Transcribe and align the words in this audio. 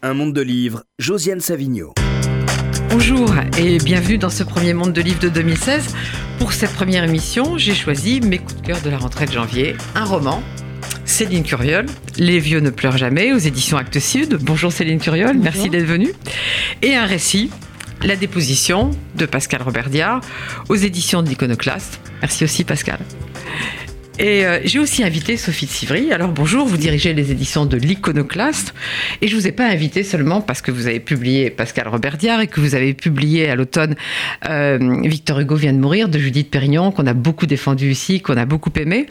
Un 0.00 0.14
monde 0.14 0.32
de 0.32 0.42
livres, 0.42 0.84
Josiane 1.00 1.40
Savigno. 1.40 1.92
Bonjour 2.88 3.34
et 3.58 3.78
bienvenue 3.78 4.16
dans 4.16 4.30
ce 4.30 4.44
premier 4.44 4.72
monde 4.72 4.92
de 4.92 5.00
livres 5.00 5.18
de 5.18 5.28
2016. 5.28 5.92
Pour 6.38 6.52
cette 6.52 6.72
première 6.72 7.02
émission, 7.02 7.58
j'ai 7.58 7.74
choisi 7.74 8.20
mes 8.20 8.38
coups 8.38 8.60
de 8.60 8.66
cœur 8.68 8.80
de 8.80 8.90
la 8.90 8.98
rentrée 8.98 9.26
de 9.26 9.32
janvier, 9.32 9.74
un 9.96 10.04
roman. 10.04 10.40
Céline 11.04 11.42
Curiol, 11.42 11.86
Les 12.16 12.38
vieux 12.38 12.60
ne 12.60 12.70
pleurent 12.70 12.96
jamais, 12.96 13.32
aux 13.32 13.38
éditions 13.38 13.76
Actes 13.76 13.98
Sud. 13.98 14.38
Bonjour 14.40 14.70
Céline 14.70 15.00
Curiol, 15.00 15.36
merci 15.36 15.68
d'être 15.68 15.86
venue. 15.86 16.12
Et 16.80 16.94
un 16.94 17.04
récit, 17.04 17.50
La 18.04 18.14
déposition 18.14 18.92
de 19.16 19.26
Pascal 19.26 19.62
Robert 19.62 19.90
Diard, 19.90 20.20
aux 20.68 20.76
éditions 20.76 21.24
de 21.24 21.28
l'Iconoclaste. 21.28 21.98
Merci 22.22 22.44
aussi 22.44 22.62
Pascal. 22.62 23.00
Et 24.18 24.44
euh, 24.44 24.58
j'ai 24.64 24.80
aussi 24.80 25.04
invité 25.04 25.36
Sophie 25.36 25.66
de 25.66 25.70
Sivry. 25.70 26.12
Alors 26.12 26.30
bonjour, 26.30 26.66
vous 26.66 26.76
dirigez 26.76 27.14
les 27.14 27.30
éditions 27.30 27.66
de 27.66 27.76
l'Iconoclaste. 27.76 28.74
Et 29.22 29.28
je 29.28 29.36
vous 29.36 29.46
ai 29.46 29.52
pas 29.52 29.66
invité 29.66 30.02
seulement 30.02 30.40
parce 30.40 30.60
que 30.60 30.72
vous 30.72 30.88
avez 30.88 30.98
publié 30.98 31.50
Pascal 31.50 31.86
Robert 31.86 32.16
Diard 32.16 32.40
et 32.40 32.48
que 32.48 32.60
vous 32.60 32.74
avez 32.74 32.94
publié 32.94 33.48
à 33.48 33.54
l'automne 33.54 33.94
euh, 34.48 35.00
Victor 35.04 35.38
Hugo 35.38 35.54
vient 35.54 35.72
de 35.72 35.78
mourir 35.78 36.08
de 36.08 36.18
Judith 36.18 36.50
Pérignon, 36.50 36.90
qu'on 36.90 37.06
a 37.06 37.14
beaucoup 37.14 37.46
défendu 37.46 37.92
ici, 37.92 38.20
qu'on 38.20 38.36
a 38.36 38.44
beaucoup 38.44 38.72
aimé. 38.76 39.06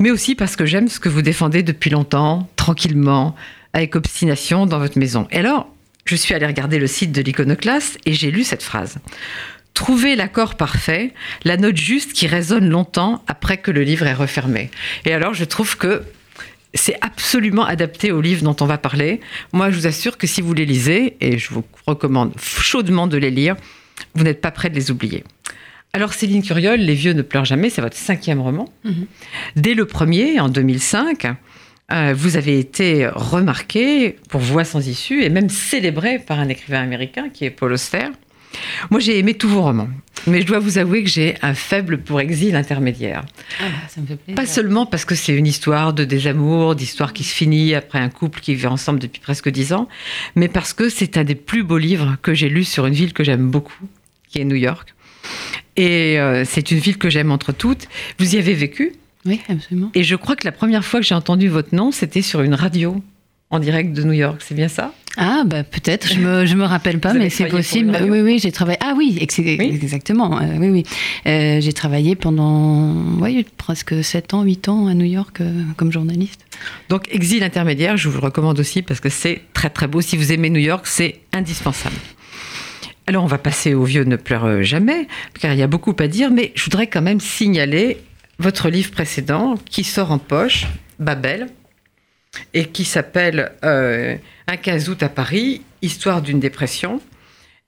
Mais 0.00 0.10
aussi 0.10 0.34
parce 0.34 0.56
que 0.56 0.66
j'aime 0.66 0.88
ce 0.88 0.98
que 0.98 1.08
vous 1.08 1.22
défendez 1.22 1.62
depuis 1.62 1.90
longtemps, 1.90 2.48
tranquillement, 2.56 3.36
avec 3.74 3.94
obstination 3.94 4.66
dans 4.66 4.80
votre 4.80 4.98
maison. 4.98 5.28
Et 5.30 5.38
alors, 5.38 5.68
je 6.04 6.16
suis 6.16 6.34
allée 6.34 6.46
regarder 6.46 6.80
le 6.80 6.88
site 6.88 7.12
de 7.12 7.22
l'Iconoclaste 7.22 7.98
et 8.06 8.12
j'ai 8.12 8.32
lu 8.32 8.42
cette 8.42 8.64
phrase. 8.64 8.96
Trouver 9.78 10.16
l'accord 10.16 10.56
parfait, 10.56 11.12
la 11.44 11.56
note 11.56 11.76
juste 11.76 12.12
qui 12.12 12.26
résonne 12.26 12.68
longtemps 12.68 13.22
après 13.28 13.58
que 13.58 13.70
le 13.70 13.82
livre 13.82 14.08
est 14.08 14.12
refermé. 14.12 14.72
Et 15.04 15.12
alors, 15.12 15.34
je 15.34 15.44
trouve 15.44 15.76
que 15.76 16.02
c'est 16.74 16.96
absolument 17.00 17.64
adapté 17.64 18.10
au 18.10 18.20
livre 18.20 18.42
dont 18.42 18.56
on 18.60 18.66
va 18.66 18.76
parler. 18.76 19.20
Moi, 19.52 19.70
je 19.70 19.76
vous 19.76 19.86
assure 19.86 20.18
que 20.18 20.26
si 20.26 20.42
vous 20.42 20.52
les 20.52 20.66
lisez, 20.66 21.16
et 21.20 21.38
je 21.38 21.50
vous 21.50 21.62
recommande 21.86 22.32
chaudement 22.40 23.06
de 23.06 23.16
les 23.18 23.30
lire, 23.30 23.54
vous 24.16 24.24
n'êtes 24.24 24.40
pas 24.40 24.50
prêt 24.50 24.68
de 24.68 24.74
les 24.74 24.90
oublier. 24.90 25.22
Alors, 25.92 26.12
Céline 26.12 26.42
Curiol, 26.42 26.80
Les 26.80 26.94
vieux 26.94 27.12
ne 27.12 27.22
pleurent 27.22 27.44
jamais, 27.44 27.70
c'est 27.70 27.80
votre 27.80 27.96
cinquième 27.96 28.40
roman. 28.40 28.68
Mm-hmm. 28.84 29.06
Dès 29.54 29.74
le 29.74 29.84
premier, 29.84 30.40
en 30.40 30.48
2005, 30.48 31.24
euh, 31.92 32.14
vous 32.16 32.36
avez 32.36 32.58
été 32.58 33.06
remarqué 33.06 34.16
pour 34.28 34.40
Voix 34.40 34.64
sans 34.64 34.88
issue 34.88 35.22
et 35.22 35.28
même 35.28 35.48
célébré 35.48 36.18
par 36.18 36.40
un 36.40 36.48
écrivain 36.48 36.82
américain 36.82 37.28
qui 37.28 37.44
est 37.44 37.50
Paul 37.50 37.72
Auster. 37.72 38.08
Moi, 38.90 39.00
j'ai 39.00 39.18
aimé 39.18 39.34
tous 39.34 39.48
vos 39.48 39.62
romans. 39.62 39.88
Mais 40.26 40.42
je 40.42 40.46
dois 40.46 40.58
vous 40.58 40.78
avouer 40.78 41.04
que 41.04 41.08
j'ai 41.08 41.36
un 41.42 41.54
faible 41.54 41.98
pour 41.98 42.20
Exil 42.20 42.56
intermédiaire. 42.56 43.24
Ah 43.60 43.64
bah, 43.68 43.88
ça 43.88 44.00
me 44.00 44.06
fait 44.06 44.16
plaisir. 44.16 44.34
Pas 44.34 44.46
seulement 44.46 44.84
parce 44.84 45.04
que 45.04 45.14
c'est 45.14 45.32
une 45.32 45.46
histoire 45.46 45.92
de 45.92 46.04
désamour, 46.04 46.74
d'histoire 46.74 47.12
qui 47.12 47.24
se 47.24 47.34
finit 47.34 47.74
après 47.74 48.00
un 48.00 48.08
couple 48.08 48.40
qui 48.40 48.54
vit 48.54 48.66
ensemble 48.66 48.98
depuis 48.98 49.20
presque 49.20 49.48
dix 49.48 49.72
ans, 49.72 49.88
mais 50.34 50.48
parce 50.48 50.72
que 50.72 50.88
c'est 50.88 51.16
un 51.16 51.24
des 51.24 51.36
plus 51.36 51.62
beaux 51.62 51.78
livres 51.78 52.16
que 52.20 52.34
j'ai 52.34 52.48
lus 52.48 52.64
sur 52.64 52.86
une 52.86 52.94
ville 52.94 53.12
que 53.12 53.22
j'aime 53.22 53.48
beaucoup, 53.48 53.86
qui 54.28 54.40
est 54.40 54.44
New 54.44 54.56
York. 54.56 54.94
Et 55.76 56.18
euh, 56.18 56.44
c'est 56.44 56.72
une 56.72 56.78
ville 56.78 56.98
que 56.98 57.08
j'aime 57.08 57.30
entre 57.30 57.52
toutes. 57.52 57.86
Vous 58.18 58.34
y 58.34 58.38
avez 58.38 58.54
vécu? 58.54 58.94
Oui, 59.24 59.40
absolument. 59.48 59.90
Et 59.94 60.02
je 60.02 60.16
crois 60.16 60.34
que 60.36 60.44
la 60.44 60.52
première 60.52 60.84
fois 60.84 61.00
que 61.00 61.06
j'ai 61.06 61.14
entendu 61.14 61.48
votre 61.48 61.74
nom, 61.74 61.92
c'était 61.92 62.22
sur 62.22 62.42
une 62.42 62.54
radio 62.54 63.02
en 63.50 63.60
direct 63.60 63.92
de 63.92 64.02
New 64.02 64.12
York, 64.12 64.42
c'est 64.44 64.54
bien 64.54 64.68
ça? 64.68 64.92
Ah, 65.20 65.42
bah 65.44 65.64
peut-être, 65.64 66.06
je 66.06 66.20
me, 66.20 66.46
je 66.46 66.54
me 66.54 66.64
rappelle 66.64 67.00
pas, 67.00 67.12
mais 67.12 67.28
c'est 67.28 67.46
possible. 67.46 67.98
Oui, 68.08 68.20
oui, 68.20 68.38
j'ai 68.38 68.52
travaillé. 68.52 68.78
Ah 68.80 68.94
oui, 68.96 69.18
exactement. 69.20 70.40
Euh, 70.40 70.56
oui, 70.58 70.70
oui. 70.70 70.84
Euh, 71.26 71.60
j'ai 71.60 71.72
travaillé 71.72 72.14
pendant 72.14 72.94
ouais, 73.18 73.44
presque 73.56 74.04
7 74.04 74.34
ans, 74.34 74.42
8 74.44 74.68
ans 74.68 74.86
à 74.86 74.94
New 74.94 75.04
York 75.04 75.40
euh, 75.40 75.64
comme 75.76 75.90
journaliste. 75.90 76.46
Donc, 76.88 77.08
Exil 77.10 77.42
intermédiaire, 77.42 77.96
je 77.96 78.08
vous 78.08 78.16
le 78.16 78.24
recommande 78.24 78.60
aussi 78.60 78.82
parce 78.82 79.00
que 79.00 79.08
c'est 79.08 79.42
très 79.54 79.70
très 79.70 79.88
beau. 79.88 80.00
Si 80.00 80.16
vous 80.16 80.32
aimez 80.32 80.50
New 80.50 80.60
York, 80.60 80.86
c'est 80.86 81.16
indispensable. 81.32 81.96
Alors, 83.08 83.24
on 83.24 83.28
va 83.28 83.38
passer 83.38 83.74
au 83.74 83.82
vieux 83.82 84.04
ne 84.04 84.16
pleure 84.16 84.62
jamais, 84.62 85.08
car 85.40 85.52
il 85.52 85.58
y 85.58 85.62
a 85.62 85.66
beaucoup 85.66 85.96
à 85.98 86.06
dire, 86.06 86.30
mais 86.30 86.52
je 86.54 86.62
voudrais 86.62 86.86
quand 86.86 87.02
même 87.02 87.18
signaler 87.18 87.96
votre 88.38 88.68
livre 88.68 88.92
précédent 88.92 89.56
qui 89.68 89.82
sort 89.82 90.12
en 90.12 90.18
poche, 90.18 90.66
Babel, 91.00 91.48
et 92.54 92.66
qui 92.66 92.84
s'appelle 92.84 93.52
euh, 93.64 94.16
Un 94.46 94.56
15 94.56 94.88
août 94.88 95.02
à 95.02 95.08
Paris, 95.08 95.62
Histoire 95.82 96.22
d'une 96.22 96.40
dépression. 96.40 97.00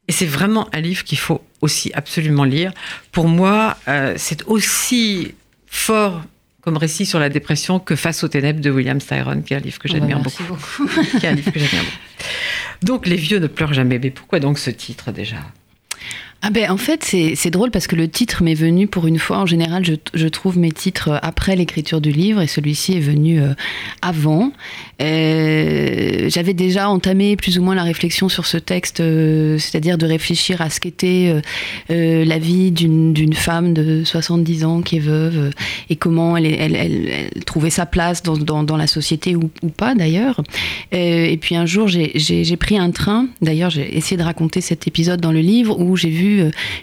Et 0.09 0.13
c'est 0.13 0.27
vraiment 0.27 0.69
un 0.75 0.81
livre 0.81 1.05
qu'il 1.05 1.19
faut 1.19 1.41
aussi 1.61 1.93
absolument 1.95 2.45
lire. 2.45 2.73
Pour 3.13 3.29
moi, 3.29 3.77
euh, 3.87 4.15
c'est 4.17 4.43
aussi 4.47 5.35
fort 5.67 6.23
comme 6.63 6.77
récit 6.77 7.07
sur 7.07 7.19
la 7.19 7.29
dépression 7.29 7.79
que 7.79 7.97
Face 7.97 8.25
aux 8.25 8.29
ténèbres 8.29 8.61
de 8.61 8.71
William 8.71 9.01
Styron, 9.01 9.43
qui 9.43 9.55
est 9.55 9.59
un 9.59 9.61
livre 9.61 9.79
que 9.79 9.89
oh, 9.89 9.93
j'admire 9.93 10.19
beaucoup. 10.21 10.43
beaucoup. 10.45 10.89
qui 11.19 11.25
est 11.25 11.29
un 11.29 11.35
livre 11.35 11.53
que 11.53 11.59
j'admire 11.59 11.85
beaucoup. 11.85 11.97
Donc, 12.83 13.07
Les 13.07 13.17
vieux 13.17 13.39
ne 13.39 13.47
pleurent 13.47 13.75
jamais. 13.75 13.99
Mais 13.99 14.11
pourquoi 14.11 14.41
donc 14.41 14.59
ce 14.59 14.71
titre 14.71 15.13
déjà? 15.13 15.37
Ah 16.43 16.49
ben 16.51 16.71
en 16.71 16.79
fait 16.79 17.05
c'est 17.05 17.51
drôle 17.51 17.71
parce 17.71 17.87
que 17.87 17.97
le 17.97 18.09
titre 18.09 18.43
m'est 18.43 18.55
venu 18.55 18.87
pour 18.87 19.07
une 19.07 19.19
fois. 19.19 19.39
En 19.39 19.47
général 19.47 19.85
je, 19.85 19.95
je 20.15 20.27
trouve 20.27 20.57
mes 20.59 20.73
titres 20.73 21.19
après 21.23 21.55
l'écriture 21.55 22.01
du 22.01 22.13
livre 22.13 22.41
et 22.41 22.47
celui-ci 22.47 22.97
est 22.97 23.01
venu 23.01 23.41
euh, 23.41 23.53
avant. 24.01 24.53
Euh, 25.03 26.31
J'avais 26.31 26.55
déjà 26.55 26.89
entamé 26.89 27.37
plus 27.37 27.59
ou 27.59 27.63
moins 27.63 27.75
la 27.75 27.83
réflexion 27.83 28.29
sur 28.29 28.47
ce 28.47 28.57
texte, 28.57 29.01
euh, 29.01 29.59
c'est-à-dire 29.59 29.99
de 29.99 30.07
réfléchir 30.07 30.63
à 30.63 30.71
ce 30.71 30.81
qu'était 30.81 31.33
euh, 31.35 31.41
euh, 31.91 32.25
la 32.25 32.39
vie 32.39 32.71
d'une 32.71 33.35
femme 33.35 33.75
de 33.75 34.05
70 34.05 34.65
ans 34.65 34.81
qui 34.81 34.97
est 34.97 35.01
veuve 35.01 35.51
et 35.91 35.97
comment 35.97 36.37
elle, 36.37 36.47
elle, 36.47 37.31
trouvait 37.45 37.71
sa 37.71 37.85
place 37.85 38.23
dans, 38.23 38.37
dans, 38.37 38.63
dans 38.63 38.77
la 38.77 38.87
société 38.87 39.37
ou, 39.37 39.51
ou 39.63 39.69
pas 39.69 39.95
d'ailleurs. 39.95 40.41
et 40.93 41.39
puis 41.41 41.55
un 41.55 41.67
jour 41.67 41.89
j'ai 41.89 42.57
pris 42.57 42.79
un 42.79 42.91
train, 42.93 43.29
d'ailleurs 43.43 43.71
j'ai 43.71 43.97
essayé 43.97 44.17
de 44.17 44.23
raconter 44.23 44.61
cet 44.61 44.87
épisode 44.87 45.21
dans 45.21 45.33
le 45.33 45.41
livre 45.41 45.79
où 45.79 45.97
j'ai 45.97 46.11
vu 46.11 46.30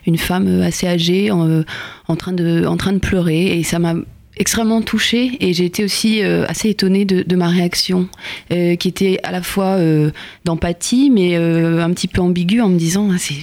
une 0.05 0.17
femme 0.17 0.61
assez 0.61 0.87
âgée 0.87 1.31
en, 1.31 1.63
en, 2.07 2.15
train, 2.15 2.33
de, 2.33 2.65
en 2.65 2.77
train 2.77 2.93
de 2.93 2.99
pleurer 2.99 3.57
et 3.57 3.63
ça 3.63 3.79
m'a 3.79 3.95
extrêmement 4.39 4.81
touchée 4.81 5.37
et 5.39 5.53
j'ai 5.53 5.65
été 5.65 5.83
aussi 5.83 6.23
euh, 6.23 6.45
assez 6.47 6.69
étonnée 6.69 7.05
de, 7.05 7.35
ma 7.35 7.47
réaction 7.47 8.07
euh, 8.51 8.75
qui 8.75 8.87
était 8.87 9.19
à 9.23 9.31
la 9.31 9.41
fois 9.41 9.75
euh, 9.77 10.11
d'empathie 10.45 11.09
mais 11.09 11.35
un 11.35 11.91
petit 11.91 12.07
peu 12.07 12.21
ambiguë 12.21 12.61
en 12.61 12.69
me 12.69 12.77
disant 12.77 13.09
ah, 13.11 13.17
c'est 13.17 13.35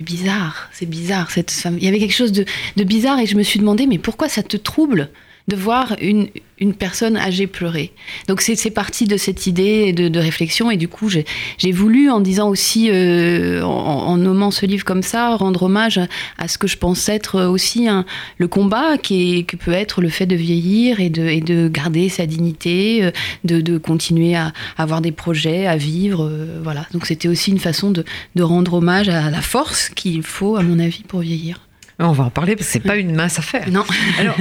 bizarre, 0.00 0.68
c'est 0.72 0.88
bizarre 0.88 1.30
cette 1.30 1.50
femme. 1.50 1.76
Il 1.78 1.84
y 1.84 1.88
avait 1.88 1.98
quelque 1.98 2.14
chose 2.14 2.32
de, 2.32 2.44
bizarre 2.84 3.18
et 3.18 3.26
je 3.26 3.36
me 3.36 3.42
suis 3.42 3.58
demandé 3.58 3.86
mais 3.86 3.98
pourquoi 3.98 4.28
ça 4.28 4.42
te 4.42 4.56
trouble? 4.56 5.10
De 5.48 5.56
voir 5.56 5.96
une, 6.00 6.28
une 6.60 6.74
personne 6.74 7.16
âgée 7.16 7.46
pleurer. 7.46 7.92
Donc 8.28 8.40
c'est 8.40 8.70
parti 8.70 9.06
de 9.06 9.16
cette 9.16 9.46
idée 9.46 9.92
de, 9.92 10.08
de, 10.08 10.20
réflexion 10.20 10.70
et 10.70 10.76
du 10.76 10.88
coup 10.88 11.08
j'ai 11.08 11.72
voulu 11.72 12.10
en 12.10 12.20
disant 12.20 12.48
aussi, 12.48 12.90
euh, 12.90 13.62
en, 13.62 13.68
en, 13.68 14.16
nommant 14.16 14.50
ce 14.50 14.66
livre 14.66 14.84
comme 14.84 15.02
ça, 15.02 15.34
rendre 15.36 15.64
hommage 15.64 16.00
à, 16.36 16.48
ce 16.48 16.58
que 16.58 16.66
je 16.66 16.76
pense 16.76 17.08
être 17.08 17.46
aussi 17.46 17.88
un, 17.88 18.04
le 18.36 18.48
combat 18.48 18.98
qui, 18.98 19.38
est, 19.38 19.42
qui 19.44 19.56
peut 19.56 19.72
être 19.72 20.00
le 20.00 20.08
fait 20.08 20.26
de 20.26 20.36
vieillir 20.36 21.00
et 21.00 21.10
de, 21.10 21.22
et 21.22 21.40
de 21.40 21.68
garder 21.68 22.08
sa 22.08 22.26
dignité, 22.26 23.04
euh, 23.04 23.10
de, 23.44 23.60
de 23.60 23.78
continuer 23.78 24.34
à, 24.34 24.52
à, 24.76 24.82
avoir 24.82 25.00
des 25.00 25.12
projets, 25.12 25.66
à 25.66 25.76
vivre. 25.76 26.24
Euh, 26.24 26.60
voilà. 26.62 26.86
Donc 26.92 27.06
c'était 27.06 27.28
aussi 27.28 27.50
une 27.50 27.58
façon 27.58 27.90
de, 27.90 28.04
de 28.34 28.42
rendre 28.42 28.74
hommage 28.74 29.08
à 29.08 29.30
la 29.30 29.40
force 29.40 29.88
qu'il 29.90 30.22
faut, 30.22 30.56
à 30.56 30.62
mon 30.62 30.78
avis, 30.78 31.04
pour 31.04 31.20
vieillir. 31.20 31.67
On 32.00 32.12
va 32.12 32.24
en 32.24 32.30
parler 32.30 32.54
parce 32.54 32.68
que 32.68 32.72
c'est 32.72 32.80
pas 32.80 32.96
une 32.96 33.12
mince 33.12 33.40
affaire. 33.40 33.68
Non. 33.70 33.84
alors, 34.20 34.36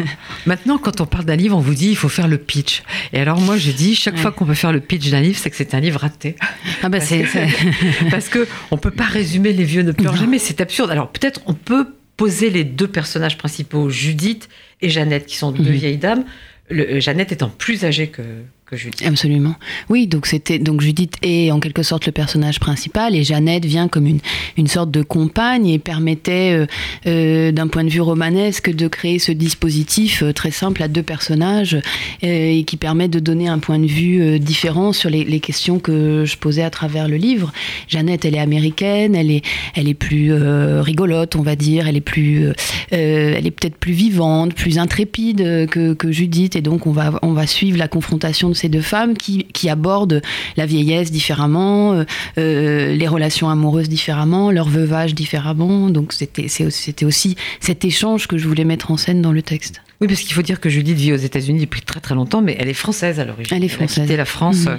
maintenant, 0.45 0.77
quand 0.77 1.01
on 1.01 1.07
parle 1.07 1.25
d'un 1.25 1.35
livre, 1.35 1.57
on 1.57 1.59
vous 1.59 1.73
dit 1.73 1.89
il 1.89 1.97
faut 1.97 2.09
faire 2.09 2.27
le 2.27 2.37
pitch. 2.37 2.83
Et 3.13 3.19
alors, 3.19 3.41
moi, 3.41 3.57
je 3.57 3.71
dis 3.71 3.95
chaque 3.95 4.15
ouais. 4.15 4.21
fois 4.21 4.31
qu'on 4.31 4.45
peut 4.45 4.53
faire 4.53 4.71
le 4.71 4.79
pitch 4.79 5.09
d'un 5.09 5.21
livre, 5.21 5.39
c'est 5.39 5.49
que 5.49 5.55
c'est 5.55 5.73
un 5.73 5.79
livre 5.79 5.99
raté. 5.99 6.35
Ah 6.83 6.89
bah 6.89 6.99
c'est. 6.99 7.25
parce 8.11 8.29
que 8.29 8.47
on 8.69 8.77
peut 8.77 8.91
pas 8.91 9.05
résumer 9.05 9.53
les 9.53 9.63
vieux 9.63 9.81
ne 9.81 9.91
pleurent 9.91 10.15
jamais, 10.15 10.37
c'est 10.37 10.61
absurde. 10.61 10.91
Alors 10.91 11.11
peut-être 11.11 11.41
on 11.47 11.53
peut 11.53 11.87
poser 12.15 12.49
les 12.49 12.63
deux 12.63 12.87
personnages 12.87 13.37
principaux, 13.37 13.89
Judith 13.89 14.49
et 14.81 14.89
Jeannette, 14.89 15.25
qui 15.25 15.35
sont 15.35 15.51
deux 15.51 15.63
mmh. 15.63 15.75
vieilles 15.75 15.97
dames. 15.97 16.25
Le, 16.69 16.99
Jeannette 16.99 17.31
étant 17.31 17.49
plus 17.49 17.85
âgée 17.85 18.07
que, 18.09 18.21
que 18.67 18.75
Judith. 18.75 19.03
Absolument. 19.05 19.55
Oui, 19.89 20.07
donc 20.07 20.25
c'était 20.25 20.59
donc 20.59 20.81
Judith 20.81 21.15
est 21.21 21.51
en 21.51 21.59
quelque 21.59 21.83
sorte 21.83 22.05
le 22.05 22.11
personnage 22.11 22.59
principal 22.59 23.15
et 23.15 23.23
Jeannette 23.23 23.65
vient 23.65 23.87
comme 23.87 24.05
une, 24.05 24.19
une 24.57 24.67
sorte 24.67 24.91
de 24.91 25.01
compagne 25.01 25.67
et 25.67 25.79
permettait 25.79 26.51
euh, 26.53 26.65
euh, 27.05 27.51
d'un 27.53 27.67
point 27.67 27.85
de 27.85 27.89
vue 27.89 28.01
romanesque 28.01 28.69
de 28.69 28.87
créer 28.87 29.19
ce 29.19 29.31
dispositif 29.31 30.21
euh, 30.21 30.33
très 30.33 30.51
simple 30.51 30.83
à 30.83 30.89
deux 30.89 31.03
personnages 31.03 31.75
euh, 31.75 31.79
et 32.21 32.63
qui 32.65 32.75
permet 32.75 33.07
de 33.07 33.19
donner 33.19 33.47
un 33.47 33.59
point 33.59 33.79
de 33.79 33.87
vue 33.87 34.39
différent 34.39 34.91
sur 34.91 35.09
les, 35.09 35.23
les, 35.23 35.39
questions 35.39 35.79
que 35.79 36.25
je 36.25 36.35
posais 36.35 36.63
à 36.63 36.69
travers 36.69 37.07
le 37.07 37.15
livre. 37.15 37.53
Jeannette, 37.87 38.25
elle 38.25 38.35
est 38.35 38.39
américaine, 38.39 39.15
elle 39.15 39.31
est 39.31 39.43
elle 39.75 39.87
est 39.87 39.93
plus 39.93 40.33
rigolote, 40.33 41.35
on 41.35 41.41
va 41.41 41.55
dire, 41.55 41.87
elle 41.87 41.95
est 41.95 42.01
plus 42.01 42.51
elle 42.89 43.45
est 43.45 43.51
peut-être 43.51 43.77
plus 43.77 43.93
vivante, 43.93 44.53
plus 44.53 44.77
intrépide 44.77 45.67
que, 45.69 45.93
que 45.93 46.11
Judith 46.11 46.55
et 46.55 46.61
donc 46.61 46.87
on 46.87 46.91
va 46.91 47.19
on 47.21 47.33
va 47.33 47.47
suivre 47.47 47.77
la 47.77 47.87
confrontation 47.87 48.49
de 48.49 48.55
ces 48.57 48.69
deux 48.69 48.81
femmes 48.81 49.15
qui, 49.15 49.45
qui 49.45 49.69
abordent 49.69 50.21
la 50.57 50.65
vieillesse 50.65 51.11
différemment, 51.11 51.93
euh, 51.93 52.03
euh, 52.37 52.95
les 52.95 53.07
relations 53.07 53.49
amoureuses 53.49 53.89
différemment, 53.89 54.51
leur 54.51 54.67
veuvage 54.67 55.15
différemment. 55.15 55.89
Donc 55.89 56.13
c'était 56.13 56.47
c'était 56.47 57.05
aussi 57.05 57.35
cet 57.59 57.85
échange 57.85 58.27
que 58.27 58.37
je 58.37 58.47
voulais 58.47 58.65
mettre 58.65 58.91
en 58.91 58.97
scène 58.97 59.21
dans 59.21 59.31
le 59.31 59.41
texte. 59.41 59.81
Oui, 60.01 60.07
parce 60.07 60.21
qu'il 60.21 60.33
faut 60.33 60.41
dire 60.41 60.59
que 60.59 60.69
Judith 60.69 60.97
vit 60.97 61.13
aux 61.13 61.17
États-Unis 61.17 61.61
depuis 61.61 61.81
très 61.81 61.99
très 61.99 62.15
longtemps, 62.15 62.41
mais 62.41 62.55
elle 62.59 62.69
est 62.69 62.73
française 62.73 63.19
à 63.19 63.25
l'origine. 63.25 63.57
Elle 63.57 63.63
est 63.63 63.69
française. 63.69 63.97
Elle 63.97 64.03
a 64.03 64.05
quitté 64.05 64.17
la 64.17 64.25
France. 64.25 64.65
Mmh. 64.65 64.77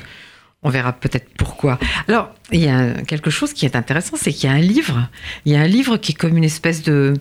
On 0.63 0.71
verra 0.71 0.93
peut-être 0.93 1.29
pourquoi. 1.37 1.79
Alors, 2.09 2.31
il 2.51 2.61
y 2.61 2.69
a 2.69 2.93
quelque 3.03 3.31
chose 3.31 3.53
qui 3.53 3.65
est 3.65 3.77
intéressant, 3.77 4.17
c'est 4.17 4.33
qu'il 4.33 4.51
y 4.51 4.53
a 4.53 4.57
un 4.57 4.61
livre. 4.61 5.09
Il 5.45 5.53
y 5.53 5.57
a 5.57 5.61
un 5.61 5.69
livre 5.69 5.99
qui 5.99 6.13
est 6.13 6.15
comme 6.17 6.37
une 6.37 6.45
espèce 6.45 6.83
de, 6.83 7.15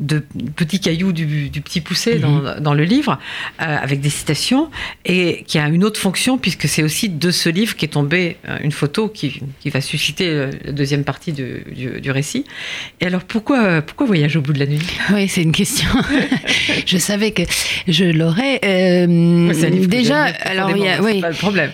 de 0.00 0.18
petits 0.56 0.80
cailloux 0.80 1.12
du, 1.12 1.50
petit 1.62 1.80
poussé 1.80 2.18
dans, 2.18 2.30
Mhm. 2.40 2.60
dans 2.60 2.74
le 2.74 2.82
livre, 2.82 3.18
euh, 3.62 3.76
avec 3.80 4.00
des 4.00 4.10
citations, 4.10 4.68
et 5.04 5.44
qui 5.46 5.58
a 5.58 5.68
une 5.68 5.84
autre 5.84 6.00
fonction, 6.00 6.36
puisque 6.36 6.68
c'est 6.68 6.82
aussi 6.82 7.08
de 7.08 7.30
ce 7.30 7.48
livre 7.48 7.76
qu'est 7.76 7.86
tombée 7.92 8.36
euh, 8.48 8.58
une 8.62 8.72
photo 8.72 9.08
qui, 9.08 9.40
qui 9.60 9.70
va 9.70 9.80
susciter 9.80 10.28
euh, 10.28 10.50
la 10.64 10.72
deuxième 10.72 11.04
partie 11.04 11.32
du, 11.32 11.64
du- 11.72 12.00
du 12.00 12.10
récit. 12.10 12.44
Et 13.00 13.06
alors, 13.06 13.22
pourquoi, 13.22 13.82
pourquoi 13.82 14.06
Voyage 14.06 14.36
au 14.36 14.40
bout 14.40 14.52
de 14.52 14.58
la 14.58 14.66
nuit? 14.66 14.80
Oui, 15.12 15.28
c'est 15.28 15.42
une 15.42 15.52
question. 15.52 15.88
je 16.86 16.98
savais 16.98 17.30
que 17.30 17.42
je 17.86 18.04
l'aurais. 18.04 18.58
Euh, 18.64 19.52
déjà, 19.86 20.24
alors 20.24 20.70
il 20.76 20.82
y 20.82 20.88
a, 20.88 21.00
oui, 21.02 21.20
pas 21.20 21.30
le 21.30 21.36
problème. 21.36 21.70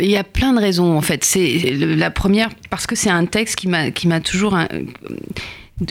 Il 0.00 0.10
y 0.10 0.16
a 0.18 0.24
plein 0.24 0.52
de 0.52 0.60
raisons 0.60 0.96
en 0.96 1.00
fait. 1.02 1.24
C'est 1.24 1.58
la 1.74 2.10
première 2.10 2.50
parce 2.68 2.86
que 2.86 2.94
c'est 2.94 3.10
un 3.10 3.24
texte 3.24 3.56
qui 3.56 3.68
m'a 3.68 3.90
qui 3.90 4.06
m'a 4.06 4.20
toujours 4.20 4.54
un- 4.54 4.68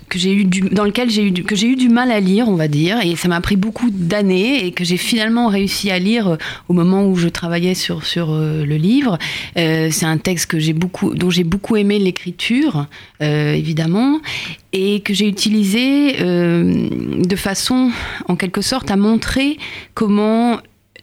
que 0.07 0.18
j'ai 0.18 0.33
eu 0.33 0.45
dans 0.45 0.85
lequel 0.85 1.09
j'ai 1.09 1.25
eu 1.25 1.31
du, 1.31 1.44
que 1.44 1.56
j'ai 1.56 1.68
eu 1.68 1.75
du 1.75 1.89
mal 1.89 2.09
à 2.12 2.21
lire, 2.21 2.47
on 2.47 2.56
va 2.56 2.69
dire, 2.69 3.01
et 3.03 3.18
ça 3.18 3.27
m'a 3.27 3.41
pris 3.41 3.57
beaucoup 3.57 3.89
d'années 3.91 4.65
et 4.65 4.71
que 4.71 4.85
j'ai 4.85 4.95
finalement 4.95 5.47
réussi 5.50 5.91
à 5.91 6.00
lire 6.00 6.27
euh, 6.30 6.38
au 6.69 6.74
moment 6.74 7.06
où 7.06 7.15
je 7.15 7.27
travaillais 7.27 7.74
sur 7.74 8.06
sur 8.06 8.31
euh, 8.31 8.65
le 8.65 8.77
livre. 8.77 9.18
Euh, 9.57 9.89
c'est 9.91 10.06
un 10.06 10.18
texte 10.18 10.45
que 10.45 10.59
j'ai 10.59 10.71
beaucoup 10.71 11.13
dont 11.15 11.30
j'ai 11.30 11.44
beaucoup 11.44 11.75
aimé 11.75 12.00
l'écriture, 12.00 12.88
évidemment, 13.19 14.19
et 14.74 15.00
que 15.01 15.13
j'ai 15.13 15.27
utilisé 15.27 16.13
de 16.13 17.36
façon, 17.36 17.91
en 18.27 18.36
quelque 18.36 18.62
sorte, 18.62 18.91
à 18.91 18.97
montrer 18.97 19.57
comment 19.94 20.59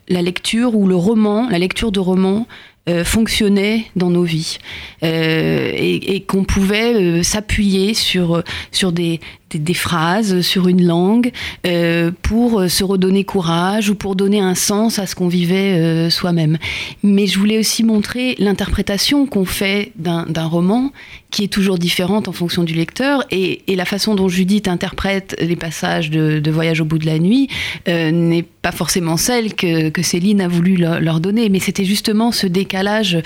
la 0.09 0.23
lecture 0.23 0.75
ou 0.75 0.87
le 0.87 0.97
roman, 0.97 1.49
la 1.49 1.59
lecture 1.59 1.93
de 1.93 2.00
roman 2.00 2.47
euh, 2.88 3.05
fonctionnait 3.05 3.85
dans 3.94 4.09
nos 4.09 4.23
vies. 4.23 4.56
Euh, 5.03 5.71
et, 5.75 6.17
et 6.17 6.23
qu'on 6.23 6.44
pouvait 6.44 6.94
euh, 6.94 7.23
s'appuyer 7.23 7.93
sur, 7.93 8.43
sur 8.73 8.91
des, 8.91 9.21
des, 9.58 9.75
phrases, 9.75 10.41
sur 10.43 10.69
une 10.69 10.85
langue 10.85 11.32
euh, 11.67 12.11
pour 12.23 12.61
euh, 12.61 12.69
se 12.69 12.85
redonner 12.85 13.25
courage 13.25 13.91
ou 13.91 13.94
pour 13.94 14.17
donner 14.17 14.41
un 14.41 14.55
sens 14.55 14.99
à 14.99 15.06
ce 15.06 15.14
qu'on 15.14 15.29
vivait 15.29 15.79
euh, 15.79 16.11
soi-même. 16.11 16.58
Mais 17.02 17.26
je 17.26 17.38
voulais 17.38 17.58
aussi 17.58 17.85
montrer 17.85 18.37
l'interprétation 18.38 19.26
qu'on 19.26 19.44
fait 19.44 19.93
d'un 19.97 20.47
roman 20.47 20.93
qui 21.31 21.44
est 21.44 21.49
toujours 21.49 21.79
différente 21.79 22.29
en 22.29 22.32
fonction 22.32 22.64
du 22.64 22.75
lecteur 22.75 23.25
et, 23.31 23.62
la 23.69 23.85
façon 23.87 24.14
dont 24.14 24.29
Judith 24.29 24.69
interprète 24.69 25.35
les 25.41 25.56
passages 25.56 26.11
de, 26.11 26.50
Voyage 26.50 26.81
au 26.82 26.85
bout 26.85 26.99
de 26.99 27.06
la 27.06 27.19
nuit 27.19 27.49
n'est 27.87 28.43
pas 28.43 28.73
forcément 28.73 29.17
celle 29.17 29.55
que, 29.55 30.02
Céline 30.02 30.43
a 30.43 30.49
voulu 30.49 30.76
leur, 30.76 31.20
donner, 31.20 31.49
mais 31.49 31.61
c'était 31.61 31.85
justement 31.85 32.31
ce 32.31 32.47
décalage 32.47 33.19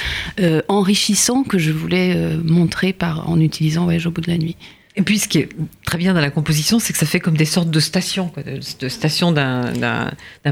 enrichissant 0.69 1.43
que 1.43 1.59
je 1.59 1.73
voulais 1.73 2.37
montrer 2.45 2.95
en 3.27 3.41
utilisant 3.41 3.85
Voyage 3.85 4.07
au 4.07 4.11
bout 4.13 4.21
de 4.21 4.31
la 4.31 4.39
nuit. 4.39 4.57
Et 4.97 5.03
puis, 5.03 5.19
ce 5.19 5.27
qui 5.27 5.39
est 5.39 5.49
très 5.85 5.99
bien 5.99 6.15
dans 6.15 6.21
la 6.21 6.31
composition, 6.31 6.79
c'est 6.79 6.93
que 6.93 6.99
ça 7.01 7.07
fait 7.07 7.19
comme 7.19 7.37
des 7.37 7.45
sortes 7.47 7.69
de 7.69 7.81
stations, 7.81 8.29
quoi, 8.29 8.45
de, 8.45 8.61
de 8.81 8.89
stations 8.89 9.33
d'un- 9.33 9.73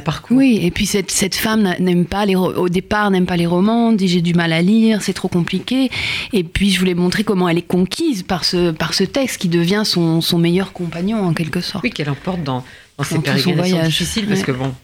parcours. 0.04 0.36
Oui, 0.36 0.58
et 0.62 0.72
puis 0.72 0.84
cette, 0.86 1.12
cette 1.12 1.36
femme 1.36 1.62
n'a- 1.62 1.78
n'aime 1.78 2.06
pas 2.06 2.26
les 2.26 2.34
au 2.34 2.68
départ 2.68 3.10
n'aime 3.12 3.26
pas 3.26 3.36
les 3.36 3.46
romans, 3.46 3.92
dit 3.92 4.08
j'ai 4.08 4.20
du 4.20 4.34
mal 4.34 4.52
à 4.52 4.60
lire, 4.60 5.00
c'est 5.00 5.12
trop 5.12 5.28
compliqué. 5.28 5.90
Et 6.32 6.42
puis 6.42 6.70
je 6.72 6.80
voulais 6.80 6.94
montrer 6.94 7.22
comment 7.22 7.48
elle 7.48 7.58
est 7.58 7.62
conquise 7.62 8.24
par 8.24 8.44
ce 8.44 8.72
par 8.72 8.94
ce 8.94 9.04
texte 9.04 9.40
qui 9.40 9.48
devient 9.48 9.82
son, 9.84 10.20
son 10.20 10.38
meilleur 10.38 10.72
compagnon 10.72 11.24
en 11.24 11.34
quelque 11.34 11.60
sorte. 11.60 11.84
Oui, 11.84 11.90
qu'elle 11.90 12.10
emporte 12.10 12.42
dans, 12.42 12.64
dans 12.98 13.04
ses 13.04 13.14
Dans 13.14 13.20
son 13.20 13.22
pérégrinations 13.22 13.82
difficiles, 13.84 14.26
parce 14.26 14.40
Ouais. 14.40 14.46
que 14.46 14.52
bon, 14.52 14.74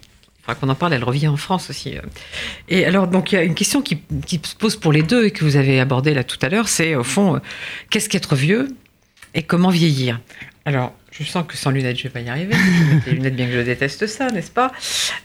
qu'on 0.61 0.69
en 0.69 0.75
parle, 0.77 0.95
elle 0.95 1.05
revient 1.05 1.29
en 1.29 1.37
France 1.37 1.69
aussi. 1.69 1.97
euh. 1.97 2.01
Et 2.69 2.85
alors, 2.87 3.07
donc, 3.09 3.33
il 3.33 3.35
y 3.35 3.39
a 3.39 3.43
une 3.43 3.55
question 3.57 3.83
qui, 3.83 3.99
qui 4.25 4.41
se 4.43 4.55
pose 4.55 4.77
pour 4.77 4.93
les 4.93 5.03
deux 5.03 5.27
et 5.27 5.31
que 5.31 5.45
vous 5.45 5.57
avez 5.57 5.79
abordée 5.81 6.15
là 6.15 6.23
tout 6.25 6.39
à 6.43 6.49
l'heure, 6.49 6.69
c'est 6.69 6.95
au 6.95 7.05
fond, 7.05 7.35
euh, 7.35 7.39
qu'est-ce 7.91 8.09
qu'être 8.09 8.35
vieux? 8.37 8.69
Et 9.35 9.43
comment 9.43 9.71
vieillir? 9.71 10.21
Alors, 10.65 10.93
je 11.11 11.25
sens 11.25 11.45
que 11.49 11.57
sans 11.57 11.71
lunettes, 11.71 11.97
je 11.97 12.05
vais 12.05 12.09
pas 12.11 12.21
y 12.21 12.29
arriver. 12.29 12.55
Les 13.07 13.13
lunettes, 13.13 13.35
bien 13.37 13.47
que 13.47 13.53
je 13.53 13.61
déteste 13.61 14.07
ça, 14.07 14.29
n'est-ce 14.31 14.51
pas? 14.51 14.71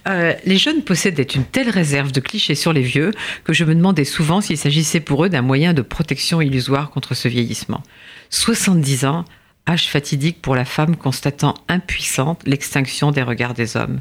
Euh, 0.08 0.34
Les 0.46 0.58
jeunes 0.58 0.82
possédaient 0.84 1.24
une 1.24 1.46
telle 1.46 1.70
réserve 1.70 2.12
de 2.12 2.20
clichés 2.20 2.56
sur 2.56 2.74
les 2.74 2.82
vieux 2.82 3.12
que 3.44 3.54
je 3.54 3.64
me 3.66 3.76
demandais 3.76 4.06
souvent 4.06 4.42
s'il 4.42 4.58
s'agissait 4.58 5.02
pour 5.02 5.26
eux 5.26 5.30
d'un 5.30 5.42
moyen 5.42 5.74
de 5.74 5.82
protection 5.82 6.42
illusoire 6.42 6.90
contre 6.90 7.14
ce 7.14 7.28
vieillissement. 7.28 7.84
70 8.30 9.06
ans, 9.06 9.26
âge 9.68 9.88
fatidique 9.90 10.42
pour 10.42 10.56
la 10.56 10.66
femme 10.66 10.96
constatant 10.96 11.56
impuissante 11.68 12.42
l'extinction 12.46 13.12
des 13.12 13.22
regards 13.24 13.54
des 13.54 13.78
hommes. 13.78 14.00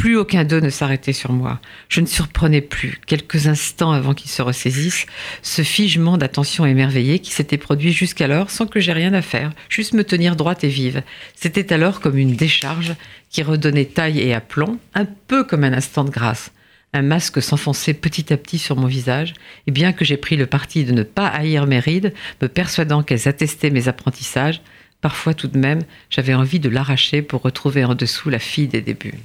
Plus 0.00 0.16
aucun 0.16 0.44
d'eux 0.44 0.60
ne 0.60 0.70
s'arrêtait 0.70 1.12
sur 1.12 1.30
moi. 1.30 1.60
Je 1.90 2.00
ne 2.00 2.06
surprenais 2.06 2.62
plus, 2.62 2.98
quelques 3.04 3.48
instants 3.48 3.92
avant 3.92 4.14
qu'ils 4.14 4.30
se 4.30 4.40
ressaisissent, 4.40 5.04
ce 5.42 5.60
figement 5.60 6.16
d'attention 6.16 6.64
émerveillée 6.64 7.18
qui 7.18 7.32
s'était 7.32 7.58
produit 7.58 7.92
jusqu'alors 7.92 8.50
sans 8.50 8.66
que 8.66 8.80
j'aie 8.80 8.94
rien 8.94 9.12
à 9.12 9.20
faire, 9.20 9.52
juste 9.68 9.92
me 9.92 10.02
tenir 10.02 10.36
droite 10.36 10.64
et 10.64 10.68
vive. 10.68 11.02
C'était 11.34 11.74
alors 11.74 12.00
comme 12.00 12.16
une 12.16 12.34
décharge 12.34 12.94
qui 13.28 13.42
redonnait 13.42 13.84
taille 13.84 14.20
et 14.20 14.32
aplomb, 14.32 14.78
un 14.94 15.04
peu 15.04 15.44
comme 15.44 15.64
un 15.64 15.74
instant 15.74 16.04
de 16.04 16.10
grâce. 16.10 16.50
Un 16.94 17.02
masque 17.02 17.42
s'enfonçait 17.42 17.92
petit 17.92 18.32
à 18.32 18.38
petit 18.38 18.56
sur 18.56 18.76
mon 18.76 18.86
visage, 18.86 19.34
et 19.66 19.70
bien 19.70 19.92
que 19.92 20.06
j'ai 20.06 20.16
pris 20.16 20.38
le 20.38 20.46
parti 20.46 20.84
de 20.84 20.92
ne 20.92 21.02
pas 21.02 21.26
haïr 21.26 21.66
mes 21.66 21.78
rides, 21.78 22.14
me 22.40 22.48
persuadant 22.48 23.02
qu'elles 23.02 23.28
attestaient 23.28 23.68
mes 23.68 23.86
apprentissages, 23.86 24.62
parfois 25.02 25.34
tout 25.34 25.48
de 25.48 25.58
même, 25.58 25.82
j'avais 26.08 26.32
envie 26.32 26.58
de 26.58 26.70
l'arracher 26.70 27.20
pour 27.20 27.42
retrouver 27.42 27.84
en 27.84 27.94
dessous 27.94 28.30
la 28.30 28.38
fille 28.38 28.66
des 28.66 28.80
débuts. 28.80 29.18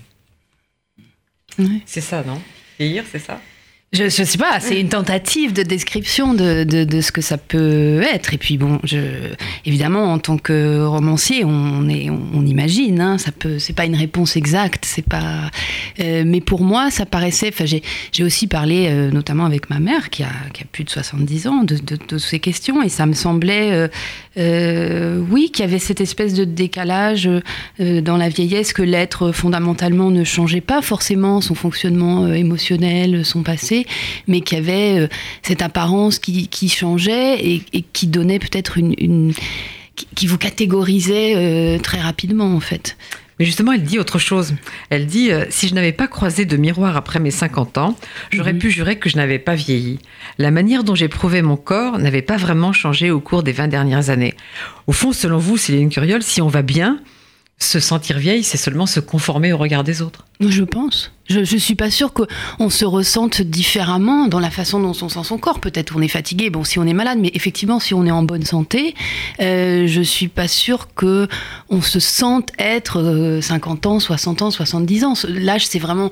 C'est 1.86 2.02
ça, 2.02 2.24
non? 2.24 2.42
Vieillir, 2.80 3.06
c'est 3.12 3.20
ça? 3.20 3.42
Je, 3.96 4.10
je 4.10 4.24
sais 4.24 4.38
pas, 4.38 4.60
c'est 4.60 4.80
une 4.80 4.90
tentative 4.90 5.54
de 5.54 5.64
description 5.64 6.34
de, 6.34 7.02
ce 7.02 7.12
que 7.12 7.22
ça 7.22 7.38
peut 7.38 8.02
être. 8.02 8.34
Et 8.34 8.38
puis 8.38 8.58
bon, 8.58 8.80
évidemment, 9.66 10.12
en 10.12 10.20
tant 10.20 10.38
que 10.38 10.84
romancier, 10.86 11.46
on, 11.46 11.88
imagine. 12.46 13.00
Hein, 13.00 13.18
ça 13.18 13.32
c'est 13.60 13.74
pas 13.74 13.86
une 13.86 13.96
réponse 13.96 14.36
exacte. 14.36 14.86
Euh, 16.00 16.24
mais 16.26 16.42
pour 16.42 16.62
moi, 16.62 16.92
ça 16.92 17.06
paraissait. 17.06 17.54
J'ai, 17.64 18.24
aussi 18.24 18.48
parlé, 18.48 18.88
euh, 18.90 19.12
notamment 19.12 19.46
avec 19.46 19.70
ma 19.70 19.80
mère, 19.80 20.10
qui 20.10 20.24
a, 20.24 20.30
plus 20.72 20.84
de 20.84 20.90
70 20.90 21.48
ans, 21.48 21.64
de, 21.64 22.18
ces 22.18 22.40
questions, 22.40 22.82
et 22.82 22.90
ça 22.90 23.06
me 23.06 23.14
semblait, 23.14 23.90
euh, 24.38 25.22
oui, 25.30 25.52
qu'il 25.52 25.64
y 25.64 25.68
avait 25.68 25.80
cette 25.80 26.02
espèce 26.02 26.34
de 26.34 26.44
décalage 26.44 27.30
dans 27.80 28.18
la 28.18 28.30
vieillesse, 28.30 28.74
que 28.74 28.82
l'être 28.82 29.32
fondamentalement 29.32 30.12
ne 30.12 30.24
changeait 30.24 30.62
pas 30.62 30.82
forcément 30.82 31.40
son 31.40 31.56
fonctionnement 31.56 32.28
émotionnel, 32.34 33.24
son 33.24 33.44
passé, 33.44 33.85
mais 34.28 34.42
qu'il 34.42 34.58
y 34.58 34.62
avait 34.62 35.00
euh, 35.02 35.08
cette 35.42 35.62
apparence 35.62 36.20
qui, 36.20 36.48
qui 36.48 36.70
changeait 36.70 37.40
et, 37.46 37.64
et 37.74 37.82
qui 37.82 38.08
donnait 38.08 38.40
peut-être 38.40 38.78
une, 38.78 38.94
une 38.98 39.34
qui, 39.96 40.08
qui 40.16 40.28
vous 40.28 40.38
catégorisait 40.38 41.34
euh, 41.36 41.80
très 41.80 42.00
rapidement 42.02 42.54
en 42.56 42.60
fait. 42.60 42.98
Mais 43.38 43.44
justement, 43.46 43.74
elle 43.74 43.84
dit 43.84 44.00
autre 44.00 44.18
chose. 44.18 44.54
Elle 44.90 45.08
dit 45.08 45.30
euh, 45.30 45.44
si 45.50 45.68
je 45.68 45.74
n'avais 45.74 45.92
pas 45.92 46.08
croisé 46.08 46.46
de 46.46 46.56
miroir 46.56 46.96
après 46.96 47.20
mes 47.20 47.32
50 47.32 47.78
ans, 47.78 47.98
j'aurais 48.32 48.54
Mhm. 48.54 48.60
pu 48.60 48.72
jurer 48.72 48.98
que 48.98 49.10
je 49.10 49.18
n'avais 49.18 49.40
pas 49.40 49.56
vieilli. 49.56 50.00
La 50.38 50.52
manière 50.52 50.86
dont 50.86 50.96
j'éprouvais 50.96 51.42
mon 51.42 51.58
corps 51.58 51.98
n'avait 52.00 52.22
pas 52.22 52.38
vraiment 52.38 52.72
changé 52.72 53.12
au 53.12 53.20
cours 53.20 53.44
des 53.44 53.52
20 53.52 53.68
dernières 53.68 54.10
années. 54.10 54.36
Au 54.88 54.94
fond, 54.94 55.12
selon 55.12 55.38
vous, 55.38 55.58
Céline 55.58 55.90
Curiol, 55.90 56.24
si 56.24 56.42
on 56.42 56.48
va 56.48 56.62
bien, 56.62 57.02
se 57.58 57.82
sentir 57.82 58.20
vieille, 58.20 58.44
c'est 58.44 58.58
seulement 58.58 58.86
se 58.86 59.02
conformer 59.02 59.52
au 59.52 59.58
regard 59.58 59.84
des 59.84 60.02
autres. 60.02 60.26
Je 60.40 60.64
pense. 60.64 61.12
Je, 61.28 61.44
je 61.44 61.58
suis 61.58 61.76
pas 61.76 61.90
sûre 61.90 62.14
qu'on 62.14 62.70
se 62.70 62.86
ressente 62.86 63.42
différemment 63.42 64.28
dans 64.28 64.40
la 64.40 64.52
façon 64.52 64.80
dont 64.80 64.96
on 65.02 65.10
sent 65.10 65.24
son 65.24 65.38
corps. 65.38 65.60
Peut-être 65.60 65.96
on 65.96 66.02
est 66.02 66.08
fatigué, 66.08 66.50
bon, 66.50 66.64
si 66.64 66.78
on 66.78 66.86
est 66.86 66.94
malade, 66.94 67.18
mais 67.20 67.32
effectivement, 67.34 67.80
si 67.80 67.94
on 67.94 68.06
est 68.06 68.12
en 68.12 68.24
bonne 68.24 68.44
santé, 68.44 68.94
euh, 69.42 69.88
je 69.88 70.02
suis 70.02 70.28
pas 70.28 70.48
sûre 70.48 70.88
que 70.94 71.28
on 71.70 71.82
se 71.82 72.00
sente 72.00 72.52
être 72.60 73.00
euh, 73.00 73.42
50 73.42 73.86
ans, 73.88 74.00
60 74.00 74.42
ans, 74.44 74.52
70 74.52 75.04
ans. 75.04 75.14
L'âge, 75.28 75.66
c'est 75.66 75.80
vraiment, 75.80 76.12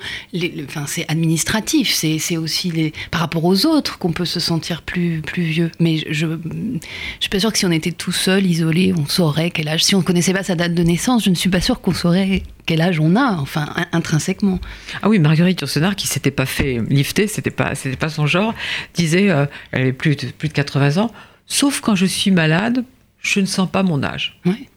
enfin, 0.65 0.86
c'est 0.88 1.05
administratif. 1.10 1.93
C'est 1.93 2.38
aussi 2.38 2.91
par 3.12 3.22
rapport 3.22 3.46
aux 3.46 3.65
autres 3.65 4.00
qu'on 4.00 4.12
peut 4.12 4.25
se 4.25 4.39
sentir 4.39 4.82
plus 4.82 5.22
plus 5.22 5.43
vieux. 5.43 5.72
Mais 5.79 5.98
je, 6.10 6.25
je 6.25 6.79
suis 7.20 7.29
pas 7.29 7.39
sûre 7.39 7.51
que 7.51 7.60
si 7.60 7.65
on 7.65 7.72
était 7.72 7.91
tout 7.91 8.12
seul, 8.12 8.46
isolé, 8.46 8.93
on 8.98 9.05
saurait 9.05 9.51
quel 9.51 9.67
âge. 9.67 9.84
Si 9.84 9.96
on 9.96 10.01
connaissait 10.01 10.34
pas 10.34 10.43
sa 10.43 10.55
date 10.55 10.74
de 10.74 10.84
naissance, 10.84 11.24
je 11.24 11.29
ne 11.29 11.36
suis 11.36 11.50
pas 11.50 11.62
sûre 11.62 11.82
qu'on 11.82 11.93
saurait 11.93 12.41
quel 12.65 12.82
âge 12.82 13.00
on 13.00 13.15
a, 13.15 13.34
enfin 13.38 13.67
in- 13.75 13.88
intrinsèquement. 13.98 14.60
Ah 15.01 15.10
oui, 15.10 15.20
Marguerite 15.20 15.60
Yourcenar, 15.62 15.96
qui 15.96 16.08
s'était 16.08 16.32
pas 16.32 16.46
fait 16.46 16.82
lifter, 16.89 17.27
c'était 17.27 17.51
pas, 17.51 17.75
c'était 17.75 17.98
pas 17.98 18.10
son 18.10 18.25
genre, 18.27 18.53
disait, 18.93 19.29
euh, 19.29 19.46
elle 19.72 19.82
avait 19.82 19.93
plus 19.93 20.15
de, 20.15 20.27
plus 20.27 20.48
de 20.50 20.53
80 20.53 20.98
ans, 21.01 21.12
sauf 21.46 21.82
quand 21.82 21.96
je 21.96 22.05
suis 22.05 22.32
malade, 22.32 22.84
je 23.22 23.39
ne 23.39 23.46
sens 23.46 23.70
pas 23.70 23.84
mon 23.84 24.03
âge. 24.03 24.39
Ouais. 24.46 24.67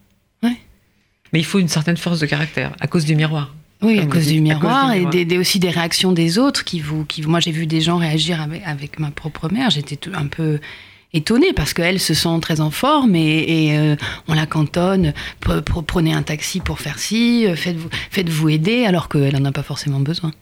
Mais 1.33 1.41
il 1.41 1.45
faut 1.45 1.59
une 1.59 1.69
certaine 1.69 1.97
force 1.97 2.21
de 2.21 2.27
caractère, 2.27 2.73
à 2.81 2.87
cause 2.87 3.05
du 3.05 3.17
miroir. 3.17 3.53
Oui, 3.83 3.99
à 3.99 4.07
cause, 4.07 4.27
du 4.29 4.41
dites, 4.41 4.53
à 4.53 4.55
cause 4.55 4.61
du 4.63 4.67
miroir 4.71 4.93
et 4.93 5.05
des, 5.07 5.25
des- 5.25 5.39
aussi 5.39 5.59
des 5.59 5.71
réactions 5.71 6.13
des 6.13 6.39
autres 6.39 6.63
qui 6.65 6.79
vous, 6.81 7.05
qui 7.05 7.23
Moi, 7.23 7.41
j'ai 7.41 7.51
vu 7.51 7.67
des 7.67 7.81
gens 7.81 7.97
réagir 7.99 8.41
avec, 8.41 8.63
avec 8.65 8.99
ma 9.01 9.11
propre 9.11 9.49
mère. 9.53 9.69
J'étais 9.71 9.99
un 10.15 10.29
peu 10.29 10.61
étonnée 11.17 11.53
parce 11.55 11.73
qu'elle 11.75 11.99
se 12.01 12.15
sent 12.15 12.39
très 12.41 12.61
en 12.61 12.71
forme 12.71 13.17
et, 13.17 13.67
et, 13.69 13.79
euh, 13.79 13.97
on 14.29 14.35
la 14.35 14.47
cantonne. 14.47 15.13
Pre- 15.43 15.61
pre- 15.63 15.85
Prenez 15.85 16.13
un 16.13 16.23
taxi 16.23 16.61
pour 16.61 16.79
faire 16.81 16.99
ci, 16.99 17.47
euh, 17.47 17.57
faites-vous 17.57 17.89
faites 18.11 18.29
-vous 18.31 18.51
aider 18.53 18.85
alors 18.85 19.09
qu'elle 19.09 19.33
n'en 19.39 19.45
a 19.47 19.53
pas 19.53 19.63
forcément 19.63 20.01
besoin. 20.01 20.33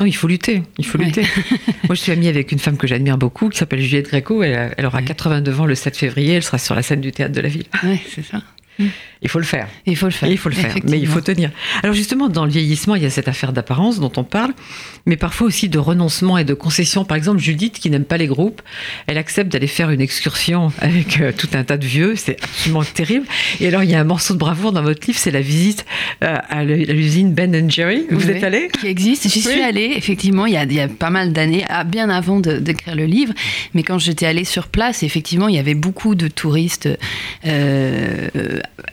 Non, 0.00 0.06
il 0.06 0.12
faut 0.14 0.28
lutter, 0.28 0.62
il 0.78 0.86
faut 0.86 0.96
lutter. 0.96 1.22
Moi, 1.84 1.94
je 1.96 2.00
suis 2.00 2.12
amie 2.12 2.28
avec 2.28 2.52
une 2.52 2.60
femme 2.60 2.76
que 2.76 2.86
j'admire 2.86 3.18
beaucoup, 3.18 3.48
qui 3.48 3.58
s'appelle 3.58 3.80
Juliette 3.80 4.06
Gréco. 4.06 4.44
Elle, 4.44 4.72
elle 4.78 4.86
aura 4.86 5.02
82 5.02 5.60
ans 5.60 5.66
le 5.66 5.74
7 5.74 5.96
février. 5.96 6.34
Elle 6.34 6.44
sera 6.44 6.58
sur 6.58 6.76
la 6.76 6.82
scène 6.82 7.00
du 7.00 7.10
théâtre 7.10 7.34
de 7.34 7.40
la 7.40 7.48
ville. 7.48 7.64
Oui, 7.82 7.98
c'est 8.14 8.22
ça. 8.24 8.40
Il 9.22 9.28
faut 9.28 9.38
le 9.38 9.44
faire. 9.44 9.68
Il 9.86 9.96
faut 9.96 10.06
le 10.06 10.12
faire. 10.12 10.28
il 10.28 10.38
faut 10.38 10.48
le 10.48 10.54
faire, 10.54 10.74
mais 10.84 10.98
il 10.98 11.06
faut 11.06 11.20
tenir. 11.20 11.50
Alors 11.82 11.94
justement, 11.94 12.28
dans 12.28 12.44
le 12.44 12.50
vieillissement, 12.50 12.94
il 12.94 13.02
y 13.02 13.06
a 13.06 13.10
cette 13.10 13.28
affaire 13.28 13.52
d'apparence 13.52 13.98
dont 13.98 14.12
on 14.16 14.24
parle, 14.24 14.52
mais 15.06 15.16
parfois 15.16 15.48
aussi 15.48 15.68
de 15.68 15.78
renoncement 15.78 16.38
et 16.38 16.44
de 16.44 16.54
concession. 16.54 17.04
Par 17.04 17.16
exemple, 17.16 17.40
Judith, 17.40 17.78
qui 17.78 17.90
n'aime 17.90 18.04
pas 18.04 18.16
les 18.16 18.26
groupes, 18.26 18.62
elle 19.06 19.18
accepte 19.18 19.50
d'aller 19.50 19.66
faire 19.66 19.90
une 19.90 20.00
excursion 20.00 20.72
avec 20.78 21.20
euh, 21.20 21.32
tout 21.36 21.48
un 21.54 21.64
tas 21.64 21.76
de 21.76 21.86
vieux. 21.86 22.14
C'est 22.16 22.42
absolument 22.42 22.84
terrible. 22.84 23.26
Et 23.60 23.68
alors, 23.68 23.82
il 23.82 23.90
y 23.90 23.94
a 23.94 24.00
un 24.00 24.04
morceau 24.04 24.34
de 24.34 24.38
bravoure 24.38 24.72
dans 24.72 24.82
votre 24.82 25.06
livre, 25.06 25.18
c'est 25.18 25.30
la 25.30 25.40
visite 25.40 25.84
euh, 26.22 26.36
à 26.48 26.64
l'usine 26.64 27.32
Ben 27.32 27.70
Jerry. 27.70 28.06
Vous 28.10 28.30
êtes 28.30 28.44
allé 28.44 28.68
Qui 28.68 28.86
existe. 28.86 29.28
J'y 29.28 29.40
suis 29.40 29.60
allée, 29.60 29.94
effectivement, 29.96 30.46
il 30.46 30.54
y 30.54 30.56
a, 30.56 30.64
il 30.64 30.72
y 30.72 30.80
a 30.80 30.88
pas 30.88 31.10
mal 31.10 31.32
d'années, 31.32 31.64
bien 31.86 32.08
avant 32.10 32.40
d'écrire 32.40 32.94
le 32.94 33.06
livre. 33.06 33.32
Mais 33.74 33.82
quand 33.82 33.98
j'étais 33.98 34.26
allée 34.26 34.44
sur 34.44 34.68
place, 34.68 35.02
effectivement, 35.02 35.48
il 35.48 35.56
y 35.56 35.58
avait 35.58 35.74
beaucoup 35.74 36.14
de 36.14 36.28
touristes 36.28 36.88
euh, 37.46 38.28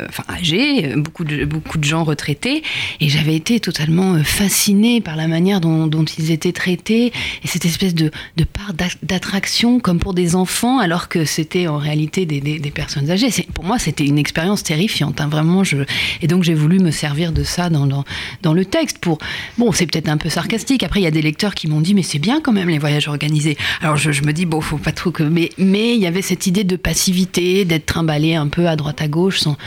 enfin, 0.07 0.23
âgés, 0.29 0.95
beaucoup 0.95 1.23
de, 1.23 1.45
beaucoup 1.45 1.77
de 1.77 1.83
gens 1.83 2.03
retraités, 2.03 2.63
et 2.99 3.09
j'avais 3.09 3.35
été 3.35 3.59
totalement 3.59 4.13
euh, 4.13 4.23
fascinée 4.23 5.01
par 5.01 5.15
la 5.15 5.27
manière 5.27 5.61
dont, 5.61 6.05
ils 6.17 6.31
étaient 6.31 6.51
traités, 6.51 7.07
et 7.43 7.47
cette 7.47 7.65
espèce 7.65 7.95
de, 7.95 8.11
de 8.37 8.43
part 8.43 8.73
d'attraction 9.03 9.79
comme 9.79 9.99
pour 9.99 10.13
des 10.13 10.35
enfants, 10.35 10.79
alors 10.79 11.07
que 11.09 11.25
c'était 11.25 11.67
en 11.67 11.77
réalité 11.77 12.25
des, 12.25 12.41
des, 12.41 12.59
des 12.59 12.71
personnes 12.71 13.09
âgées. 13.09 13.29
Pour 13.53 13.63
moi, 13.63 13.79
c'était 13.79 14.05
une 14.05 14.17
expérience 14.17 14.63
terrifiante, 14.63 15.21
hein, 15.21 15.27
vraiment. 15.27 15.63
Je, 15.63 15.77
et 16.21 16.27
donc, 16.27 16.43
j'ai 16.43 16.53
voulu 16.53 16.79
me 16.79 16.91
servir 16.91 17.31
de 17.31 17.43
ça 17.43 17.69
dans, 17.69 17.85
dans, 17.85 18.05
dans 18.41 18.53
le 18.53 18.65
texte 18.65 18.99
pour... 18.99 19.17
Bon, 19.57 19.71
c'est 19.71 19.85
peut-être 19.85 20.09
un 20.09 20.17
peu 20.17 20.29
sarcastique. 20.29 20.83
Après, 20.83 20.99
il 20.99 21.03
y 21.03 21.07
a 21.07 21.11
des 21.11 21.21
lecteurs 21.21 21.55
qui 21.55 21.67
m'ont 21.67 21.81
dit, 21.81 21.93
mais 21.93 22.03
c'est 22.03 22.19
bien 22.19 22.41
quand 22.41 22.53
même 22.53 22.69
les 22.69 22.79
voyages 22.79 23.07
organisés. 23.07 23.57
Alors, 23.81 23.97
je, 23.97 24.11
je, 24.11 24.23
me 24.23 24.33
dis, 24.33 24.45
bon, 24.45 24.61
faut 24.61 24.77
pas 24.77 24.91
trop 24.91 25.11
que... 25.11 25.23
Mais, 25.23 25.49
mais 25.57 25.95
il 25.95 26.01
y 26.01 26.07
avait 26.07 26.21
cette 26.21 26.47
idée 26.47 26.63
de 26.63 26.75
passivité, 26.75 27.65
d'être 27.65 27.85
trimballé 27.85 28.35
un 28.35 28.47
peu 28.47 28.67
à 28.67 28.75
droite 28.75 29.01
à 29.01 29.07
gauche, 29.07 29.39
sans, 29.39 29.57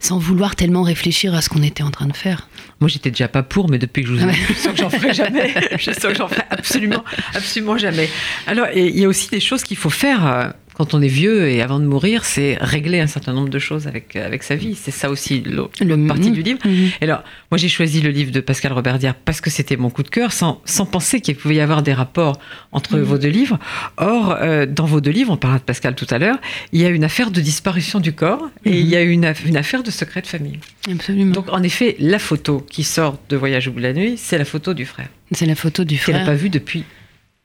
sans 0.00 0.18
vouloir 0.18 0.56
tellement 0.56 0.82
réfléchir 0.82 1.34
à 1.34 1.40
ce 1.40 1.48
qu'on 1.48 1.62
était 1.62 1.82
en 1.82 1.90
train 1.90 2.06
de 2.06 2.16
faire. 2.16 2.48
Moi, 2.80 2.88
j'étais 2.88 3.10
déjà 3.10 3.28
pas 3.28 3.42
pour, 3.42 3.70
mais 3.70 3.78
depuis 3.78 4.02
que 4.02 4.08
je 4.08 4.14
vous 4.14 4.22
ai 4.22 4.30
vu, 4.30 4.46
je 4.48 4.54
sens 4.54 4.72
que 4.72 4.78
j'en 4.78 4.90
ferai 4.90 5.14
jamais. 5.14 5.54
je 5.78 5.90
sens 5.92 6.04
que 6.04 6.14
j'en 6.14 6.28
ferai 6.28 6.42
absolument, 6.50 7.04
absolument 7.34 7.78
jamais. 7.78 8.08
Alors, 8.46 8.66
il 8.74 8.98
y 8.98 9.04
a 9.04 9.08
aussi 9.08 9.28
des 9.28 9.40
choses 9.40 9.62
qu'il 9.62 9.76
faut 9.76 9.90
faire 9.90 10.26
euh, 10.26 10.48
quand 10.76 10.92
on 10.92 11.00
est 11.00 11.08
vieux 11.08 11.48
et 11.48 11.62
avant 11.62 11.80
de 11.80 11.86
mourir, 11.86 12.24
c'est 12.26 12.58
régler 12.60 13.00
un 13.00 13.06
certain 13.06 13.32
nombre 13.32 13.48
de 13.48 13.58
choses 13.58 13.86
avec, 13.86 14.14
avec 14.14 14.42
sa 14.42 14.56
vie. 14.56 14.74
C'est 14.74 14.90
ça 14.90 15.08
aussi 15.08 15.40
l'autre 15.40 15.72
partie 16.06 16.30
du 16.30 16.42
livre. 16.42 16.58
Mhm. 16.66 16.90
Et 17.00 17.04
alors, 17.04 17.22
moi, 17.50 17.56
j'ai 17.56 17.68
choisi 17.68 18.02
le 18.02 18.10
livre 18.10 18.30
de 18.30 18.40
Pascal 18.40 18.72
Robert 18.74 18.98
Diard 18.98 19.14
parce 19.14 19.40
que 19.40 19.48
c'était 19.48 19.76
mon 19.76 19.88
coup 19.88 20.02
de 20.02 20.10
cœur, 20.10 20.32
sans, 20.32 20.60
sans 20.66 20.84
penser 20.84 21.20
qu'il 21.22 21.34
pouvait 21.36 21.54
y 21.54 21.60
avoir 21.60 21.82
des 21.82 21.94
rapports 21.94 22.38
entre 22.72 22.96
Mhm. 22.98 23.02
vos 23.04 23.16
deux 23.18 23.28
livres. 23.30 23.58
Or, 23.96 24.36
euh, 24.40 24.66
dans 24.66 24.84
vos 24.84 25.00
deux 25.00 25.10
livres, 25.12 25.32
on 25.32 25.36
parlera 25.38 25.58
de 25.58 25.64
Pascal 25.64 25.94
tout 25.94 26.06
à 26.10 26.18
l'heure, 26.18 26.36
il 26.72 26.80
y 26.82 26.84
a 26.84 26.90
une 26.90 27.04
affaire 27.04 27.30
de 27.30 27.40
disparition 27.40 27.98
du 27.98 28.12
corps 28.12 28.50
et 28.66 28.78
il 28.78 28.86
y 28.86 28.96
a 28.96 29.02
une, 29.02 29.24
aff- 29.24 29.46
une 29.46 29.56
affaire 29.56 29.82
de 29.82 29.90
secret 29.90 30.20
de 30.20 30.26
famille. 30.26 30.58
Absolument. 30.92 31.32
Donc, 31.32 31.48
en 31.50 31.62
effet, 31.62 31.96
la 31.98 32.18
photo 32.18 32.64
qui 32.70 32.84
sort 32.84 33.18
de 33.30 33.36
Voyage 33.36 33.68
au 33.68 33.72
bout 33.72 33.78
de 33.78 33.84
la 33.84 33.92
nuit, 33.94 34.14
c'est 34.18 34.36
la 34.38 34.44
photo 34.44 34.74
du 34.74 34.84
frère, 34.84 35.08
C'est 35.32 35.46
la 35.46 35.54
photo 35.54 35.84
du 35.84 35.96
qu'elle 35.98 36.14
n'a 36.16 36.20
frère. 36.22 36.34
pas 36.34 36.38
vue 36.38 36.50
depuis 36.50 36.84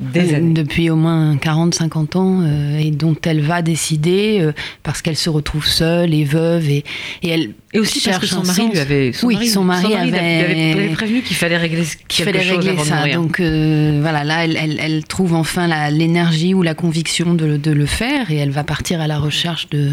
des 0.02 0.34
Euh. 0.34 0.54
Depuis 0.54 0.90
au 0.90 0.96
moins 0.96 1.36
40-50 1.36 2.18
ans, 2.18 2.42
euh, 2.42 2.78
et 2.80 2.92
dont 2.92 3.16
elle 3.26 3.42
va 3.42 3.62
décider, 3.62 4.40
euh, 4.42 4.52
parce 4.84 5.02
qu'elle 5.02 5.16
se 5.16 5.30
retrouve 5.30 5.66
seule 5.66 6.14
et 6.14 6.24
veuve, 6.24 6.68
et, 6.70 6.84
et 7.24 7.30
elle 7.30 7.54
Et 7.74 7.80
aussi 7.80 8.02
parce 8.02 8.18
que 8.18 8.26
cherche 8.26 8.42
son 8.42 8.44
mari 8.48 8.62
sens. 8.62 8.72
lui 8.72 8.80
avait, 8.80 9.12
son 9.14 9.28
Oui, 9.28 9.34
mari, 9.36 9.48
son 9.50 9.64
mari 9.64 9.94
avait- 9.96 10.74
avait, 10.74 10.88
prévenu 10.94 11.22
qu'il 11.22 11.36
fallait 11.38 11.58
régler 11.58 11.84
qu'il 12.08 12.26
fallait 12.26 12.42
chose 12.44 12.66
régler 12.66 12.84
ça. 12.84 13.08
Donc 13.10 13.40
euh, 13.40 14.00
voilà, 14.02 14.24
là, 14.24 14.44
elle, 14.44 14.58
elle- 14.58 14.80
elle 14.82 15.04
trouve 15.06 15.34
enfin 15.36 15.68
l'énergie 15.92 16.54
ou 16.54 16.64
la 16.64 16.74
conviction 16.74 17.34
de, 17.34 17.58
de 17.58 17.72
le 17.72 17.86
faire, 17.86 18.32
et 18.32 18.38
elle 18.38 18.52
va 18.52 18.64
partir 18.64 19.00
à 19.02 19.08
la 19.08 19.20
recherche 19.20 19.70
de 19.70 19.92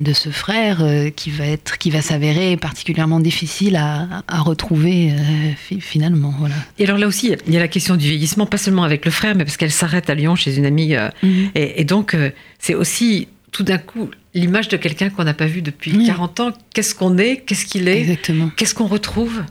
de 0.00 0.12
ce 0.14 0.30
frère 0.30 0.82
euh, 0.82 1.10
qui 1.10 1.30
va 1.30 1.46
être 1.46 1.76
qui 1.78 1.90
va 1.90 2.00
s'avérer 2.02 2.56
particulièrement 2.56 3.20
difficile 3.20 3.76
à, 3.76 4.22
à 4.28 4.40
retrouver 4.40 5.12
euh, 5.12 5.52
fi- 5.56 5.80
finalement 5.80 6.34
voilà 6.38 6.54
Et 6.78 6.84
alors 6.84 6.96
là 6.98 7.06
aussi, 7.06 7.34
il 7.46 7.52
y 7.52 7.56
a 7.56 7.60
la 7.60 7.68
question 7.68 7.96
du 7.96 8.06
vieillissement, 8.08 8.46
pas 8.46 8.56
seulement 8.58 8.82
avec 8.84 9.04
le 9.04 9.10
frère, 9.10 9.34
mais 9.36 9.44
parce 9.44 9.56
qu'elle 9.58 9.70
s'arrête 9.70 10.08
à 10.08 10.14
Lyon 10.14 10.34
chez 10.36 10.56
une 10.56 10.64
amie. 10.66 10.94
euh, 10.94 11.08
et, 11.54 11.80
et 11.82 11.84
donc, 11.84 12.16
c'est 12.58 12.74
aussi 12.74 13.28
tout 13.52 13.62
d'un 13.62 13.78
coup 13.78 14.08
l'image 14.32 14.68
de 14.68 14.76
quelqu'un 14.76 15.10
qu'on 15.10 15.24
n'a 15.24 15.34
pas 15.34 15.46
vu 15.46 15.60
depuis 15.60 15.92
Oui. 15.96 16.06
40 16.06 16.40
ans. 16.40 16.52
Qu'est-ce 16.72 16.94
qu'on 16.94 17.18
est? 17.18 17.38
Qu'est-ce 17.46 17.66
qu'il 17.66 17.88
est? 17.88 18.16
Qu'est-ce 18.56 18.74
qu'on 18.74 18.86
retrouve? 18.86 19.42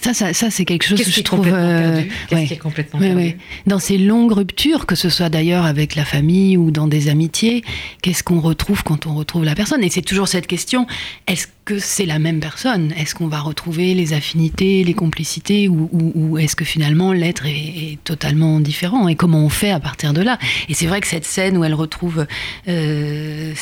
Ça 0.00 0.14
ça, 0.14 0.32
ça 0.32 0.50
c'est 0.50 0.64
quelque 0.64 0.84
chose 0.84 1.02
que 1.02 1.10
je 1.10 1.20
trouve 1.22 1.40
complètement 1.40 1.60
euh, 1.60 2.02
Qu'est-ce 2.28 2.40
ouais. 2.40 2.46
qui 2.46 2.54
est 2.54 2.58
complètement 2.58 3.00
Ouais, 3.00 3.08
perdu? 3.08 3.22
ouais. 3.22 3.36
Dans 3.66 3.78
ces 3.78 3.98
longues 3.98 4.32
ruptures, 4.32 4.86
que 4.86 4.94
ce 4.94 5.08
soit 5.08 5.28
d'ailleurs 5.28 5.64
avec 5.64 5.94
la 5.96 6.04
famille 6.04 6.56
ou 6.56 6.70
dans 6.70 6.86
des 6.86 7.08
amitiés, 7.08 7.64
qu'est-ce 8.02 8.22
qu'on 8.22 8.40
retrouve 8.40 8.82
quand 8.84 9.06
on 9.06 9.14
retrouve 9.14 9.44
la 9.44 9.54
personne? 9.54 9.82
Et 9.82 9.90
c'est 9.90 10.02
toujours 10.02 10.28
cette 10.28 10.46
question 10.46 10.86
est-ce 11.26 11.46
c'est 11.78 12.06
la 12.06 12.18
même 12.18 12.40
personne. 12.40 12.92
Est-ce 12.92 13.14
qu'on 13.14 13.28
va 13.28 13.40
retrouver 13.40 13.94
les 13.94 14.12
affinités, 14.12 14.84
les 14.84 14.94
complicités, 14.94 15.68
ou, 15.68 16.38
est-ce 16.38 16.56
que 16.56 16.64
finalement 16.64 17.12
l'être 17.12 17.46
est, 17.46 17.98
totalement 18.04 18.60
différent? 18.60 19.08
Et 19.08 19.16
comment 19.16 19.44
on 19.44 19.48
fait 19.48 19.70
à 19.70 19.80
partir 19.80 20.12
de 20.12 20.22
là? 20.22 20.38
Et 20.68 20.74
c'est 20.74 20.86
vrai 20.86 21.00
que 21.00 21.06
cette 21.06 21.24
scène 21.24 21.56
où 21.56 21.64
elle 21.64 21.74
retrouve 21.74 22.26
euh, 22.68 23.52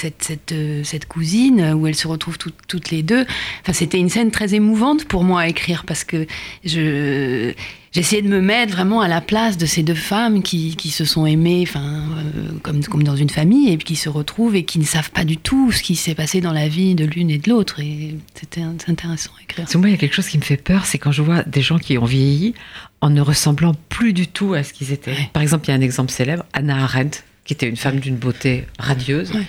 euh, 0.52 0.82
cette 0.84 1.08
cousine, 1.08 1.74
où 1.74 1.86
elles 1.86 1.94
se 1.94 2.08
retrouvent 2.08 2.38
toutes- 2.38 2.90
les 2.90 3.02
deux, 3.02 3.26
c'était 3.72 3.98
une 3.98 4.10
scène 4.10 4.30
très 4.30 4.54
émouvante 4.54 5.06
pour 5.06 5.24
moi 5.24 5.40
à 5.40 5.48
écrire 5.48 5.84
parce 5.86 6.04
que 6.04 6.26
je 6.64 7.52
j'essayais 7.92 8.22
de 8.22 8.28
me 8.28 8.40
mettre 8.40 8.72
vraiment 8.72 9.00
à 9.00 9.08
la 9.08 9.20
place 9.20 9.56
de 9.56 9.66
ces 9.66 9.82
deux 9.82 9.94
femmes 9.94 10.42
qui, 10.42 10.76
qui 10.76 10.90
se 10.90 11.04
sont 11.04 11.26
aimées 11.26 11.64
enfin, 11.66 11.82
euh, 11.82 12.58
comme, 12.62 12.84
comme 12.84 13.02
dans 13.02 13.16
une 13.16 13.30
famille 13.30 13.70
et 13.70 13.78
qui 13.78 13.96
se 13.96 14.08
retrouvent 14.08 14.56
et 14.56 14.64
qui 14.64 14.78
ne 14.78 14.84
savent 14.84 15.10
pas 15.10 15.24
du 15.24 15.36
tout 15.36 15.72
ce 15.72 15.82
qui 15.82 15.96
s'est 15.96 16.14
passé 16.14 16.40
dans 16.40 16.52
la 16.52 16.68
vie 16.68 16.94
de 16.94 17.04
l'une 17.04 17.30
et 17.30 17.38
de 17.38 17.50
l'autre. 17.50 17.80
Et 17.80 18.16
c'était 18.34 18.62
intéressant 18.62 19.30
à 19.38 19.42
écrire. 19.42 19.66
Moi, 19.76 19.88
il 19.88 19.92
y 19.92 19.94
a 19.94 19.98
quelque 19.98 20.14
chose 20.14 20.28
qui 20.28 20.38
me 20.38 20.42
fait 20.42 20.56
peur, 20.56 20.86
c'est 20.86 20.98
quand 20.98 21.12
je 21.12 21.22
vois 21.22 21.42
des 21.44 21.62
gens 21.62 21.78
qui 21.78 21.98
ont 21.98 22.04
vieilli 22.04 22.54
en 23.00 23.10
ne 23.10 23.20
ressemblant 23.20 23.74
plus 23.88 24.12
du 24.12 24.26
tout 24.26 24.54
à 24.54 24.62
ce 24.62 24.72
qu'ils 24.72 24.92
étaient. 24.92 25.12
Ouais. 25.12 25.30
Par 25.32 25.42
exemple, 25.42 25.66
il 25.66 25.70
y 25.70 25.74
a 25.74 25.76
un 25.76 25.82
exemple 25.82 26.10
célèbre, 26.10 26.44
Anna 26.52 26.82
Arendt, 26.82 27.20
qui 27.44 27.52
était 27.52 27.68
une 27.68 27.76
femme 27.76 28.00
d'une 28.00 28.16
beauté 28.16 28.66
radieuse. 28.78 29.32
Ouais. 29.32 29.46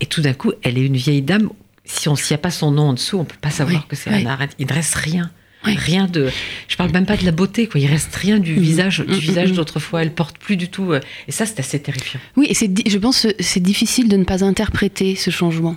Et 0.00 0.06
tout 0.06 0.20
d'un 0.20 0.34
coup, 0.34 0.52
elle 0.62 0.78
est 0.78 0.84
une 0.84 0.96
vieille 0.96 1.22
dame. 1.22 1.48
Si 1.84 2.08
on 2.08 2.16
s'il 2.16 2.34
n'y 2.34 2.40
a 2.40 2.42
pas 2.42 2.50
son 2.50 2.70
nom 2.70 2.90
en 2.90 2.92
dessous, 2.92 3.18
on 3.18 3.24
peut 3.24 3.36
pas 3.40 3.50
savoir 3.50 3.88
que 3.88 3.96
c'est. 3.96 4.10
Anna 4.10 4.32
Arendt. 4.32 4.54
Il 4.58 4.66
ne 4.66 4.72
reste 4.72 4.94
rien. 4.94 5.30
Oui. 5.66 5.74
Rien 5.76 6.06
de. 6.06 6.30
Je 6.68 6.76
parle 6.76 6.92
même 6.92 7.04
pas 7.06 7.16
de 7.16 7.24
la 7.24 7.32
beauté, 7.32 7.66
quoi. 7.66 7.80
Il 7.80 7.86
reste 7.86 8.14
rien 8.14 8.38
du 8.38 8.54
Mhm. 8.54 8.60
visage, 8.62 9.00
du 9.00 9.12
Mhm, 9.12 9.18
visage 9.18 9.52
d'autrefois. 9.52 10.02
Elle 10.02 10.14
porte 10.14 10.38
plus 10.38 10.56
du 10.56 10.68
tout. 10.68 10.92
euh, 10.92 11.00
Et 11.26 11.32
ça, 11.32 11.46
c'est 11.46 11.58
assez 11.58 11.80
terrifiant. 11.80 12.20
Oui, 12.36 12.46
et 12.48 12.54
c'est, 12.54 12.70
je 12.88 12.98
pense 12.98 13.22
que 13.22 13.28
c'est 13.40 13.60
difficile 13.62 14.08
de 14.08 14.16
ne 14.16 14.24
pas 14.24 14.44
interpréter 14.44 15.16
ce 15.16 15.30
changement. 15.30 15.76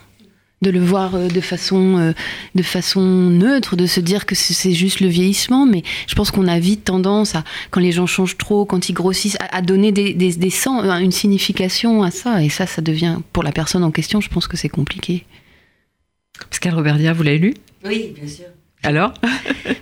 De 0.61 0.69
le 0.69 0.79
voir 0.79 1.15
euh, 1.15 1.27
de 1.27 1.41
façon, 1.41 1.97
euh, 1.97 2.13
de 2.53 2.61
façon 2.61 3.01
neutre, 3.01 3.75
de 3.75 3.87
se 3.87 3.99
dire 3.99 4.27
que 4.27 4.35
c'est 4.35 4.73
juste 4.73 4.99
le 4.99 5.07
vieillissement, 5.07 5.65
mais 5.65 5.81
je 6.07 6.13
pense 6.13 6.29
qu'on 6.29 6.47
a 6.47 6.59
vite 6.59 6.83
tendance 6.83 7.33
à, 7.33 7.43
quand 7.71 7.79
les 7.81 7.91
gens 7.91 8.05
changent 8.05 8.37
trop, 8.37 8.65
quand 8.65 8.87
ils 8.87 8.93
grossissent, 8.93 9.37
à, 9.39 9.63
donner 9.63 9.91
des, 9.91 10.13
des, 10.13 10.33
des 10.35 10.49
sens, 10.51 10.83
euh, 10.85 10.97
une 10.99 11.11
signification 11.11 12.03
à 12.03 12.11
ça, 12.11 12.43
et 12.43 12.49
ça, 12.49 12.67
ça 12.67 12.83
devient, 12.83 13.17
pour 13.33 13.41
la 13.41 13.51
personne 13.51 13.83
en 13.83 13.89
question, 13.89 14.21
je 14.21 14.29
pense 14.29 14.47
que 14.47 14.55
c'est 14.55 14.69
compliqué. 14.69 15.25
Pascal 16.51 16.75
Robertia, 16.75 17.13
vous 17.13 17.23
l'avez 17.23 17.39
lu? 17.39 17.53
Oui, 17.83 18.13
bien 18.15 18.27
sûr. 18.29 18.45
Alors 18.83 19.13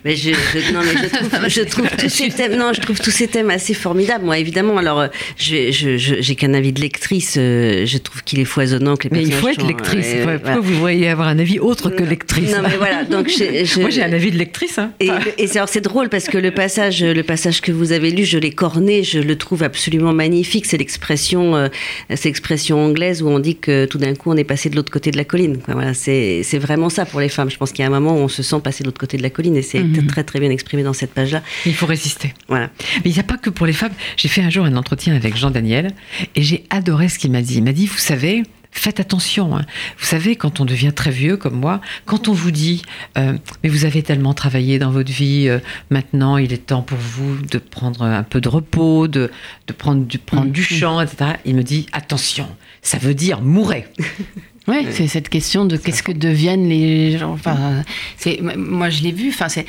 Mais 0.06 0.16
je, 0.16 0.32
je- 0.32 0.74
non, 0.74 0.80
mais 0.82 0.94
je 1.02 1.08
trouve, 1.10 1.40
je 1.50 1.62
trouve 1.62 1.90
tous 1.98 2.10
ces 2.10 2.30
thèmes, 2.30 2.56
non, 2.56 2.72
je 2.74 2.80
trouve 2.82 3.00
tous 3.00 3.12
ces 3.12 3.28
thèmes 3.28 3.50
assez 3.50 3.74
formidables. 3.74 4.24
Moi, 4.24 4.38
évidemment, 4.38 4.78
alors, 4.78 5.08
je, 5.38 5.72
je, 5.72 5.98
je- 5.98 6.16
j'ai 6.20 6.36
qu'un 6.36 6.54
avis 6.54 6.72
de 6.72 6.80
lectrice. 6.80 7.36
euh, 7.38 7.86
Je 7.86 7.98
trouve 7.98 8.24
qu'il 8.24 8.40
est 8.40 8.46
foisonnant 8.46 8.96
que 8.96 9.08
les 9.10 9.18
Mais 9.18 9.24
il 9.24 9.34
faut 9.34 9.50
être 9.50 9.66
lectrice. 9.66 10.06
euh, 10.08 10.24
Pourquoi 10.24 10.38
voilà. 10.38 10.60
vous 10.62 10.80
voyez 10.80 11.10
avoir 11.10 11.28
un 11.28 11.38
avis 11.40 11.60
autre 11.60 11.90
que 11.90 12.04
lectrice 12.04 12.52
Non, 12.52 12.62
mais 12.62 12.78
voilà. 12.78 13.04
Donc, 13.10 13.30
je- 13.30 13.66
je- 13.66 13.80
Moi, 13.82 13.90
j'ai 13.90 14.04
un 14.04 14.14
avis 14.14 14.32
de 14.32 14.38
lectrice. 14.38 14.78
Hein. 14.78 14.92
Et, 15.02 15.10
c'est, 15.48 15.58
alors, 15.58 15.70
c'est 15.70 15.82
drôle 15.82 16.08
parce 16.10 16.26
que 16.26 16.38
le 16.38 16.52
passage, 16.52 17.04
le 17.04 17.24
passage 17.24 17.60
que 17.62 17.72
vous 17.74 17.92
avez 17.92 18.12
lu, 18.12 18.24
je 18.26 18.38
l'ai 18.38 18.52
corné, 18.52 19.04
je 19.04 19.20
le 19.20 19.38
trouve 19.38 19.64
absolument 19.64 20.14
magnifique. 20.14 20.66
C'est 20.66 20.78
l'expression, 20.78 21.56
euh, 21.58 21.68
c'est 22.16 22.26
l'expression 22.30 22.80
anglaise 22.86 23.22
où 23.22 23.28
on 23.28 23.40
dit 23.40 23.58
que 23.58 23.86
tout 23.86 23.98
d'un 23.98 24.16
coup 24.16 24.32
on 24.32 24.38
est 24.38 24.44
passé 24.46 24.70
de 24.70 24.76
l'autre 24.78 24.92
côté 24.92 25.12
de 25.12 25.18
la 25.18 25.26
colline. 25.26 25.58
quoi. 25.58 25.74
Voilà, 25.74 25.94
c'est, 25.94 26.42
c'est 26.44 26.58
vraiment 26.60 26.90
ça 26.90 27.06
pour 27.06 27.20
les 27.20 27.30
femmes. 27.30 27.50
Je 27.50 27.58
pense 27.58 27.72
qu'il 27.72 27.82
y 27.82 27.86
a 27.86 27.88
un 27.88 27.94
moment 28.00 28.14
où 28.16 28.20
on 28.20 28.28
se 28.30 28.44
sent 28.44 28.58
passer 28.64 28.84
de 28.84 28.89
l'autre 28.90 29.00
côté 29.00 29.18
de 29.18 29.24
la 29.24 29.30
colline 29.30 29.56
et 29.56 29.62
c'est 29.62 29.80
Mhm. 29.80 30.08
très 30.08 30.24
très 30.24 30.40
bien 30.40 30.50
exprimé 30.50 30.84
dans 30.84 30.94
cette 30.94 31.14
page-là. 31.14 31.42
il 31.66 31.74
faut 31.76 31.86
résister. 31.86 32.34
Voilà. 32.48 32.70
Mais 33.04 33.12
il 33.12 33.14
n'y 33.14 33.20
a 33.20 33.24
pas 33.24 33.38
que 33.38 33.50
pour 33.50 33.66
les 33.66 33.74
femmes. 33.74 33.94
J'ai 34.18 34.28
fait 34.28 34.42
un 34.42 34.50
jour 34.50 34.66
un 34.66 34.76
entretien 34.76 35.16
avec 35.16 35.36
Jean 35.38 35.52
Daniel 35.52 35.92
et 36.36 36.42
j'ai 36.44 36.64
adoré 36.70 37.08
ce 37.10 37.18
qu'il 37.20 37.32
m'a 37.32 37.42
dit. 37.42 37.56
Il 37.58 37.64
m'a 37.64 37.72
dit, 37.74 37.86
vous 37.88 37.98
savez, 37.98 38.44
faites 38.72 39.00
attention. 39.00 39.58
hein. 39.58 39.66
Vous 39.98 40.06
savez, 40.06 40.36
quand 40.36 40.60
on 40.60 40.66
devient 40.66 40.92
très 40.96 41.12
vieux 41.12 41.38
comme 41.38 41.56
moi, 41.60 41.82
quand 42.06 42.28
on 42.28 42.34
vous 42.34 42.52
dit, 42.52 42.84
euh, 43.18 43.34
mais 43.64 43.70
vous 43.70 43.86
avez 43.86 44.04
tellement 44.04 44.34
travaillé 44.34 44.78
dans 44.80 44.92
votre 44.92 45.12
vie, 45.12 45.48
euh, 45.50 45.60
maintenant 45.90 46.38
il 46.38 46.54
est 46.54 46.66
temps 46.68 46.82
pour 46.84 46.98
vous 46.98 47.38
de 47.38 47.58
prendre 47.58 48.04
un 48.04 48.24
peu 48.24 48.42
de 48.42 48.50
repos, 48.50 49.08
de, 49.08 49.32
de 49.68 49.74
prendre, 49.74 50.06
du, 50.06 50.18
prendre 50.20 50.52
du 50.52 50.64
champ, 50.64 51.02
etc. 51.02 51.32
Il 51.46 51.56
me 51.56 51.64
dit, 51.64 51.88
attention, 51.94 52.48
ça 52.82 52.98
veut 53.00 53.16
dire 53.16 53.42
mourrez. 53.42 53.86
Ouais, 54.70 54.86
c'est 54.92 55.08
cette 55.08 55.30
question 55.30 55.66
de 55.66 55.78
qu'est-ce 55.78 56.04
que 56.04 56.12
deviennent 56.12 56.70
les 56.70 57.18
gens. 57.18 57.32
Enfin, 57.32 57.84
c'est 58.18 58.40
moi 58.42 58.90
je 58.90 59.02
l'ai 59.04 59.12
vu. 59.12 59.30
Enfin, 59.30 59.50
c'est 59.50 59.66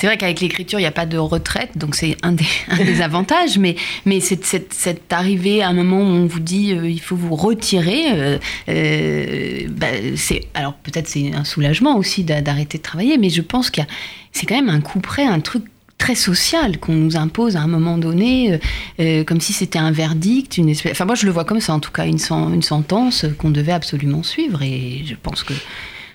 c'est 0.00 0.06
vrai 0.06 0.16
qu'avec 0.16 0.40
l'écriture, 0.40 0.78
il 0.78 0.82
n'y 0.82 0.88
a 0.88 0.92
pas 0.92 1.04
de 1.04 1.18
retraite, 1.18 1.76
donc 1.76 1.94
c'est 1.94 2.16
un 2.22 2.32
des, 2.32 2.46
un 2.68 2.82
des 2.82 3.02
avantages, 3.02 3.58
mais, 3.58 3.76
mais 4.06 4.20
c'est 4.20 4.42
cette 4.72 5.12
arrivée 5.12 5.62
à 5.62 5.68
un 5.68 5.74
moment 5.74 5.98
où 5.98 6.06
on 6.06 6.24
vous 6.24 6.40
dit 6.40 6.72
euh, 6.72 6.88
il 6.88 7.02
faut 7.02 7.16
vous 7.16 7.36
retirer. 7.36 8.04
Euh, 8.12 8.38
euh, 8.70 9.68
bah, 9.68 9.88
c'est 10.16 10.46
alors 10.54 10.72
peut-être 10.72 11.06
c'est 11.06 11.34
un 11.34 11.44
soulagement 11.44 11.98
aussi 11.98 12.24
d'arrêter 12.24 12.78
de 12.78 12.82
travailler, 12.82 13.18
mais 13.18 13.28
je 13.28 13.42
pense 13.42 13.68
qu'il 13.68 13.86
c'est 14.32 14.46
quand 14.46 14.54
même 14.54 14.70
un 14.70 14.80
coup 14.80 15.00
près, 15.00 15.24
un 15.26 15.40
truc 15.40 15.64
très 16.00 16.16
social 16.16 16.78
qu'on 16.78 16.94
nous 16.94 17.16
impose 17.16 17.56
à 17.56 17.60
un 17.60 17.68
moment 17.68 17.98
donné, 17.98 18.58
comme 19.26 19.40
si 19.40 19.52
c'était 19.52 19.78
un 19.78 19.92
verdict, 19.92 20.56
une 20.56 20.68
espèce. 20.70 20.92
Enfin, 20.92 21.04
moi, 21.04 21.14
je 21.14 21.26
le 21.26 21.32
vois 21.32 21.44
comme 21.44 21.60
ça, 21.60 21.74
en 21.74 21.80
tout 21.80 21.92
cas, 21.92 22.06
une, 22.06 22.18
une 22.52 22.62
sentence 22.62 23.26
qu'on 23.38 23.50
devait 23.50 23.72
absolument 23.72 24.22
suivre. 24.22 24.62
Et 24.62 25.04
je 25.06 25.14
pense 25.22 25.44
que 25.44 25.54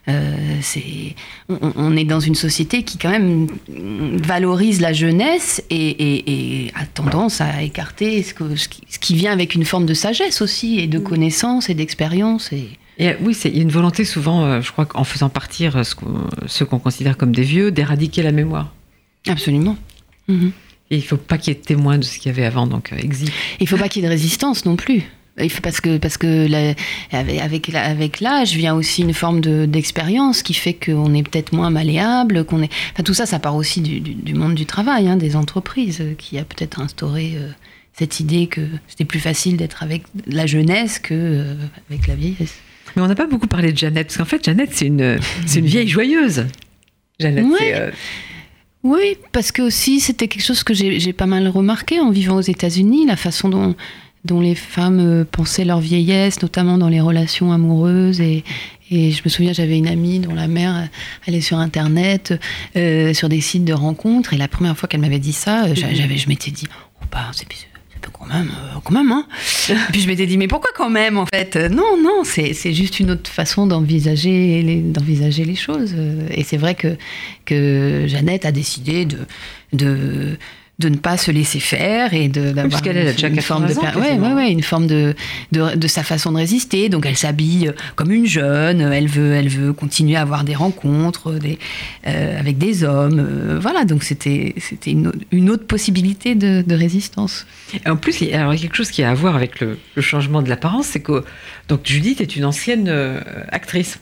euh, 0.08 0.58
c'est, 0.62 1.16
on, 1.50 1.98
est 1.98 2.04
dans 2.04 2.20
une 2.20 2.36
société 2.36 2.84
qui 2.84 3.00
quand 3.00 3.10
même 3.10 3.48
valorise 3.68 4.80
la 4.80 4.94
jeunesse 4.94 5.64
et, 5.72 6.72
a 6.76 6.86
tendance 6.86 7.42
à 7.42 7.64
écarter 7.64 8.22
ce, 8.22 8.34
qui, 9.00 9.16
vient 9.16 9.32
avec 9.32 9.56
une 9.56 9.66
forme 9.66 9.86
de 9.86 9.96
sagesse 9.96 10.42
aussi 10.42 10.80
et 10.80 10.88
de 10.88 11.00
connaissance 11.00 11.70
et 11.70 11.74
d'expérience. 11.74 12.52
Et... 12.54 12.70
oui, 13.22 13.36
il 13.46 13.56
y 13.56 13.60
a 13.60 13.64
une 13.64 13.72
volonté 13.72 14.06
souvent, 14.06 14.46
euh, 14.46 14.62
je 14.62 14.72
crois 14.72 14.86
qu'en 14.86 15.04
faisant 15.04 15.30
partir 15.30 15.84
ce 15.84 15.96
qu'on, 15.96 16.80
considère 16.80 17.18
comme 17.18 17.34
des 17.34 17.44
vieux, 17.44 17.72
d'éradiquer 17.72 18.22
la 18.22 18.32
mémoire. 18.32 18.74
Absolument. 19.28 19.78
Mhm. 20.28 20.52
Et 20.92 20.98
il 20.98 21.02
ne 21.02 21.04
faut 21.04 21.18
pas 21.18 21.38
qu'il 21.38 21.54
y 21.54 21.58
ait 21.58 21.60
de 21.60 21.66
témoins 21.66 21.98
de 21.98 22.04
ce 22.04 22.20
qu'il 22.20 22.32
y 22.32 22.36
avait 22.36 22.46
avant, 22.46 22.68
donc 22.68 22.94
euh, 22.94 22.98
exit. 22.98 23.32
Il 23.60 23.64
ne 23.64 23.68
faut 23.68 23.78
pas 23.78 23.90
qu'il 23.90 24.04
y 24.04 24.06
ait 24.06 24.08
de 24.08 24.14
résistance 24.14 24.66
non 24.66 24.76
plus. 24.76 25.04
Il 25.42 25.52
faut 25.52 25.62
parce 25.62 25.82
que 25.82 25.98
parce 25.98 26.18
que 26.18 26.48
avec 27.12 27.70
avec 27.74 28.22
l'âge 28.22 28.56
vient 28.56 28.74
aussi 28.74 29.02
une 29.02 29.14
forme 29.14 29.42
d'expérience 29.68 30.44
qui 30.44 30.54
fait 30.54 30.74
qu'on 30.74 31.14
est 31.14 31.24
peut-être 31.24 31.52
moins 31.52 31.70
malléable, 31.70 32.46
qu'on 32.46 32.62
est. 32.62 32.72
Enfin, 32.94 33.04
tout 33.04 33.14
ça, 33.14 33.26
ça 33.26 33.40
part 33.40 33.56
aussi 33.56 33.82
du, 33.82 34.00
du, 34.00 34.34
monde 34.34 34.56
du 34.56 34.66
travail, 34.66 35.10
hein, 35.10 35.18
des 35.18 35.36
entreprises, 35.36 36.00
euh, 36.00 36.14
qui 36.18 36.38
a 36.38 36.46
peut-être 36.46 36.80
instauré 36.80 37.34
euh, 37.36 37.50
cette 37.92 38.22
idée 38.22 38.48
que 38.48 38.62
c'était 38.88 39.04
plus 39.04 39.20
facile 39.20 39.58
d'être 39.58 39.84
avec 39.84 40.04
la 40.26 40.46
jeunesse 40.46 41.00
que 41.00 41.14
euh, 41.14 41.56
avec 41.90 42.08
la 42.08 42.16
vieillesse. 42.16 42.56
Mais 42.96 43.02
on 43.02 43.08
n'a 43.08 43.16
pas 43.16 43.28
beaucoup 43.28 43.48
parlé 43.48 43.74
de 43.74 43.78
Jeannette, 43.78 44.08
parce 44.08 44.18
qu'en 44.18 44.26
fait, 44.26 44.46
Jeannette, 44.46 44.70
c'est 44.72 44.88
une 44.88 45.20
c'est 45.46 45.60
une 45.60 45.66
vieille 45.66 45.90
joyeuse. 45.90 46.46
Jeannette, 47.20 47.46
Oui, 48.86 49.18
parce 49.32 49.52
que 49.52 49.64
aussi 49.64 50.00
c'était 50.00 50.28
quelque 50.28 50.44
chose 50.44 50.64
que 50.64 50.76
j'ai 50.76 51.12
pas 51.12 51.26
mal 51.26 51.48
remarqué 51.48 52.00
en 52.00 52.12
vivant 52.12 52.36
aux 52.36 52.42
États-Unis, 52.42 53.08
la 53.08 53.16
façon 53.16 53.50
dont 53.50 53.76
dont 54.26 54.42
les 54.42 54.54
femmes 54.56 55.00
euh, 55.00 55.24
pensaient 55.24 55.66
leur 55.66 55.80
vieillesse, 55.80 56.42
notamment 56.42 56.78
dans 56.78 56.90
les 56.90 57.02
relations 57.02 57.52
amoureuses. 57.52 58.22
Et, 58.22 58.44
je 58.92 59.22
me 59.24 59.30
souviens, 59.30 59.54
j'avais 59.54 59.78
une 59.78 59.88
amie 59.88 60.20
dont 60.20 60.34
la 60.34 60.48
mère 60.48 60.76
euh, 60.76 60.86
allait 61.28 61.42
sur 61.42 61.58
Internet, 61.58 62.34
euh, 62.76 63.14
sur 63.14 63.30
des 63.30 63.42
sites 63.42 63.66
de 63.66 63.74
rencontres, 63.74 64.34
et 64.34 64.38
la 64.38 64.48
première 64.48 64.78
fois 64.78 64.88
qu'elle 64.88 65.02
m'avait 65.02 65.20
dit 65.20 65.34
ça, 65.34 65.74
j'avais, 65.74 66.18
je 66.18 66.28
m'étais 66.28 66.52
dit, 66.52 66.68
oh 67.02 67.06
bah, 67.12 67.32
c'est 67.34 67.48
quand 68.14 68.26
même, 68.26 68.52
quand 68.84 68.94
même, 68.94 69.12
hein. 69.12 69.26
puis 69.92 70.02
je 70.02 70.08
m'étais 70.08 70.26
dit, 70.26 70.38
mais 70.38 70.48
pourquoi 70.48 70.72
quand 70.76 70.90
même, 70.90 71.18
en 71.18 71.26
fait? 71.26 71.56
Non, 71.56 72.02
non, 72.02 72.24
c'est, 72.24 72.54
juste 72.74 73.00
une 73.00 73.12
autre 73.12 73.30
façon 73.30 73.68
d'envisager 73.68 74.62
les, 74.62 75.56
choses. 75.56 75.96
Et 76.32 76.44
c'est 76.44 76.58
vrai 76.58 76.76
que, 76.76 76.98
que 77.46 78.06
Jeannette 78.08 78.46
a 78.46 78.52
décidé 78.52 79.08
de 79.74 80.38
de 80.78 80.90
ne 80.90 80.98
pas 80.98 81.16
se 81.16 81.32
laisser 81.32 81.62
faire 81.62 82.14
et 82.14 82.28
de 82.28 82.52
d'avoir 82.52 82.86
une, 82.86 83.34
une, 83.34 83.42
forme 83.42 83.66
de 83.66 83.74
ouais, 83.74 84.20
ouais, 84.20 84.34
ouais, 84.34 84.52
une 84.52 84.62
forme 84.62 84.88
de, 84.88 85.16
de, 85.54 85.76
de 85.76 85.88
sa 85.88 86.04
façon 86.04 86.34
de 86.34 86.38
résister. 86.38 86.90
Donc 86.90 87.06
elle 87.06 87.16
s'habille 87.16 87.72
comme 87.96 88.12
une 88.12 88.26
jeune 88.26 88.82
elle 88.82 89.08
veut 89.08 89.34
elle 89.34 89.48
veut 89.48 89.72
continuer 89.72 90.18
à 90.18 90.22
avoir 90.22 90.44
des 90.44 90.56
rencontres 90.56 91.32
des, 91.34 91.60
euh, 92.08 92.38
avec 92.38 92.58
des 92.58 92.84
hommes 92.84 93.20
euh, 93.20 93.58
voilà. 93.60 93.86
Donc 93.86 94.04
c'était 94.04 94.54
c'était 94.58 94.92
une, 94.92 95.14
une, 95.32 95.50
autre 95.50 95.66
possibilité 95.66 96.36
de, 96.36 96.62
de 96.66 96.76
résistance. 96.76 97.48
Et 97.74 97.90
en 97.90 97.96
plus 97.96 98.20
il 98.20 98.30
y 98.30 98.34
a 98.34 98.54
quelque 98.58 98.76
chose 98.76 98.92
qui 98.92 99.02
a 99.04 99.12
à 99.12 99.14
voir 99.14 99.38
avec 99.38 99.62
le, 99.62 99.80
le 99.96 100.02
changement 100.02 100.42
de 100.42 100.50
l'apparence 100.50 100.88
c'est 100.88 101.00
que 101.00 101.24
donc 101.70 101.82
Judith 101.86 102.20
est 102.20 102.36
une 102.36 102.44
ancienne 102.44 102.88
euh, 102.90 103.22
actrice. 103.50 104.00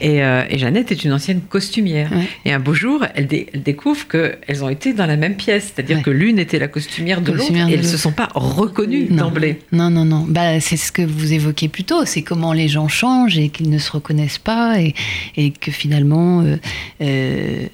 Et, 0.00 0.18
et, 0.18 0.58
Jeannette 0.58 0.92
est 0.92 1.02
une 1.02 1.12
ancienne 1.12 1.40
costumière. 1.40 2.10
Et 2.44 2.52
un 2.52 2.60
beau 2.60 2.72
jour 2.72 3.04
elle, 3.14 3.28
elle 3.52 3.62
découvre 3.62 4.06
qu'elles 4.06 4.62
ont 4.62 4.68
été 4.68 4.92
dans 4.92 5.06
la 5.06 5.16
même 5.16 5.34
pièce. 5.34 5.72
C'est-à-dire 5.74 6.02
que 6.02 6.10
l'une 6.16 6.38
était 6.38 6.58
la 6.58 6.68
costumière 6.68 7.20
de 7.20 7.32
l'autre 7.32 7.52
et 7.52 7.72
elles 7.72 7.80
ne 7.80 7.86
se 7.86 7.96
sont 7.96 8.12
pas 8.12 8.28
reconnues 8.34 9.04
d'emblée. 9.04 9.60
Non, 9.72 9.90
non, 9.90 10.04
non. 10.04 10.24
Bah, 10.28 10.60
c'est 10.60 10.76
ce 10.76 10.90
que 10.90 11.02
vous 11.02 11.32
évoquez 11.32 11.68
plus 11.68 11.84
tôt, 11.84 12.04
c'est 12.04 12.22
comment 12.22 12.52
les 12.52 12.68
gens 12.68 12.88
changent 12.88 13.38
et 13.38 13.48
qu'ils 13.50 13.70
ne 13.70 13.78
se 13.78 13.92
reconnaissent 13.92 14.38
pas 14.38 14.80
et, 14.80 14.94
et 15.36 15.50
que 15.50 15.70
finalement, 15.70 16.42
euh, 16.42 16.56
euh, 17.02 17.66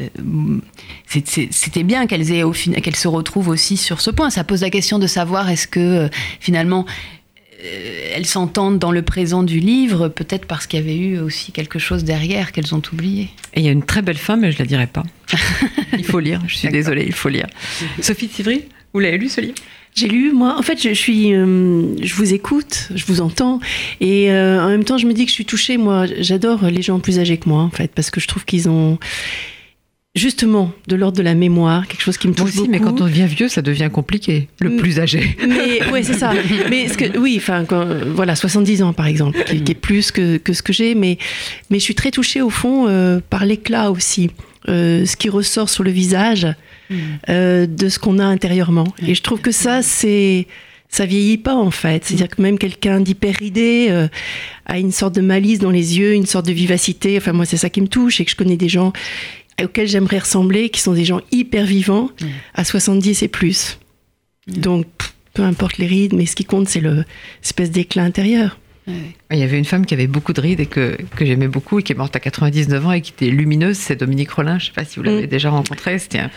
c'était 1.06 1.82
bien 1.82 2.06
qu'elles 2.06 2.26
qu'elles 2.26 2.96
se 2.96 3.08
retrouvent 3.08 3.48
aussi 3.48 3.76
sur 3.76 4.00
ce 4.00 4.10
point. 4.10 4.30
Ça 4.30 4.44
pose 4.44 4.62
la 4.62 4.70
question 4.70 4.98
de 4.98 5.06
savoir 5.06 5.48
est-ce 5.48 5.66
que 5.66 5.80
euh, 5.80 6.08
finalement 6.40 6.84
elles 8.14 8.26
s'entendent 8.26 8.78
dans 8.78 8.92
le 8.92 9.02
présent 9.02 9.42
du 9.42 9.60
livre, 9.60 10.08
peut-être 10.08 10.46
parce 10.46 10.66
qu'il 10.66 10.80
y 10.80 10.82
avait 10.82 10.96
eu 10.96 11.18
aussi 11.18 11.52
quelque 11.52 11.78
chose 11.78 12.04
derrière 12.04 12.52
qu'elles 12.52 12.74
ont 12.74 12.82
oublié. 12.92 13.30
Et 13.54 13.60
il 13.60 13.66
y 13.66 13.68
a 13.68 13.72
une 13.72 13.84
très 13.84 14.02
belle 14.02 14.16
fin, 14.16 14.36
mais 14.36 14.50
je 14.50 14.56
ne 14.56 14.62
la 14.62 14.66
dirai 14.66 14.86
pas. 14.86 15.04
il 15.92 16.04
faut 16.04 16.20
lire, 16.20 16.40
je 16.46 16.56
suis 16.56 16.68
désolée, 16.68 17.04
il 17.06 17.12
faut 17.12 17.28
lire. 17.28 17.46
Sophie 18.00 18.28
Sivry, 18.28 18.64
vous 18.92 19.00
l'avez 19.00 19.18
lu 19.18 19.28
ce 19.28 19.40
livre? 19.40 19.54
J'ai 19.94 20.08
lu, 20.08 20.32
moi. 20.32 20.56
En 20.58 20.62
fait, 20.62 20.82
je, 20.82 20.94
suis, 20.94 21.34
euh, 21.34 21.94
je 22.02 22.14
vous 22.14 22.32
écoute, 22.32 22.88
je 22.94 23.04
vous 23.04 23.20
entends, 23.20 23.60
et 24.00 24.32
euh, 24.32 24.62
en 24.62 24.68
même 24.68 24.84
temps, 24.84 24.96
je 24.96 25.06
me 25.06 25.12
dis 25.12 25.24
que 25.24 25.30
je 25.30 25.34
suis 25.34 25.44
touchée. 25.44 25.76
Moi, 25.76 26.06
j'adore 26.20 26.64
les 26.64 26.80
gens 26.80 26.98
plus 26.98 27.18
âgés 27.18 27.36
que 27.36 27.48
moi, 27.48 27.62
en 27.62 27.70
fait, 27.70 27.92
parce 27.94 28.10
que 28.10 28.18
je 28.18 28.26
trouve 28.26 28.46
qu'ils 28.46 28.70
ont, 28.70 28.98
justement 30.14 30.72
de 30.88 30.96
l'ordre 30.96 31.16
de 31.16 31.22
la 31.22 31.34
mémoire, 31.34 31.88
quelque 31.88 32.02
chose 32.02 32.18
qui 32.18 32.28
me 32.28 32.34
touche 32.34 32.50
aussi, 32.50 32.58
beaucoup. 32.58 32.70
mais 32.70 32.80
quand 32.80 33.00
on 33.00 33.06
devient 33.06 33.26
vieux, 33.26 33.48
ça 33.48 33.62
devient 33.62 33.88
compliqué, 33.90 34.48
le 34.60 34.70
mm. 34.70 34.76
plus 34.76 35.00
âgé. 35.00 35.36
Mais 35.48 35.88
ouais, 35.90 36.02
c'est 36.02 36.14
ça. 36.14 36.32
Mais 36.70 36.88
ce 36.88 36.98
que, 36.98 37.18
oui, 37.18 37.36
enfin, 37.38 37.64
voilà, 38.14 38.36
70 38.36 38.82
ans 38.82 38.92
par 38.92 39.06
exemple, 39.06 39.42
qui, 39.44 39.72
est 39.72 39.74
plus 39.74 40.10
que, 40.10 40.36
que 40.36 40.52
ce 40.52 40.62
que 40.62 40.72
j'ai, 40.72 40.94
mais 40.94 41.18
mais 41.70 41.78
je 41.78 41.84
suis 41.84 41.94
très 41.94 42.10
touchée 42.10 42.42
au 42.42 42.50
fond 42.50 42.86
euh, 42.88 43.20
par 43.30 43.46
l'éclat 43.46 43.90
aussi, 43.90 44.30
euh, 44.68 45.06
ce 45.06 45.16
qui 45.16 45.28
ressort 45.30 45.70
sur 45.70 45.82
le 45.82 45.90
visage 45.90 46.46
mm. 46.90 46.96
euh, 47.30 47.66
de 47.66 47.88
ce 47.88 47.98
qu'on 47.98 48.18
a 48.18 48.24
intérieurement. 48.24 48.88
Et 49.06 49.14
je 49.14 49.22
trouve 49.22 49.40
que 49.40 49.52
ça, 49.52 49.82
c'est 49.82 50.46
ça 50.88 51.06
vieillit 51.06 51.38
pas 51.38 51.54
en 51.54 51.70
fait. 51.70 52.04
C'est-à-dire 52.04 52.28
que 52.28 52.42
même 52.42 52.58
quelqu'un 52.58 53.00
d'hyper 53.00 53.34
ridé 53.38 54.08
a 54.66 54.78
une 54.78 54.92
sorte 54.92 55.14
de 55.14 55.22
malice 55.22 55.58
dans 55.58 55.70
les 55.70 55.98
yeux, 55.98 56.12
une 56.12 56.26
sorte 56.26 56.44
de 56.44 56.52
vivacité. 56.52 57.16
Enfin 57.16 57.32
moi 57.32 57.46
c'est 57.46 57.56
ça 57.56 57.70
qui 57.70 57.80
me 57.80 57.88
touche 57.88 58.20
et 58.20 58.26
que 58.26 58.30
je 58.30 58.36
connais 58.36 58.58
des 58.58 58.68
gens 58.68 58.92
auxquels 59.62 59.88
j'aimerais 59.88 60.18
ressembler, 60.18 60.70
qui 60.70 60.80
sont 60.80 60.92
des 60.92 61.04
gens 61.04 61.20
hyper 61.30 61.64
vivants, 61.64 62.10
à 62.54 62.64
70 62.64 63.22
et 63.22 63.28
plus. 63.28 63.78
Donc, 64.46 64.86
peu 65.34 65.42
importe 65.42 65.78
les 65.78 65.86
rides, 65.86 66.14
mais 66.14 66.26
ce 66.26 66.36
qui 66.36 66.44
compte, 66.44 66.68
c'est 66.68 66.80
l'espèce 66.80 67.70
d'éclat 67.70 68.04
intérieur. 68.04 68.58
Il 68.86 69.38
y 69.38 69.42
avait 69.42 69.58
une 69.58 69.64
femme 69.64 69.86
qui 69.86 69.94
avait 69.94 70.08
beaucoup 70.08 70.32
de 70.32 70.40
rides 70.40 70.60
et 70.60 70.66
que, 70.66 70.96
que 71.16 71.24
j'aimais 71.24 71.46
beaucoup 71.46 71.78
et 71.78 71.82
qui 71.82 71.92
est 71.92 71.96
morte 71.96 72.16
à 72.16 72.20
99 72.20 72.86
ans 72.86 72.92
et 72.92 73.00
qui 73.00 73.12
était 73.12 73.30
lumineuse, 73.30 73.76
c'est 73.76 73.94
Dominique 73.96 74.30
Rollin. 74.30 74.58
Je 74.58 74.64
ne 74.64 74.66
sais 74.66 74.74
pas 74.74 74.84
si 74.84 74.96
vous 74.96 75.04
l'avez 75.04 75.26
mm. 75.26 75.30
déjà 75.30 75.50
rencontrée. 75.50 75.98
C'était 76.00 76.18
un, 76.18 76.30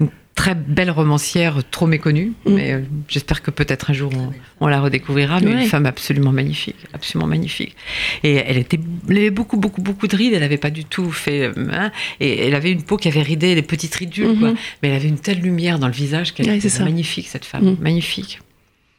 une 0.00 0.08
très 0.34 0.54
belle 0.54 0.90
romancière, 0.90 1.58
trop 1.70 1.86
méconnue, 1.86 2.32
mm. 2.46 2.54
mais 2.54 2.72
euh, 2.72 2.80
j'espère 3.08 3.42
que 3.42 3.50
peut-être 3.50 3.90
un 3.90 3.92
jour 3.92 4.12
on, 4.60 4.66
la 4.66 4.80
redécouvrira. 4.80 5.40
Mais 5.40 5.50
une 5.50 5.68
femme 5.68 5.86
absolument 5.86 6.32
magnifique, 6.32 6.76
absolument 6.92 7.28
magnifique. 7.28 7.76
Et 8.22 8.34
elle 8.34 8.58
était, 8.58 8.80
elle 9.08 9.18
avait 9.18 9.30
beaucoup, 9.30 9.56
beaucoup, 9.56 9.82
beaucoup 9.82 10.06
de 10.06 10.16
rides. 10.16 10.32
Elle 10.32 10.40
n'avait 10.40 10.56
pas 10.56 10.70
du 10.70 10.84
tout 10.84 11.10
fait, 11.10 11.42
euh, 11.42 11.52
hein, 11.72 11.90
et 12.20 12.46
elle 12.46 12.54
avait 12.54 12.72
une 12.72 12.82
peau 12.82 12.96
qui 12.96 13.08
avait 13.08 13.22
ridé 13.22 13.54
les 13.54 13.62
petites 13.62 13.94
ridules, 13.94 14.38
quoi. 14.38 14.50
Mm-hmm. 14.50 14.56
Mais 14.82 14.88
elle 14.88 14.96
avait 14.96 15.08
une 15.08 15.18
telle 15.18 15.40
lumière 15.40 15.78
dans 15.78 15.88
le 15.88 15.92
visage 15.92 16.32
qu'elle 16.32 16.48
était 16.48 16.82
magnifique 16.82 17.28
cette 17.28 17.44
femme, 17.44 17.72
mm. 17.72 17.76
magnifique. 17.80 18.40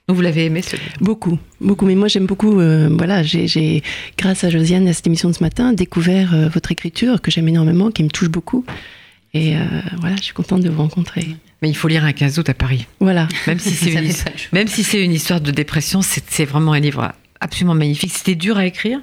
Donc 0.07 0.17
vous 0.17 0.23
l'avez 0.23 0.45
aimé 0.45 0.61
ce 0.61 0.75
livre? 0.75 0.91
Beaucoup, 0.99 1.39
beaucoup. 1.61 1.85
Mais 1.85 1.95
moi 1.95 2.09
j'aime 2.09 2.25
beaucoup. 2.25 2.59
Euh, 2.59 2.89
voilà, 2.91 3.23
j'ai 3.23 3.81
grâce 4.17 4.43
à 4.43 4.49
Josiane 4.49 4.85
à 4.89 4.93
cette 4.93 5.07
émission 5.07 5.29
de 5.29 5.33
ce 5.33 5.41
matin 5.41 5.71
découvert 5.71 6.49
votre 6.49 6.73
écriture 6.73 7.21
que 7.21 7.31
j'aime 7.31 7.47
énormément, 7.47 7.89
qui 7.89 8.03
me 8.03 8.09
touche 8.09 8.29
beaucoup. 8.29 8.65
Et 9.33 9.55
euh, 9.55 9.59
voilà, 9.99 10.15
je 10.17 10.23
suis 10.23 10.33
contente 10.33 10.61
de 10.61 10.69
vous 10.69 10.81
rencontrer. 10.81 11.25
Mais 11.61 11.69
il 11.69 11.75
faut 11.75 11.87
lire 11.87 12.05
un 12.05 12.13
15 12.13 12.39
août 12.39 12.49
à 12.49 12.53
Paris. 12.53 12.85
Voilà. 12.99 13.27
Même 13.47 13.59
si 13.59 13.71
c'est 13.73 13.93
une, 13.93 14.11
même 14.51 14.67
si 14.67 14.83
c'est 14.83 15.03
une 15.03 15.13
histoire 15.13 15.41
de 15.41 15.51
dépression, 15.51 16.01
c'est 16.01 16.45
vraiment 16.45 16.73
un 16.73 16.79
livre 16.79 17.13
absolument 17.39 17.75
magnifique. 17.75 18.11
C'était 18.11 18.35
dur 18.35 18.57
à 18.57 18.65
écrire? 18.65 18.99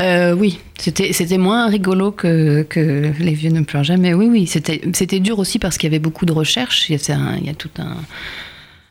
Euh, 0.00 0.34
oui, 0.34 0.58
c'était 0.78 1.38
moins 1.38 1.68
rigolo 1.68 2.12
que, 2.12 2.62
que 2.62 3.12
Les 3.18 3.34
vieux 3.34 3.50
ne 3.50 3.60
pleurent 3.60 3.84
jamais. 3.84 4.14
Oui, 4.14 4.26
oui, 4.26 4.46
c'était 4.46 5.20
dur 5.20 5.38
aussi 5.38 5.58
parce 5.58 5.78
qu'il 5.78 5.88
y 5.88 5.92
avait 5.92 6.00
beaucoup 6.00 6.26
de 6.26 6.32
recherches. 6.32 6.88
Il 6.88 6.96
y 6.96 7.12
a, 7.12 7.36
il 7.38 7.46
y 7.46 7.50
a 7.50 7.54
tout 7.54 7.70
un, 7.78 7.96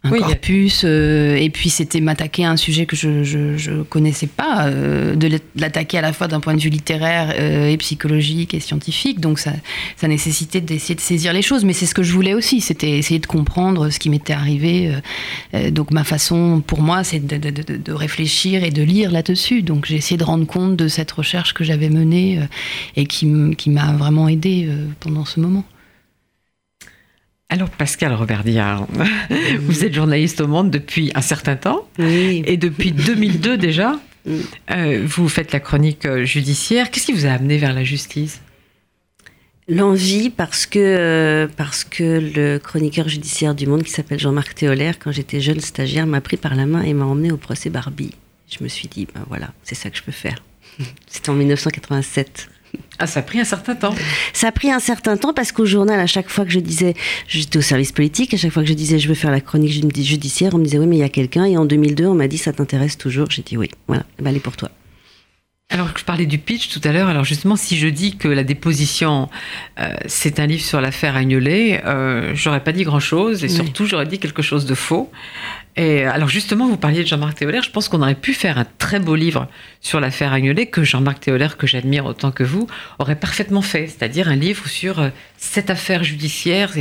un 0.03 0.09
corpus. 0.09 0.83
Euh, 0.83 1.35
et 1.35 1.49
puis 1.49 1.69
c'était 1.69 2.01
m'attaquer 2.01 2.45
à 2.45 2.51
un 2.51 2.57
sujet 2.57 2.85
que 2.85 2.95
je 2.95 3.07
ne 3.71 3.83
connaissais 3.83 4.27
pas, 4.27 4.67
euh, 4.67 5.15
de 5.15 5.39
l'attaquer 5.55 5.99
à 5.99 6.01
la 6.01 6.13
fois 6.13 6.27
d'un 6.27 6.39
point 6.39 6.55
de 6.55 6.61
vue 6.61 6.69
littéraire 6.69 7.35
euh, 7.37 7.69
et 7.69 7.77
psychologique 7.77 8.53
et 8.53 8.59
scientifique. 8.59 9.19
Donc 9.19 9.39
ça, 9.39 9.53
ça 9.97 10.07
nécessitait 10.07 10.61
d'essayer 10.61 10.95
de 10.95 11.01
saisir 11.01 11.33
les 11.33 11.41
choses. 11.41 11.63
Mais 11.65 11.73
c'est 11.73 11.85
ce 11.85 11.93
que 11.93 12.03
je 12.03 12.13
voulais 12.13 12.33
aussi, 12.33 12.61
c'était 12.61 12.97
essayer 12.97 13.19
de 13.19 13.27
comprendre 13.27 13.89
ce 13.89 13.99
qui 13.99 14.09
m'était 14.09 14.33
arrivé. 14.33 14.91
donc 15.69 15.91
ma 15.91 16.03
façon, 16.03 16.61
pour 16.65 16.81
moi, 16.81 17.03
c'est 17.03 17.19
de, 17.19 17.37
de, 17.37 17.77
de, 17.77 17.93
réfléchir 17.93 18.63
et 18.63 18.71
de 18.71 18.81
lire 18.81 19.11
là-dessus. 19.11 19.61
Donc 19.61 19.85
j'ai 19.85 19.95
essayé 19.95 20.17
de 20.17 20.23
rendre 20.23 20.45
compte 20.45 20.75
de 20.75 20.87
cette 20.87 21.11
recherche 21.11 21.53
que 21.53 21.63
j'avais 21.63 21.89
menée 21.89 22.39
et 22.95 23.05
qui, 23.05 23.31
qui 23.57 23.69
m'a 23.69 23.93
vraiment 23.93 24.27
aidé 24.27 24.69
pendant 24.99 25.25
ce 25.25 25.39
moment. 25.39 25.63
Alors 27.51 27.69
Pascal 27.69 28.13
Robert 28.13 28.45
Diard, 28.45 28.87
vous 29.59 29.83
êtes 29.83 29.93
journaliste 29.93 30.39
au 30.39 30.47
Monde 30.47 30.71
depuis 30.71 31.11
un 31.15 31.21
certain 31.21 31.57
temps 31.57 31.85
Oui. 31.99 32.43
et 32.45 32.55
depuis 32.55 32.91
2002 32.91 33.57
déjà. 33.57 33.99
Euh, 34.69 35.03
vous 35.03 35.27
faites 35.27 35.51
la 35.51 35.59
chronique 35.59 36.05
euh, 36.05 36.25
judiciaire. 36.25 36.91
Qu'est-ce 36.91 37.07
qui 37.07 37.11
vous 37.11 37.25
a 37.25 37.31
amené 37.31 37.57
vers 37.57 37.73
la 37.73 37.83
justice? 37.83 38.39
L'envie 39.67 40.29
parce 40.29 40.67
que, 40.67 40.77
euh, 40.77 41.47
parce 41.57 41.83
que 41.83 42.31
le 42.35 42.59
chroniqueur 42.59 43.09
judiciaire 43.09 43.55
du 43.55 43.65
Monde 43.65 43.81
qui 43.81 43.89
s'appelle 43.89 44.19
Jean-Marc 44.19 44.53
Théolaire, 44.53 44.99
quand 44.99 45.11
j'étais 45.11 45.41
jeune 45.41 45.59
stagiaire, 45.59 46.05
m'a 46.05 46.21
pris 46.21 46.37
par 46.37 46.53
la 46.53 46.67
main 46.67 46.83
et 46.83 46.93
m'a 46.93 47.05
emmené 47.05 47.31
au 47.31 47.37
procès 47.37 47.71
Barbie. 47.71 48.11
Je 48.47 48.63
me 48.63 48.69
suis 48.69 48.87
dit, 48.87 49.07
ben 49.11 49.23
voilà, 49.27 49.51
c'est 49.63 49.73
ça 49.73 49.89
que 49.89 49.97
je 49.97 50.03
peux 50.03 50.11
faire. 50.11 50.43
C'était 51.07 51.31
en 51.31 51.33
1987. 51.33 52.47
Ah, 52.99 53.07
ça 53.07 53.21
a 53.21 53.23
pris 53.23 53.39
un 53.39 53.43
certain 53.45 53.75
temps. 53.75 53.95
Ça 54.33 54.47
a 54.47 54.51
pris 54.51 54.71
un 54.71 54.79
certain 54.79 55.17
temps 55.17 55.33
parce 55.33 55.51
qu'au 55.51 55.65
journal, 55.65 55.99
à 55.99 56.05
chaque 56.07 56.29
fois 56.29 56.45
que 56.45 56.51
je 56.51 56.59
disais, 56.59 56.93
j'étais 57.27 57.57
au 57.57 57.61
service 57.61 57.91
politique, 57.91 58.33
à 58.33 58.37
chaque 58.37 58.51
fois 58.51 58.61
que 58.63 58.69
je 58.69 58.73
disais 58.73 58.99
je 58.99 59.07
veux 59.07 59.15
faire 59.15 59.31
la 59.31 59.41
chronique 59.41 59.71
judi- 59.71 60.03
judiciaire, 60.05 60.53
on 60.53 60.59
me 60.59 60.63
disait 60.65 60.77
oui, 60.77 60.85
mais 60.87 60.97
il 60.97 60.99
y 60.99 61.03
a 61.03 61.09
quelqu'un. 61.09 61.45
Et 61.45 61.57
en 61.57 61.65
2002, 61.65 62.05
on 62.05 62.15
m'a 62.15 62.27
dit 62.27 62.37
ça 62.37 62.53
t'intéresse 62.53 62.97
toujours? 62.97 63.29
J'ai 63.31 63.41
dit 63.41 63.57
oui, 63.57 63.69
voilà, 63.87 64.03
ben, 64.19 64.29
elle 64.29 64.37
est 64.37 64.39
pour 64.39 64.55
toi. 64.55 64.69
Alors 65.73 65.87
je 65.97 66.03
parlais 66.03 66.25
du 66.25 66.37
pitch 66.37 66.67
tout 66.67 66.81
à 66.83 66.91
l'heure. 66.91 67.07
Alors 67.07 67.23
justement, 67.23 67.55
si 67.55 67.77
je 67.77 67.87
dis 67.87 68.17
que 68.17 68.27
la 68.27 68.43
déposition, 68.43 69.29
euh, 69.79 69.95
c'est 70.05 70.39
un 70.41 70.45
livre 70.45 70.63
sur 70.63 70.81
l'affaire 70.81 71.15
Agnolet, 71.15 71.81
euh, 71.85 72.33
j'aurais 72.35 72.61
pas 72.61 72.73
dit 72.73 72.83
grand-chose 72.83 73.43
et 73.45 73.47
Oui. 73.47 73.53
surtout 73.55 73.85
j'aurais 73.85 74.05
dit 74.05 74.19
quelque 74.19 74.41
chose 74.41 74.65
de 74.65 74.75
faux. 74.75 75.09
Et 75.77 76.03
alors 76.03 76.27
justement, 76.27 76.67
vous 76.67 76.77
parliez 76.77 77.03
de 77.03 77.07
Jean-Marc 77.07 77.39
Théolaire. 77.39 77.63
Je 77.63 77.71
pense 77.71 77.87
qu'on 77.87 78.01
aurait 78.01 78.15
pu 78.15 78.33
faire 78.33 78.57
un 78.57 78.65
très 78.77 78.99
beau 78.99 79.15
livre 79.15 79.47
sur 79.79 79.99
l'affaire 79.99 80.33
Agnolet 80.33 80.65
que 80.65 80.83
Jean-Marc 80.83 81.21
Théolaire, 81.21 81.57
que 81.57 81.67
j'admire 81.67 82.05
autant 82.05 82.31
que 82.31 82.43
vous, 82.43 82.67
aurait 82.99 83.15
parfaitement 83.15 83.61
fait. 83.61 83.87
C'est-à-dire 83.87 84.27
un 84.27 84.35
livre 84.35 84.67
sur 84.67 84.99
euh, 84.99 85.09
cette 85.37 85.69
affaire 85.69 86.03
judiciaire. 86.03 86.71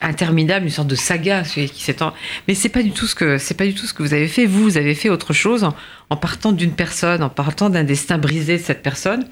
Interminable, 0.00 0.66
une 0.66 0.72
sorte 0.72 0.88
de 0.88 0.96
saga 0.96 1.44
qui 1.44 1.82
s'étend. 1.82 2.12
Mais 2.46 2.54
c'est 2.54 2.68
pas 2.68 2.82
du 2.82 2.90
tout 2.90 3.06
ce 3.06 3.14
que 3.14 3.38
c'est 3.38 3.54
pas 3.54 3.64
du 3.64 3.72
tout 3.72 3.86
ce 3.86 3.94
que 3.94 4.02
vous 4.02 4.12
avez 4.12 4.28
fait. 4.28 4.44
Vous, 4.44 4.62
vous 4.62 4.76
avez 4.76 4.94
fait 4.94 5.08
autre 5.08 5.32
chose 5.32 5.64
en, 5.64 5.74
en 6.10 6.16
partant 6.16 6.52
d'une 6.52 6.72
personne, 6.72 7.22
en 7.22 7.30
partant 7.30 7.70
d'un 7.70 7.84
destin 7.84 8.18
brisé 8.18 8.58
de 8.58 8.62
cette 8.62 8.82
personne, 8.82 9.24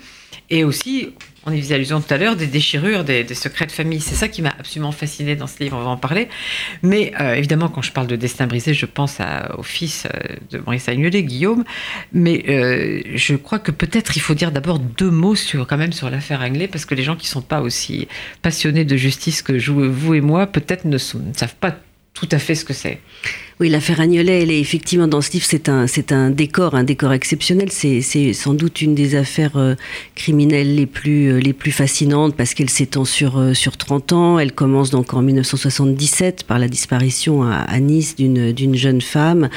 et 0.52 0.64
aussi, 0.64 1.08
on 1.46 1.50
y 1.50 1.62
faisait 1.62 1.76
allusion 1.76 2.02
tout 2.02 2.12
à 2.12 2.18
l'heure, 2.18 2.36
des 2.36 2.46
déchirures, 2.46 3.04
des, 3.04 3.26
secrets 3.34 3.64
de 3.64 3.72
famille. 3.72 4.02
C'est 4.02 4.14
ça 4.14 4.28
qui 4.28 4.42
m'a 4.42 4.50
absolument 4.50 4.92
fasciné 4.92 5.34
dans 5.34 5.46
ce 5.46 5.64
livre. 5.64 5.78
On 5.78 5.82
va 5.82 5.88
en 5.88 5.96
parler. 5.96 6.28
Mais 6.82 7.14
euh, 7.18 7.32
évidemment, 7.32 7.70
quand 7.70 7.80
je 7.80 7.90
parle 7.90 8.06
de 8.06 8.16
destin 8.16 8.46
brisé, 8.46 8.74
je 8.74 8.84
pense 8.84 9.16
au 9.56 9.62
fils 9.62 10.04
euh, 10.04 10.36
de 10.50 10.58
Maurice 10.58 10.90
Agnelet, 10.90 11.22
Guillaume. 11.22 11.64
Mais 12.12 12.44
euh, 12.50 13.00
je 13.14 13.34
crois 13.34 13.60
que 13.60 13.70
peut-être 13.70 14.14
il 14.18 14.20
faut 14.20 14.34
dire 14.34 14.52
d'abord 14.52 14.78
deux 14.78 15.10
mots 15.10 15.36
sur 15.36 15.66
quand 15.66 15.78
même 15.78 15.94
sur 15.94 16.10
l'affaire 16.10 16.42
Agnelet, 16.42 16.68
parce 16.68 16.84
que 16.84 16.94
les 16.94 17.02
gens 17.02 17.16
qui 17.16 17.28
sont 17.28 17.40
pas 17.40 17.62
aussi 17.62 18.06
passionnés 18.42 18.84
de 18.84 18.96
justice 18.98 19.40
que 19.40 19.54
vous 19.54 20.12
et 20.12 20.20
moi, 20.20 20.46
peut-être 20.46 20.84
ne, 20.84 20.98
ne 20.98 21.32
savent 21.32 21.56
pas 21.58 21.78
tout 22.12 22.28
à 22.30 22.38
fait 22.38 22.54
ce 22.54 22.66
que 22.66 22.74
c'est. 22.74 23.00
Oui, 23.60 23.68
l'affaire 23.68 24.00
Agnolet, 24.00 24.42
elle 24.42 24.50
est 24.50 24.60
effectivement 24.60 25.06
dans 25.06 25.20
ce 25.20 25.32
livre, 25.32 25.44
c'est 25.46 25.68
un, 26.12 26.30
décor, 26.30 26.74
un 26.74 26.84
décor 26.84 27.12
exceptionnel. 27.12 27.70
C'est, 27.70 28.32
sans 28.32 28.54
doute 28.54 28.80
une 28.80 28.94
des 28.94 29.14
affaires 29.14 29.56
euh, 29.56 29.74
criminelles 30.14 30.74
les 30.74 30.86
plus, 30.86 31.32
euh, 31.32 31.38
les 31.38 31.52
plus 31.52 31.70
fascinantes 31.70 32.34
parce 32.34 32.54
qu'elle 32.54 32.70
s'étend 32.70 33.04
sur, 33.04 33.38
euh, 33.38 33.54
sur 33.54 33.76
30 33.76 34.12
ans. 34.12 34.38
Elle 34.38 34.52
commence 34.52 34.90
donc 34.90 35.14
en 35.14 35.22
1977 35.22 36.44
par 36.44 36.58
la 36.58 36.68
disparition 36.68 37.42
à, 37.42 37.78
Nice 37.78 38.16
d'une, 38.16 38.74
jeune 38.74 39.00
femme 39.00 39.48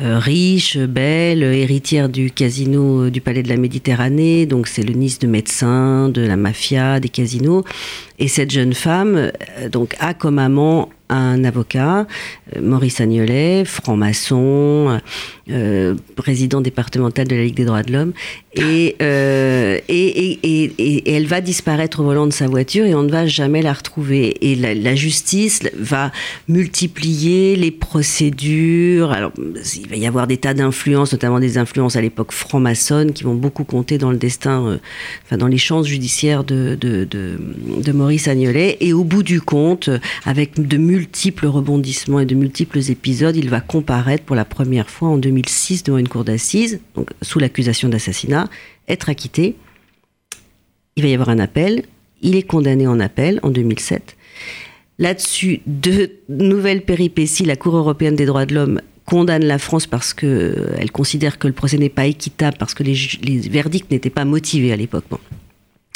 euh, 0.00 0.18
riche, 0.18 0.76
belle, 0.76 1.42
héritière 1.42 2.08
du 2.08 2.30
casino 2.30 3.04
euh, 3.04 3.10
du 3.10 3.20
Palais 3.20 3.42
de 3.42 3.48
la 3.48 3.56
Méditerranée. 3.56 4.46
Donc 4.46 4.66
c'est 4.66 4.82
le 4.82 4.94
Nice 4.94 5.18
de 5.18 5.26
médecins, 5.26 6.08
de 6.08 6.22
la 6.22 6.36
mafia, 6.36 7.00
des 7.00 7.08
casinos. 7.08 7.64
Et 8.18 8.28
cette 8.28 8.50
jeune 8.50 8.74
femme, 8.74 9.16
euh, 9.16 9.68
donc, 9.68 9.94
a 10.00 10.12
comme 10.12 10.38
amant 10.38 10.90
un 11.08 11.44
avocat, 11.44 12.06
euh, 12.56 12.60
Maurice 12.60 13.00
Agnolet, 13.00 13.37
franc-maçon, 13.64 15.00
euh, 15.50 15.94
président 16.16 16.60
départemental 16.60 17.26
de 17.26 17.36
la 17.36 17.44
Ligue 17.44 17.56
des 17.56 17.64
droits 17.64 17.82
de 17.82 17.92
l'homme, 17.92 18.12
et, 18.58 18.96
euh, 19.02 19.78
et, 19.88 21.02
elle 21.06 21.26
va 21.26 21.40
disparaître 21.40 22.00
au 22.00 22.04
volant 22.04 22.26
de 22.26 22.32
sa 22.32 22.46
voiture 22.46 22.86
et 22.86 22.94
on 22.94 23.02
ne 23.02 23.10
va 23.10 23.26
jamais 23.26 23.62
la 23.62 23.72
retrouver. 23.72 24.36
Et 24.40 24.54
la, 24.54 24.94
justice 24.94 25.60
va 25.78 26.10
multiplier 26.48 27.54
les 27.56 27.70
procédures. 27.70 29.12
Alors, 29.12 29.32
il 29.36 29.88
va 29.88 29.96
y 29.96 30.06
avoir 30.06 30.26
des 30.26 30.38
tas 30.38 30.54
d'influences, 30.54 31.12
notamment 31.12 31.38
des 31.38 31.58
influences 31.58 31.96
à 31.96 32.00
l'époque 32.00 32.32
franc-maçonnes, 32.32 33.12
qui 33.12 33.24
vont 33.24 33.34
beaucoup 33.34 33.64
compter 33.64 33.98
dans 33.98 34.10
le 34.10 34.16
destin, 34.16 34.66
euh, 34.66 34.78
enfin 35.24 35.36
dans 35.36 35.46
les 35.46 35.58
chances 35.58 35.86
judiciaires 35.86 36.42
de, 36.42 36.76
de, 36.80 37.92
Maurice 37.92 38.28
Agnolet. 38.28 38.76
Et 38.80 38.92
au 38.92 39.04
bout 39.04 39.22
du 39.22 39.40
compte, 39.40 39.88
euh, 39.88 39.98
avec 40.24 40.60
de 40.60 40.76
multiples 40.76 41.46
rebondissements 41.46 42.20
et 42.20 42.26
de 42.26 42.34
multiples 42.34 42.78
épisodes, 42.90 43.27
il 43.36 43.48
va 43.48 43.60
comparaître 43.60 44.24
pour 44.24 44.36
la 44.36 44.44
première 44.44 44.90
fois 44.90 45.08
en 45.08 45.18
2006 45.18 45.84
devant 45.84 45.98
une 45.98 46.08
cour 46.08 46.24
d'assises, 46.24 46.80
donc 46.94 47.10
sous 47.22 47.38
l'accusation 47.38 47.88
d'assassinat, 47.88 48.48
être 48.88 49.08
acquitté. 49.08 49.56
Il 50.96 51.02
va 51.02 51.08
y 51.08 51.14
avoir 51.14 51.28
un 51.28 51.38
appel. 51.38 51.84
Il 52.22 52.34
est 52.34 52.42
condamné 52.42 52.86
en 52.86 52.98
appel 52.98 53.38
en 53.42 53.50
2007. 53.50 54.16
Là-dessus, 54.98 55.60
de 55.66 56.10
nouvelles 56.28 56.82
péripéties. 56.82 57.44
La 57.44 57.54
Cour 57.54 57.76
européenne 57.76 58.16
des 58.16 58.26
droits 58.26 58.46
de 58.46 58.54
l'homme 58.54 58.80
condamne 59.04 59.44
la 59.44 59.58
France 59.58 59.86
parce 59.86 60.12
qu'elle 60.12 60.90
considère 60.92 61.38
que 61.38 61.46
le 61.46 61.54
procès 61.54 61.78
n'est 61.78 61.88
pas 61.88 62.06
équitable, 62.06 62.56
parce 62.58 62.74
que 62.74 62.82
les, 62.82 62.96
les 63.22 63.38
verdicts 63.38 63.90
n'étaient 63.90 64.10
pas 64.10 64.24
motivés 64.24 64.72
à 64.72 64.76
l'époque. 64.76 65.04
Bon. 65.08 65.18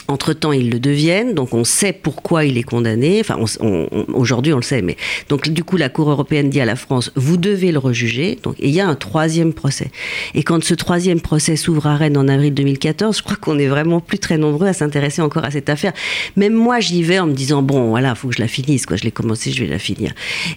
Entre-temps, 0.08 0.52
ils 0.52 0.70
le 0.70 0.80
deviennent, 0.80 1.34
donc 1.34 1.54
on 1.54 1.64
sait 1.64 1.92
pourquoi 1.92 2.44
il 2.44 2.58
est 2.58 2.62
condamné. 2.62 3.20
Enfin, 3.20 3.38
aujourd'hui, 4.12 4.52
on 4.52 4.56
le 4.56 4.62
sait, 4.62 4.82
mais 4.82 4.96
donc 5.28 5.48
du 5.48 5.64
coup, 5.64 5.76
la 5.76 5.88
Cour 5.88 6.10
européenne 6.10 6.50
dit 6.50 6.60
à 6.60 6.64
la 6.64 6.76
France 6.76 7.10
vous 7.14 7.36
devez 7.36 7.72
le 7.72 7.78
rejuger. 7.78 8.38
Donc, 8.42 8.56
il 8.58 8.70
y 8.70 8.80
a 8.80 8.86
un 8.86 8.94
troisième 8.94 9.52
procès. 9.52 9.90
Et 10.34 10.42
quand 10.42 10.62
ce 10.62 10.74
troisième 10.74 11.20
procès 11.20 11.56
s'ouvre 11.56 11.86
à 11.86 11.96
Rennes 11.96 12.16
en 12.16 12.28
avril 12.28 12.54
2014, 12.54 13.18
je 13.18 13.22
crois 13.22 13.36
qu'on 13.36 13.58
est 13.58 13.66
vraiment 13.66 14.00
plus 14.00 14.18
très 14.18 14.38
nombreux 14.38 14.66
à 14.66 14.72
s'intéresser 14.72 15.22
encore 15.22 15.44
à 15.44 15.50
cette 15.50 15.68
affaire. 15.68 15.92
Même 16.36 16.54
moi, 16.54 16.80
j'y 16.80 17.02
vais 17.02 17.18
en 17.18 17.26
me 17.26 17.34
disant 17.34 17.62
bon, 17.62 17.90
voilà, 17.90 18.14
faut 18.14 18.28
que 18.28 18.34
je 18.34 18.42
la 18.42 18.48
finisse. 18.48 18.86
Quoi, 18.86 18.96
je 18.96 19.04
l'ai 19.04 19.10
commencé, 19.10 19.52
je 19.52 19.62
vais 19.64 19.70
la 19.70 19.78
finir. 19.78 20.12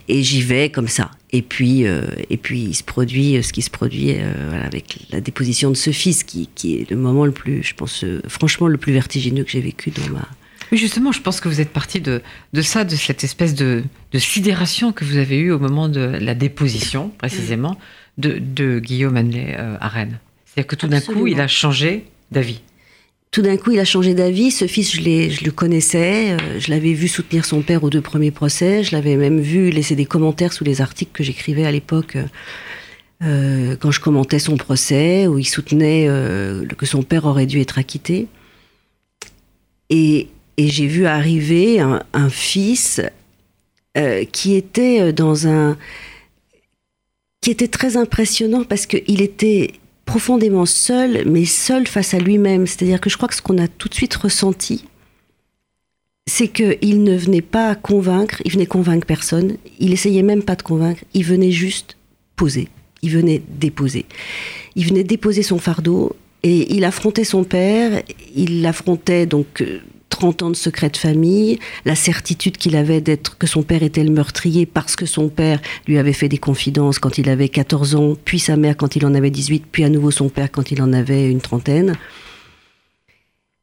Et 0.08 0.24
j'y 0.24 0.42
vais 0.42 0.70
comme 0.70 0.88
ça. 0.88 1.12
Et 1.36 1.42
puis, 1.42 1.86
euh, 1.86 2.02
et 2.30 2.38
puis, 2.38 2.62
il 2.62 2.74
se 2.74 2.84
produit 2.84 3.36
euh, 3.36 3.42
ce 3.42 3.52
qui 3.52 3.62
se 3.62 3.70
produit 3.70 4.14
euh, 4.14 4.32
voilà, 4.48 4.64
avec 4.64 5.00
la 5.12 5.20
déposition 5.20 5.70
de 5.70 5.76
ce 5.76 5.92
fils, 5.92 6.24
qui, 6.24 6.48
qui 6.56 6.78
est 6.78 6.90
le 6.90 6.96
moment 6.96 7.26
le 7.26 7.34
plus, 7.34 7.62
je 7.62 7.74
pense, 7.74 8.06
euh, 8.06 8.22
franchement, 8.30 8.68
le 8.68 8.78
plus 8.78 8.94
vertigineux 8.94 9.44
que 9.44 9.52
j'ai 9.52 9.60
vécu 9.60 9.92
dans 9.92 10.14
ma. 10.14 10.26
Oui, 10.72 10.78
justement, 10.78 11.12
je 11.12 11.20
pense 11.20 11.42
que 11.42 11.50
vous 11.50 11.60
êtes 11.60 11.72
parti 11.72 12.00
de, 12.00 12.22
de 12.54 12.62
ça, 12.62 12.86
de 12.86 12.96
cette 12.96 13.26
espèce 13.26 13.54
de, 13.54 13.84
de 14.14 14.18
sidération 14.18 14.94
que 14.94 15.04
vous 15.04 15.18
avez 15.18 15.38
eue 15.38 15.52
au 15.52 15.60
moment 15.60 15.90
de 15.90 16.00
la 16.00 16.36
déposition, 16.36 17.10
précisément, 17.18 17.78
de, 18.18 18.40
de 18.40 18.80
Guillaume 18.80 19.18
Hanley 19.18 19.58
à 19.58 19.90
Rennes. 19.90 20.20
C'est-à-dire 20.46 20.68
que 20.68 20.76
tout 20.78 20.88
d'un 20.88 21.02
coup, 21.02 21.28
il 21.28 21.42
a 21.42 21.50
changé 21.50 22.06
d'avis. 22.32 22.62
Tout 23.36 23.42
d'un 23.42 23.58
coup, 23.58 23.72
il 23.72 23.80
a 23.82 23.84
changé 23.84 24.14
d'avis. 24.14 24.50
Ce 24.50 24.66
fils, 24.66 24.96
je, 24.96 25.02
le 25.02 25.52
connaissais. 25.52 26.32
euh, 26.32 26.58
je 26.58 26.70
l'avais 26.70 26.94
vu 26.94 27.10
soutenir 27.10 27.44
son 27.44 27.62
père 27.62 27.84
aux 27.84 27.90
deux 27.90 28.00
premiers 28.00 28.32
procès. 28.32 28.82
Je 28.82 28.96
l'avais 28.96 29.18
même 29.18 29.42
vu 29.42 29.72
laisser 29.72 29.98
des 29.98 30.06
commentaires 30.06 30.54
sous 30.54 30.64
les 30.64 30.80
articles 30.80 31.12
que 31.12 31.22
j'écrivais 31.22 31.66
à 31.66 31.72
l'époque. 31.74 32.16
euh, 32.16 32.24
euh, 33.24 33.76
quand 33.76 33.92
je 33.92 34.00
commentais 34.00 34.40
son 34.40 34.56
procès, 34.56 35.28
où 35.28 35.38
il 35.38 35.44
soutenait 35.44 36.08
que 36.78 36.86
son 36.86 37.04
père 37.04 37.26
aurait 37.26 37.46
dû 37.46 37.60
être 37.60 37.78
acquitté. 37.78 38.28
Et, 39.90 40.30
j'ai 40.58 40.88
vu 40.88 41.06
arriver 41.06 41.82
un, 41.82 42.30
fils 42.30 43.02
qui 44.32 44.56
était 44.56 45.12
dans 45.12 45.46
un... 45.46 45.78
qui 47.42 47.52
était 47.52 47.68
très 47.68 47.98
impressionnant 47.98 48.64
parce 48.64 48.86
qu'il 48.86 49.22
était 49.22 49.74
profondément 50.06 50.66
seul, 50.66 51.24
mais 51.28 51.46
seul 51.46 51.88
face 51.88 52.14
à 52.14 52.20
lui-même. 52.20 52.68
C'est-à-dire 52.68 53.02
que 53.02 53.10
je 53.10 53.18
crois 53.18 53.28
que 53.28 53.36
ce 53.36 53.42
qu'on 53.42 53.58
a 53.58 53.68
tout 53.68 53.90
de 53.90 53.94
suite 53.94 54.16
ressenti, 54.16 54.86
c'est 56.28 56.48
qu'il 56.48 57.04
ne 57.04 57.16
venait 57.16 57.42
pas 57.42 57.76
convaincre, 57.76 58.42
il 58.46 58.52
venait 58.52 58.66
convaincre 58.66 59.06
personne, 59.06 59.58
il 59.80 59.94
essayait 59.94 60.24
même 60.24 60.44
pas 60.44 60.56
de 60.56 60.64
convaincre, 60.64 61.04
il 61.14 61.24
venait 61.24 61.52
juste 61.52 61.98
poser, 62.36 62.70
il 63.02 63.12
venait 63.12 63.42
déposer. 63.48 64.06
Il 64.76 64.88
venait 64.88 65.04
déposer 65.04 65.44
son 65.44 65.60
fardeau 65.60 66.16
et 66.44 66.74
il 66.76 66.84
affrontait 66.84 67.24
son 67.24 67.44
père, 67.44 68.02
il 68.36 68.66
affrontait 68.66 69.26
donc 69.26 69.62
euh, 69.62 69.80
30 70.16 70.44
ans 70.44 70.50
de 70.50 70.56
secret 70.56 70.90
de 70.90 70.96
famille, 70.96 71.60
la 71.84 71.94
certitude 71.94 72.56
qu'il 72.56 72.78
avait 72.78 73.02
d'être 73.02 73.38
que 73.38 73.48
son 73.48 73.64
père 73.64 73.84
était 73.84 74.04
le 74.04 74.12
meurtrier 74.12 74.66
parce 74.66 74.96
que 74.96 75.06
son 75.06 75.28
père 75.28 75.60
lui 75.88 75.98
avait 75.98 76.14
fait 76.14 76.30
des 76.30 76.38
confidences 76.38 77.00
quand 77.00 77.18
il 77.18 77.28
avait 77.28 77.50
14 77.50 77.96
ans, 77.96 78.16
puis 78.24 78.40
sa 78.40 78.56
mère 78.56 78.78
quand 78.78 78.96
il 78.96 79.06
en 79.06 79.14
avait 79.14 79.30
18, 79.30 79.66
puis 79.70 79.84
à 79.84 79.90
nouveau 79.90 80.12
son 80.12 80.30
père 80.30 80.50
quand 80.50 80.72
il 80.72 80.82
en 80.82 80.94
avait 80.94 81.30
une 81.30 81.42
trentaine. 81.42 81.98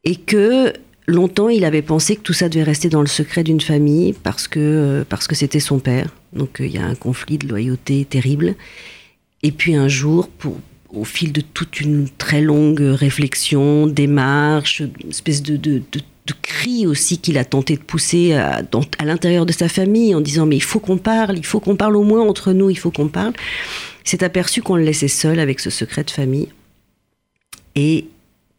Et 0.05 0.17
que 0.17 0.75
longtemps 1.07 1.49
il 1.49 1.65
avait 1.65 1.81
pensé 1.81 2.17
que 2.17 2.21
tout 2.21 2.35
ça 2.35 2.51
devait 2.51 2.65
rester 2.65 2.91
dans 2.91 3.01
le 3.01 3.07
secret 3.07 3.45
d'une 3.45 3.63
famille 3.63 4.13
parce 4.13 4.47
que 4.47 4.61
euh, 4.61 5.05
parce 5.09 5.27
que 5.27 5.35
c'était 5.35 5.59
son 5.59 5.79
père. 5.79 6.11
Donc 6.35 6.61
euh, 6.61 6.67
il 6.67 6.75
y 6.75 6.79
a 6.79 6.85
un 6.85 6.95
conflit 6.95 7.39
de 7.39 7.49
loyauté 7.49 8.05
terrible. 8.05 8.57
Et 9.43 9.53
puis 9.53 9.75
un 9.75 9.89
jour, 9.89 10.29
au 10.91 11.05
fil 11.05 11.33
de 11.33 11.41
toute 11.41 11.81
une 11.81 12.11
très 12.19 12.43
longue 12.43 12.83
réflexion, 12.83 13.87
démarche, 13.87 14.83
espèce 15.09 15.43
de 15.43 15.57
cris 16.41 16.87
aussi 16.87 17.19
qu'il 17.19 17.39
a 17.39 17.45
tenté 17.45 17.77
de 17.77 17.83
pousser 17.83 18.35
à, 18.35 18.63
à 18.99 19.05
l'intérieur 19.05 19.47
de 19.47 19.53
sa 19.53 19.69
famille 19.69 20.15
en 20.15 20.21
disant 20.21 20.47
mais 20.47 20.57
il 20.57 20.63
faut 20.63 20.81
qu'on 20.81 20.99
parle, 20.99 21.39
il 21.39 21.47
faut 21.47 21.61
qu'on 21.61 21.77
parle 21.77 21.97
au 21.97 22.03
moins 22.03 22.23
entre 22.23 22.53
nous, 22.53 22.71
il 22.71 22.79
faut 22.79 22.91
qu'on 22.91 23.09
parle. 23.09 23.33
S'est 24.05 24.25
aperçu 24.25 24.63
qu'on 24.63 24.77
le 24.77 24.83
laissait 24.83 25.09
seul 25.09 25.39
avec 25.39 25.61
ce 25.61 25.71
secret 25.71 26.05
de 26.05 26.11
famille. 26.11 26.49
Et 27.75 28.07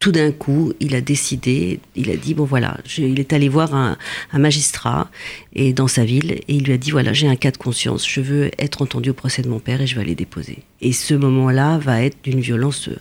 tout 0.03 0.11
d'un 0.11 0.33
coup, 0.33 0.73
il 0.81 0.95
a 0.95 1.01
décidé, 1.01 1.79
il 1.95 2.09
a 2.09 2.17
dit, 2.17 2.33
bon 2.33 2.43
voilà, 2.43 2.77
il 2.97 3.21
est 3.21 3.31
allé 3.31 3.47
voir 3.47 3.73
un, 3.73 3.97
magistrat 4.33 5.09
et 5.53 5.71
dans 5.71 5.87
sa 5.87 6.03
ville 6.03 6.33
et 6.33 6.43
il 6.49 6.65
lui 6.65 6.73
a 6.73 6.77
dit, 6.77 6.91
voilà, 6.91 7.13
j'ai 7.13 7.29
un 7.29 7.37
cas 7.37 7.51
de 7.51 7.57
conscience, 7.57 8.05
je 8.05 8.19
veux 8.19 8.51
être 8.59 8.81
entendu 8.81 9.11
au 9.11 9.13
procès 9.13 9.43
de 9.43 9.47
mon 9.47 9.59
père 9.59 9.79
et 9.79 9.87
je 9.87 9.95
vais 9.95 10.01
aller 10.01 10.15
déposer. 10.15 10.59
Et 10.81 10.91
ce 10.91 11.13
moment-là 11.13 11.77
va 11.77 12.03
être 12.03 12.17
d'une 12.21 12.41
violence 12.41 12.89
euh, 12.89 12.97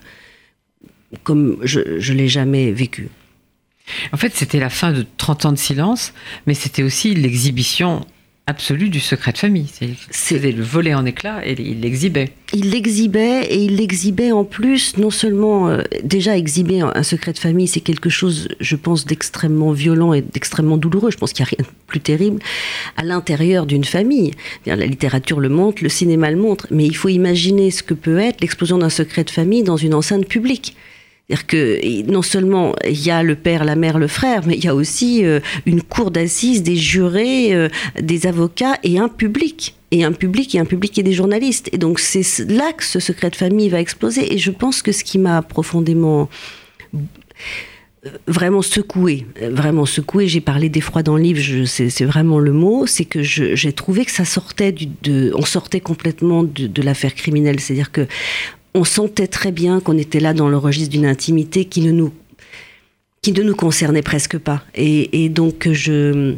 comme 1.24 1.58
je 1.64 1.80
ne 1.80 2.16
l'ai 2.16 2.28
jamais 2.28 2.70
vécu. 2.70 3.08
En 4.12 4.16
fait, 4.16 4.32
c'était 4.34 4.60
la 4.60 4.70
fin 4.70 4.92
de 4.92 5.04
30 5.16 5.46
ans 5.46 5.52
de 5.52 5.58
silence, 5.58 6.12
mais 6.46 6.54
c'était 6.54 6.82
aussi 6.82 7.14
l'exhibition 7.14 8.04
absolue 8.46 8.88
du 8.88 8.98
secret 8.98 9.32
de 9.32 9.38
famille. 9.38 9.66
C'était 10.10 10.50
le 10.50 10.64
volet 10.64 10.94
en 10.94 11.06
éclat 11.06 11.46
et 11.46 11.54
il 11.58 11.80
l'exhibait. 11.80 12.32
Il 12.52 12.70
l'exhibait 12.70 13.44
et 13.44 13.62
il 13.62 13.76
l'exhibait 13.76 14.32
en 14.32 14.44
plus, 14.44 14.96
non 14.96 15.10
seulement 15.10 15.68
euh, 15.68 15.82
déjà 16.02 16.36
exhiber 16.36 16.80
un, 16.80 17.02
secret 17.04 17.32
de 17.32 17.38
famille, 17.38 17.68
c'est 17.68 17.80
quelque 17.80 18.10
chose, 18.10 18.48
je 18.60 18.76
pense, 18.76 19.06
d'extrêmement 19.06 19.72
violent 19.72 20.12
et 20.12 20.22
d'extrêmement 20.22 20.76
douloureux. 20.76 21.10
Je 21.12 21.18
pense 21.18 21.32
qu'il 21.32 21.44
n'y 21.44 21.50
a 21.50 21.54
rien 21.56 21.64
de 21.70 21.86
plus 21.86 22.00
terrible 22.00 22.42
à 22.96 23.04
l'intérieur 23.04 23.64
d'une 23.64 23.84
famille. 23.84 24.32
La 24.66 24.74
littérature 24.76 25.38
le 25.38 25.48
montre, 25.48 25.82
le 25.82 25.88
cinéma 25.88 26.30
le 26.30 26.36
montre, 26.36 26.66
mais 26.70 26.84
il 26.84 26.96
faut 26.96 27.08
imaginer 27.08 27.70
ce 27.70 27.82
que 27.82 27.94
peut 27.94 28.18
être 28.18 28.40
l'explosion 28.40 28.78
d'un 28.78 28.90
secret 28.90 29.22
de 29.22 29.30
famille 29.30 29.62
dans 29.62 29.76
une 29.76 29.94
enceinte 29.94 30.26
publique. 30.26 30.76
C'est-à-dire 31.32 31.46
que 31.46 32.10
non 32.10 32.20
seulement 32.20 32.74
il 32.86 33.02
y 33.02 33.10
a 33.10 33.22
le 33.22 33.36
père, 33.36 33.64
la 33.64 33.74
mère, 33.74 33.98
le 33.98 34.06
frère, 34.06 34.42
mais 34.46 34.54
il 34.54 34.64
y 34.64 34.68
a 34.68 34.74
aussi 34.74 35.24
euh, 35.24 35.40
une 35.64 35.82
cour 35.82 36.10
d'assises, 36.10 36.62
des 36.62 36.76
jurés, 36.76 37.54
euh, 37.54 37.70
des 37.98 38.26
avocats 38.26 38.76
et 38.82 38.98
un 38.98 39.08
public. 39.08 39.74
Et 39.92 40.04
un 40.04 40.12
public 40.12 40.54
et 40.54 40.58
un 40.58 40.66
public 40.66 40.98
et 40.98 41.02
des 41.02 41.14
journalistes. 41.14 41.70
Et 41.72 41.78
donc 41.78 42.00
c'est 42.00 42.22
là 42.50 42.74
que 42.74 42.84
ce 42.84 43.00
secret 43.00 43.30
de 43.30 43.36
famille 43.36 43.70
va 43.70 43.80
exploser. 43.80 44.34
Et 44.34 44.36
je 44.36 44.50
pense 44.50 44.82
que 44.82 44.92
ce 44.92 45.04
qui 45.04 45.18
m'a 45.18 45.40
profondément 45.40 46.28
euh, 46.94 46.98
vraiment 48.26 48.60
secoué, 48.60 49.26
vraiment 49.40 49.86
secoué. 49.86 50.28
J'ai 50.28 50.42
parlé 50.42 50.68
d'effroi 50.68 51.02
dans 51.02 51.16
le 51.16 51.22
livre, 51.22 51.64
c'est 51.64 52.04
vraiment 52.04 52.40
le 52.40 52.52
mot. 52.52 52.86
C'est 52.86 53.06
que 53.06 53.22
j'ai 53.22 53.72
trouvé 53.72 54.04
que 54.04 54.12
ça 54.12 54.26
sortait 54.26 54.72
du, 54.72 54.86
de, 55.02 55.32
on 55.34 55.46
sortait 55.46 55.80
complètement 55.80 56.42
de, 56.42 56.66
de 56.66 56.82
l'affaire 56.82 57.14
criminelle. 57.14 57.58
C'est-à-dire 57.58 57.90
que 57.90 58.06
on 58.74 58.84
sentait 58.84 59.26
très 59.26 59.52
bien 59.52 59.80
qu'on 59.80 59.98
était 59.98 60.20
là 60.20 60.34
dans 60.34 60.48
le 60.48 60.56
registre 60.56 60.90
d'une 60.90 61.06
intimité 61.06 61.64
qui 61.64 61.80
ne 61.80 61.92
nous 61.92 62.12
qui 63.20 63.32
ne 63.32 63.42
nous 63.44 63.54
concernait 63.54 64.02
presque 64.02 64.36
pas. 64.36 64.64
Et, 64.74 65.28
donc 65.28 65.68
je 65.70 66.34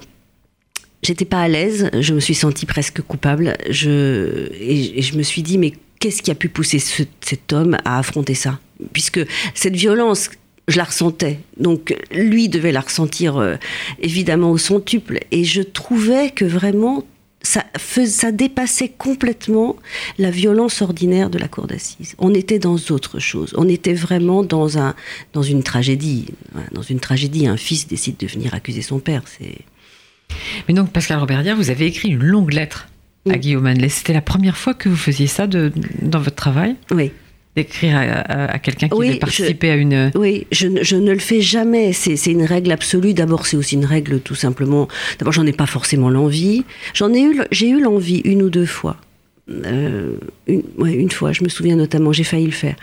j'étais 1.03 1.25
pas 1.25 1.41
à 1.41 1.49
l'aise, 1.49 1.91
je 1.99 2.13
me 2.13 2.21
suis 2.21 2.35
sentie 2.35 2.67
presque 2.67 3.01
coupable. 3.01 3.57
Je 3.71 4.49
et, 4.61 5.01
je 5.01 5.17
me 5.17 5.23
suis 5.23 5.43
dit 5.43 5.59
mais 5.59 5.73
qu'est-ce 6.01 6.23
qui 6.23 6.31
a 6.31 6.35
pu 6.35 6.49
pousser 6.49 6.79
cet 6.79 7.53
homme 7.53 7.79
à 7.85 7.99
affronter 7.99 8.35
ça? 8.35 8.59
Puisque 8.93 9.21
cette 9.55 9.77
violence 9.77 10.31
je 10.69 10.79
la 10.79 10.85
ressentais. 10.85 11.41
Donc 11.59 11.97
lui 12.11 12.49
devait 12.49 12.73
la 12.73 12.81
ressentir 12.81 13.37
euh, 13.37 13.57
évidemment 14.01 14.51
au 14.51 14.59
centuple. 14.59 15.21
Et 15.31 15.45
je 15.45 15.63
trouvais 15.63 16.31
que 16.31 16.45
vraiment 16.45 17.05
ça, 17.45 17.65
ça 18.07 18.33
dépassait 18.33 18.89
complètement 18.89 19.77
la 20.19 20.31
violence 20.31 20.83
ordinaire 20.83 21.31
de 21.31 21.39
la 21.39 21.47
cour 21.47 21.67
d'assises. 21.67 22.15
On 22.19 22.35
était 22.35 22.59
dans 22.59 22.77
autre 22.91 23.21
chose. 23.21 23.55
On 23.57 23.69
était 23.69 23.95
vraiment 23.95 24.43
dans, 24.43 24.79
un, 24.79 24.95
dans 25.33 25.43
une 25.43 25.63
tragédie. 25.63 26.27
Dans 26.73 26.83
une 26.83 27.01
tragédie, 27.01 27.47
un 27.47 27.57
fils 27.57 27.87
décide 27.87 28.17
de 28.17 28.27
venir 28.27 28.55
accuser 28.55 28.83
son 28.83 28.99
père. 28.99 29.23
C'est... 29.27 29.59
Mais 30.67 30.75
donc, 30.75 30.91
Pascal 30.91 31.19
Robertière, 31.19 31.57
vous 31.57 31.71
avez 31.71 31.87
écrit 31.87 32.09
une 32.09 32.25
longue 32.25 32.53
lettre 32.53 32.89
à 33.31 33.39
Guillaume 33.39 33.67
Hanley. 33.67 33.91
C'était 33.91 34.15
la 34.15 34.23
première 34.23 34.57
fois 34.57 34.75
que 34.75 34.89
vous 34.89 34.97
faisiez 34.97 35.27
ça 35.27 35.47
de, 35.47 35.73
dans 36.03 36.21
votre 36.21 36.37
travail? 36.37 36.77
Oui 36.91 37.13
d'écrire 37.57 37.97
à, 37.97 38.59
quelqu'un 38.59 38.89
qui 38.89 39.13
veut 39.13 39.19
participer 39.19 39.71
à 39.71 39.77
une... 39.77 40.11
Oui, 40.15 40.47
je, 40.51 40.67
ne 40.67 41.13
le 41.13 41.19
fais 41.19 41.41
jamais. 41.41 41.93
C'est 41.93 42.31
une 42.31 42.45
règle 42.45 42.73
absolue. 42.73 43.15
D'abord, 43.15 43.47
c'est 43.47 43.57
aussi 43.57 43.77
une 43.77 43.85
règle 43.85 44.21
tout 44.21 44.35
simplement... 44.35 44.89
D'abord, 45.19 45.33
j'en 45.33 45.47
ai 45.47 45.53
pas 45.53 45.67
forcément 45.67 46.11
l'envie. 46.11 46.65
J'en 46.95 47.13
ai 47.13 47.23
eu, 47.23 47.41
j'ai 47.51 47.69
eu 47.69 47.81
l'envie 47.81 48.21
une 48.25 48.43
ou 48.43 48.51
deux 48.51 48.67
fois. 48.67 48.97
Euh, 49.51 50.17
une, 50.47 50.63
une 50.79 51.11
fois, 51.11 51.33
je 51.33 51.45
me 51.45 51.49
souviens 51.49 51.77
notamment, 51.77 52.13
j'ai 52.13 52.25
failli 52.25 52.47
le 52.47 52.53
faire. 52.53 52.77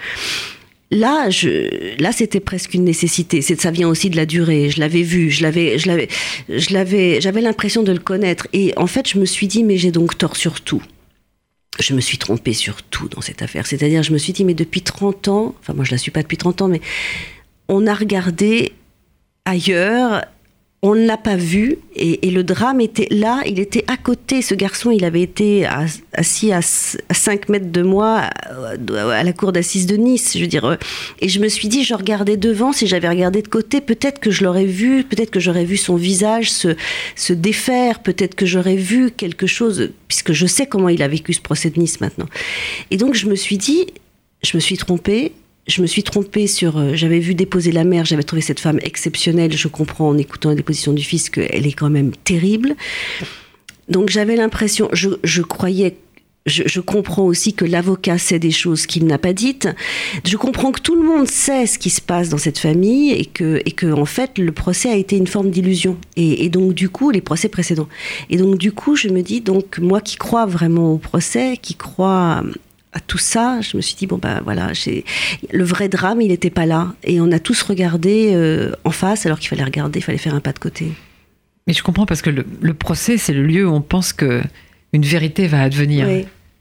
Là, 0.91 1.29
je, 1.29 2.01
là, 2.01 2.11
c'était 2.11 2.41
presque 2.41 2.73
une 2.73 2.83
nécessité. 2.83 3.41
C'est, 3.41 3.59
ça 3.59 3.71
vient 3.71 3.87
aussi 3.87 4.09
de 4.09 4.17
la 4.17 4.25
durée. 4.25 4.69
Je 4.69 4.79
l'avais 4.79 5.03
vu, 5.03 5.31
je 5.31 5.41
l'avais, 5.41 5.77
je 5.77 5.87
l'avais, 5.87 6.09
je 6.49 6.73
l'avais, 6.73 7.21
j'avais 7.21 7.41
l'impression 7.41 7.81
de 7.81 7.93
le 7.93 7.99
connaître. 7.99 8.47
Et 8.51 8.73
en 8.75 8.87
fait, 8.87 9.07
je 9.09 9.17
me 9.17 9.25
suis 9.25 9.47
dit, 9.47 9.63
mais 9.63 9.77
j'ai 9.77 9.91
donc 9.91 10.17
tort 10.17 10.35
sur 10.35 10.61
tout 10.61 10.83
je 11.79 11.93
me 11.93 12.01
suis 12.01 12.17
trompée 12.17 12.53
sur 12.53 12.83
tout 12.83 13.07
dans 13.07 13.21
cette 13.21 13.41
affaire. 13.41 13.65
C'est-à-dire, 13.65 14.03
je 14.03 14.13
me 14.13 14.17
suis 14.17 14.33
dit, 14.33 14.43
mais 14.43 14.53
depuis 14.53 14.81
30 14.81 15.27
ans, 15.27 15.55
enfin 15.59 15.73
moi 15.73 15.85
je 15.85 15.91
la 15.91 15.97
suis 15.97 16.11
pas 16.11 16.21
depuis 16.21 16.37
30 16.37 16.63
ans, 16.63 16.67
mais 16.67 16.81
on 17.67 17.87
a 17.87 17.93
regardé 17.93 18.73
ailleurs 19.45 20.25
on 20.83 20.95
ne 20.95 21.05
l'a 21.05 21.17
pas 21.17 21.35
vu 21.35 21.77
et, 21.95 22.31
le 22.31 22.43
drame 22.43 22.81
était 22.81 23.07
là, 23.11 23.41
il 23.45 23.59
était 23.59 23.83
à 23.87 23.97
côté. 23.97 24.41
Ce 24.41 24.55
garçon, 24.55 24.89
il 24.89 25.05
avait 25.05 25.21
été 25.21 25.67
assis 26.13 26.51
à, 26.51 26.61
5 26.61 27.49
mètres 27.49 27.71
de 27.71 27.83
moi 27.83 28.29
à 28.89 29.23
la 29.23 29.33
cour 29.33 29.51
d'assises 29.51 29.85
de 29.85 29.95
Nice. 29.95 30.31
Je 30.35 30.41
veux 30.41 30.47
dire, 30.47 30.77
et 31.19 31.29
je 31.29 31.39
me 31.39 31.49
suis 31.49 31.67
dit, 31.67 31.83
je 31.83 31.93
regardais 31.93 32.35
devant. 32.35 32.71
Si 32.71 32.87
j'avais 32.87 33.09
regardé 33.09 33.43
de 33.43 33.47
côté, 33.47 33.79
peut-être 33.79 34.19
que 34.19 34.31
je 34.31 34.43
l'aurais 34.43 34.65
vu, 34.65 35.03
peut-être 35.03 35.29
que 35.29 35.39
j'aurais 35.39 35.65
vu 35.65 35.77
son 35.77 35.95
visage 35.95 36.49
se, 36.49 36.75
se 37.15 37.33
défaire, 37.33 37.99
peut-être 37.99 38.33
que 38.33 38.47
j'aurais 38.47 38.75
vu 38.75 39.11
quelque 39.11 39.45
chose, 39.45 39.91
puisque 40.07 40.33
je 40.33 40.47
sais 40.47 40.65
comment 40.65 40.89
il 40.89 41.03
a 41.03 41.07
vécu 41.07 41.33
ce 41.33 41.41
procès 41.41 41.69
de 41.69 41.79
Nice 41.79 42.01
maintenant. 42.01 42.27
Et 42.89 42.97
donc 42.97 43.13
je 43.13 43.27
me 43.27 43.35
suis 43.35 43.57
dit, 43.57 43.85
je 44.43 44.57
me 44.57 44.59
suis 44.59 44.77
trompée 44.77 45.33
je 45.71 45.81
me 45.81 45.87
suis 45.87 46.03
trompée 46.03 46.47
sur. 46.47 46.77
Euh, 46.77 46.91
j'avais 46.93 47.19
vu 47.19 47.33
déposer 47.33 47.71
la 47.71 47.83
mère, 47.83 48.05
j'avais 48.05 48.23
trouvé 48.23 48.41
cette 48.41 48.59
femme 48.59 48.79
exceptionnelle. 48.83 49.53
Je 49.55 49.67
comprends 49.67 50.09
en 50.09 50.17
écoutant 50.17 50.49
la 50.49 50.55
déposition 50.55 50.93
du 50.93 51.03
fils 51.03 51.29
qu'elle 51.29 51.65
est 51.65 51.73
quand 51.73 51.89
même 51.89 52.11
terrible. 52.11 52.75
Donc 53.87 54.09
j'avais 54.09 54.35
l'impression, 54.35 54.89
je, 54.93 55.41
croyais 55.41 55.97
je, 56.45 56.79
comprends 56.79 57.23
aussi 57.23 57.53
que 57.53 57.65
l'avocat 57.65 58.17
sait 58.17 58.39
des 58.39 58.51
choses 58.51 58.85
qu'il 58.85 59.05
n'a 59.05 59.17
pas 59.17 59.33
dites. 59.33 59.67
Je 60.25 60.37
comprends 60.37 60.71
que 60.71 60.79
tout 60.79 60.95
le 60.95 61.03
monde 61.03 61.27
sait 61.27 61.65
ce 61.67 61.77
qui 61.77 61.89
se 61.89 62.01
passe 62.01 62.29
dans 62.29 62.37
cette 62.37 62.57
famille 62.57 63.11
et 63.11 63.25
que, 63.25 63.61
et 63.65 63.71
que 63.71 63.91
en 63.91 64.05
fait, 64.05 64.37
le 64.37 64.51
procès 64.51 64.89
a 64.89 64.95
été 64.95 65.17
une 65.17 65.27
forme 65.27 65.51
d'illusion. 65.51 65.97
Et, 66.15 66.45
et, 66.45 66.49
donc, 66.49 66.73
du 66.73 66.89
coup, 66.89 67.11
les 67.11 67.21
procès 67.21 67.49
précédents. 67.49 67.89
Et 68.29 68.37
donc, 68.37 68.57
du 68.57 68.71
coup, 68.71 68.95
je 68.95 69.09
me 69.09 69.21
dis, 69.21 69.41
donc, 69.41 69.77
moi 69.79 69.99
qui 69.99 70.15
crois 70.15 70.45
vraiment 70.45 70.93
au 70.93 70.97
procès, 70.97 71.57
qui 71.61 71.75
crois 71.75 72.43
à 72.93 72.99
tout 72.99 73.17
ça, 73.17 73.61
je 73.61 73.77
me 73.77 73.81
suis 73.81 73.95
dit 73.95 74.07
bon 74.07 74.17
ben 74.17 74.41
voilà, 74.43 74.71
le 75.51 75.63
vrai 75.63 75.89
drame, 75.89 76.21
il 76.21 76.27
n'était 76.29 76.49
pas 76.49 76.65
là, 76.65 76.93
et 77.03 77.21
on 77.21 77.31
a 77.31 77.39
tous 77.39 77.61
regardé 77.61 78.31
euh, 78.33 78.73
en 78.83 78.91
face 78.91 79.25
alors 79.25 79.39
qu'il 79.39 79.49
fallait 79.49 79.63
regarder, 79.63 79.99
il 79.99 80.01
fallait 80.01 80.17
faire 80.17 80.35
un 80.35 80.41
pas 80.41 80.53
de 80.53 80.59
côté. 80.59 80.91
Mais 81.67 81.73
je 81.73 81.83
comprends 81.83 82.05
parce 82.05 82.21
que 82.21 82.29
le, 82.29 82.73
procès, 82.73 83.17
c'est 83.17 83.33
le 83.33 83.43
lieu 83.43 83.67
où 83.67 83.71
on 83.71 83.81
pense 83.81 84.13
que 84.13 84.41
une 84.93 85.03
vérité 85.03 85.47
va 85.47 85.61
advenir. 85.61 86.07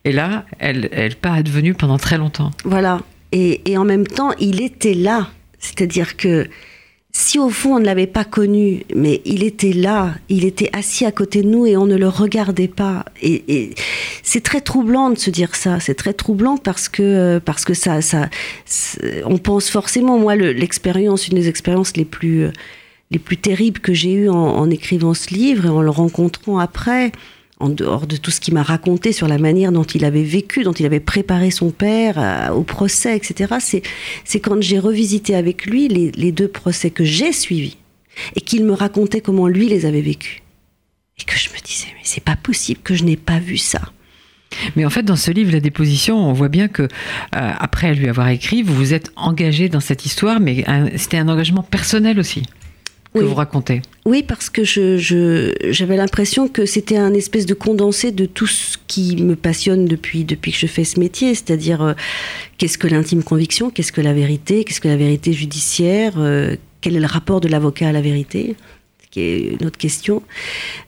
Et 0.04 0.12
là, 0.12 0.44
elle, 0.58 0.88
elle 0.92 1.16
pas 1.16 1.32
advenue 1.32 1.74
pendant 1.74 1.98
très 1.98 2.18
longtemps. 2.18 2.50
Voilà. 2.64 3.00
Et, 3.32 3.70
et 3.70 3.76
en 3.76 3.84
même 3.84 4.06
temps, 4.06 4.32
il 4.38 4.60
était 4.60 4.94
là. 4.94 5.30
C'est-à-dire 5.58 6.16
que 6.16 6.48
si 7.12 7.38
au 7.38 7.50
fond 7.50 7.76
on 7.76 7.80
ne 7.80 7.84
l'avait 7.84 8.06
pas 8.06 8.24
connu, 8.24 8.84
mais 8.94 9.20
il 9.24 9.42
était 9.42 9.72
là, 9.72 10.14
il 10.28 10.44
était 10.44 10.70
assis 10.72 11.04
à 11.04 11.12
côté 11.12 11.42
de 11.42 11.48
nous 11.48 11.66
et 11.66 11.76
on 11.76 11.86
ne 11.86 11.96
le 11.96 12.08
regardait 12.08 12.68
pas. 12.68 13.04
Et, 13.22 13.74
c'est 14.22 14.42
très 14.42 14.60
troublant 14.60 15.10
de 15.10 15.18
se 15.18 15.30
dire 15.30 15.54
ça. 15.56 15.80
C'est 15.80 15.94
très 15.94 16.12
troublant 16.12 16.56
parce 16.56 16.88
que 16.88 17.40
parce 17.44 17.64
que 17.64 17.74
ça, 17.74 18.00
ça, 18.00 18.28
on 19.24 19.38
pense 19.38 19.70
forcément. 19.70 20.18
Moi, 20.18 20.36
l'expérience, 20.36 21.28
une 21.28 21.34
des 21.34 21.48
expériences 21.48 21.96
les 21.96 22.04
plus 22.04 22.48
les 23.10 23.18
plus 23.18 23.36
terribles 23.36 23.80
que 23.80 23.92
j'ai 23.92 24.12
eues 24.12 24.28
en, 24.28 24.36
en, 24.36 24.70
écrivant 24.70 25.14
ce 25.14 25.34
livre 25.34 25.66
et 25.66 25.68
en 25.68 25.82
le 25.82 25.90
rencontrant 25.90 26.60
après, 26.60 27.10
en 27.60 27.68
dehors 27.68 28.06
de 28.06 28.16
tout 28.16 28.30
ce 28.30 28.40
qu'il 28.40 28.54
m'a 28.54 28.62
raconté 28.62 29.12
sur 29.12 29.28
la 29.28 29.38
manière 29.38 29.70
dont 29.70 29.84
il 29.84 30.04
avait 30.04 30.24
vécu, 30.24 30.62
dont 30.62 30.72
il 30.72 30.86
avait 30.86 30.98
préparé 30.98 31.50
son 31.50 31.70
père 31.70 32.14
euh, 32.18 32.52
au 32.52 32.62
procès, 32.62 33.16
etc., 33.16 33.54
c'est 34.24 34.40
quand 34.40 34.60
j'ai 34.60 34.78
revisité 34.78 35.34
avec 35.34 35.66
lui 35.66 35.88
les, 35.88 36.32
deux 36.32 36.48
procès 36.48 36.90
que 36.90 37.04
j'ai 37.04 37.32
suivis 37.32 37.76
et 38.34 38.40
qu'il 38.40 38.64
me 38.64 38.72
racontait 38.72 39.20
comment 39.20 39.46
lui 39.46 39.68
les 39.68 39.84
avait 39.84 40.00
vécus. 40.00 40.40
Et 41.20 41.24
que 41.24 41.36
je 41.36 41.50
me 41.50 41.60
disais, 41.62 41.88
mais 41.94 42.02
c'est 42.04 42.24
pas 42.24 42.36
possible 42.36 42.80
que 42.82 42.94
je 42.94 43.04
n'ai 43.04 43.16
pas 43.16 43.38
vu 43.38 43.58
ça. 43.58 43.80
Mais 44.74 44.84
en 44.84 44.90
fait, 44.90 45.02
dans 45.02 45.16
ce 45.16 45.30
livre, 45.30 45.52
La 45.52 45.60
déposition, 45.60 46.16
on 46.16 46.32
voit 46.32 46.48
bien 46.48 46.68
que, 46.68 46.82
euh, 46.82 46.88
après 47.32 47.94
lui 47.94 48.08
avoir 48.08 48.28
écrit, 48.28 48.62
vous 48.62 48.74
vous 48.74 48.94
êtes 48.94 49.12
engagé 49.16 49.68
dans 49.68 49.80
cette 49.80 50.06
histoire, 50.06 50.40
mais 50.40 50.64
c'était 50.96 51.18
un 51.18 51.28
engagement 51.28 51.62
personnel 51.62 52.18
aussi 52.18 52.42
que 53.14 53.24
vous 53.24 53.34
racontez. 53.34 53.82
Oui, 54.04 54.22
parce 54.22 54.50
que 54.50 54.64
j'avais 54.64 55.02
je, 55.02 55.92
l'impression 55.94 56.48
que 56.48 56.66
c'était 56.66 56.96
un 56.96 57.12
espèce 57.14 57.46
de 57.46 57.54
condensé 57.54 58.12
de 58.12 58.26
tout 58.26 58.46
ce 58.46 58.78
qui 58.86 59.16
me 59.16 59.36
passionne 59.36 59.86
depuis, 59.86 60.24
depuis 60.24 60.52
que 60.52 60.58
je 60.58 60.66
fais 60.66 60.84
ce 60.84 61.00
métier, 61.00 61.34
c'est-à-dire 61.34 61.82
euh, 61.82 61.92
qu'est-ce 62.58 62.78
que 62.78 62.86
l'intime 62.86 63.22
conviction, 63.22 63.70
qu'est-ce 63.70 63.92
que 63.92 64.00
la 64.00 64.12
vérité, 64.12 64.64
qu'est-ce 64.64 64.80
que 64.80 64.88
la 64.88 64.96
vérité 64.96 65.32
judiciaire, 65.32 66.14
euh, 66.18 66.56
quel 66.80 66.96
est 66.96 67.00
le 67.00 67.06
rapport 67.06 67.40
de 67.40 67.48
l'avocat 67.48 67.88
à 67.88 67.92
la 67.92 68.00
vérité. 68.00 68.54
qui 69.10 69.20
est 69.20 69.56
une 69.60 69.66
autre 69.66 69.78
question. 69.78 70.22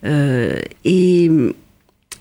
Euh, 0.05 0.61
et 0.85 1.29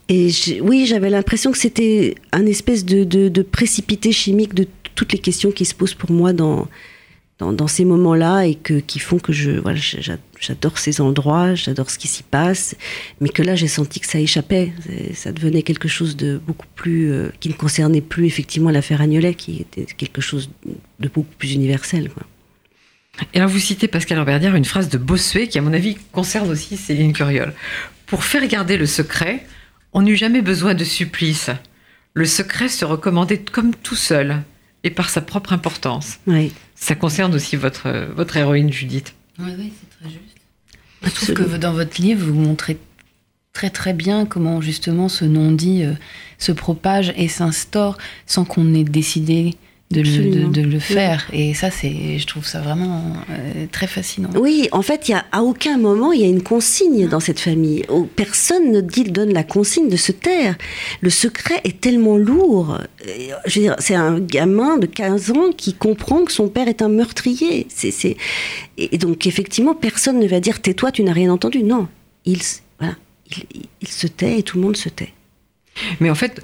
et 0.10 0.30
oui, 0.62 0.88
j'avais 0.88 1.10
l'impression 1.10 1.54
que 1.54 1.58
c'était 1.58 2.16
un 2.34 2.46
espèce 2.46 2.84
de, 2.84 3.06
de, 3.06 3.42
précipité 3.44 4.12
chimique 4.12 4.54
de 4.54 4.68
toutes 4.94 5.14
les 5.14 5.20
questions 5.20 5.52
qui 5.52 5.64
se 5.64 5.74
posent 5.74 5.94
pour 5.94 6.12
moi 6.12 6.34
dans, 6.34 6.68
dans, 7.42 7.68
ces 7.68 7.86
moments-là 7.86 8.44
et 8.46 8.56
que, 8.56 8.76
qui 8.76 9.00
font 9.00 9.18
que 9.18 9.34
je, 9.34 9.52
voilà, 9.52 9.80
j'adore 10.40 10.78
ces 10.78 11.02
endroits, 11.02 11.56
j'adore 11.56 11.90
ce 11.90 11.98
qui 11.98 12.08
s'y 12.08 12.22
passe, 12.22 12.76
mais 13.20 13.30
que 13.30 13.42
là 13.42 13.56
j'ai 13.56 13.68
senti 13.68 14.00
que 14.00 14.06
ça 14.06 14.20
échappait, 14.20 14.72
ça 15.14 15.32
devenait 15.32 15.64
quelque 15.64 15.88
chose 15.88 16.16
de 16.16 16.40
beaucoup 16.46 16.68
plus, 16.76 17.12
euh, 17.12 17.30
qui 17.40 17.50
ne 17.50 17.54
concernait 17.54 18.02
plus 18.02 18.28
effectivement 18.28 18.70
l'affaire 18.70 19.02
Agnolet, 19.02 19.34
qui 19.34 19.62
était 19.62 19.86
quelque 19.86 20.22
chose 20.22 20.52
de 21.00 21.08
beaucoup 21.08 21.34
plus 21.38 21.54
universel. 21.54 22.10
Quoi. 22.10 22.24
Et 23.34 23.38
alors 23.38 23.50
vous 23.50 23.60
citez 23.60 23.88
Pascal 23.88 24.20
Amberdière 24.20 24.56
une 24.56 24.66
phrase 24.66 24.90
de 24.90 24.98
Bossuet 24.98 25.48
qui 25.48 25.58
à 25.58 25.62
mon 25.62 25.74
avis 25.74 25.98
concerne 26.12 26.50
aussi 26.50 26.78
Céline 26.78 27.14
Curiol. 27.14 27.54
Pour 28.06 28.24
faire 28.24 28.46
garder 28.48 28.78
le 28.78 28.86
secret, 28.86 29.46
on 29.94 30.04
n'eut 30.04 30.16
jamais 30.16 30.42
besoin 30.42 30.76
de 30.76 30.84
supplice. 30.84 31.50
Le 32.14 32.26
secret 32.26 32.70
se 32.70 32.86
recommandait 32.86 33.40
comme 33.40 33.74
tout 33.74 33.96
seul 33.96 34.44
et 34.84 34.90
par 34.90 35.10
sa 35.10 35.22
propre 35.22 35.54
importance. 35.54 36.20
Oui. 36.28 36.52
Ça 36.82 36.96
concerne 36.96 37.36
aussi 37.36 37.56
votre, 37.56 38.10
votre 38.16 38.36
héroïne 38.38 38.74
Judith. 38.74 39.14
Oui, 39.38 39.52
oui, 39.58 39.72
c'est 39.80 40.00
très 40.00 40.10
juste. 40.10 40.36
Je 41.04 41.34
trouve 41.34 41.52
que 41.52 41.58
dans 41.58 41.74
votre 41.74 42.02
livre, 42.02 42.26
vous 42.26 42.34
montrez 42.34 42.78
très 43.54 43.70
très 43.70 43.94
bien 43.94 44.26
comment 44.26 44.62
justement 44.62 45.08
ce 45.08 45.24
non-dit 45.24 45.84
euh, 45.84 45.94
se 46.40 46.52
propage 46.52 47.14
et 47.16 47.28
s'instaure 47.28 48.00
sans 48.26 48.46
qu'on 48.46 48.74
ait 48.74 48.84
décidé 48.84 49.56
de 49.92 50.02
le, 50.02 50.48
de, 50.48 50.62
le, 50.62 50.80
faire. 50.80 51.28
Et 51.34 51.54
ça, 51.54 51.70
c'est, 51.72 52.18
je 52.18 52.28
trouve 52.28 52.46
ça 52.46 52.62
vraiment 52.62 53.14
euh, 53.30 53.66
très 53.72 53.88
fascinant. 53.88 54.30
Oui, 54.36 54.68
en 54.72 54.82
fait, 54.82 55.08
il 55.08 55.12
y 55.12 55.14
a, 55.14 55.26
à 55.32 55.44
aucun 55.44 55.78
moment, 55.78 56.12
il 56.12 56.22
y 56.22 56.24
a 56.24 56.28
une 56.28 56.44
consigne 56.44 57.08
dans 57.08 57.20
cette 57.20 57.40
famille. 57.40 57.84
Personne 58.16 58.72
ne 58.72 58.82
dit, 58.82 59.04
donne 59.04 59.34
la 59.34 59.44
consigne 59.44 59.90
de 59.90 59.98
se 59.98 60.12
taire. 60.12 60.58
Le 61.02 61.10
secret 61.10 61.62
est 61.64 61.82
tellement 61.82 62.18
lourd. 62.18 62.80
Euh, 63.08 63.30
je 63.46 63.60
veux 63.60 63.66
dire, 63.66 63.76
c'est 63.80 63.96
un 63.96 64.20
gamin 64.20 64.78
de 64.78 64.86
15 64.86 65.32
ans 65.32 65.52
qui 65.56 65.74
comprend 65.74 66.24
que 66.26 66.32
son 66.32 66.48
père 66.48 66.68
est 66.68 66.82
un 66.82 66.90
meurtrier. 66.90 67.68
C'est, 67.70 67.92
c'est... 67.92 68.18
Et 68.78 68.98
donc, 68.98 69.28
effectivement, 69.28 69.76
personne 69.76 70.20
ne 70.20 70.28
va 70.28 70.40
dire 70.40 70.62
tais-toi, 70.62 70.92
tu 70.92 71.04
n'as 71.04 71.14
rien 71.14 71.32
entendu. 71.32 71.64
Non, 71.64 71.88
il, 72.26 72.40
voilà, 72.80 72.96
il, 73.54 73.64
il 73.82 73.88
se 73.88 74.08
tait 74.08 74.40
et 74.40 74.44
tout 74.44 74.58
le 74.58 74.64
monde 74.64 74.78
se 74.78 74.90
tait. 74.90 75.14
Mais 76.00 76.10
en 76.10 76.16
fait, 76.16 76.42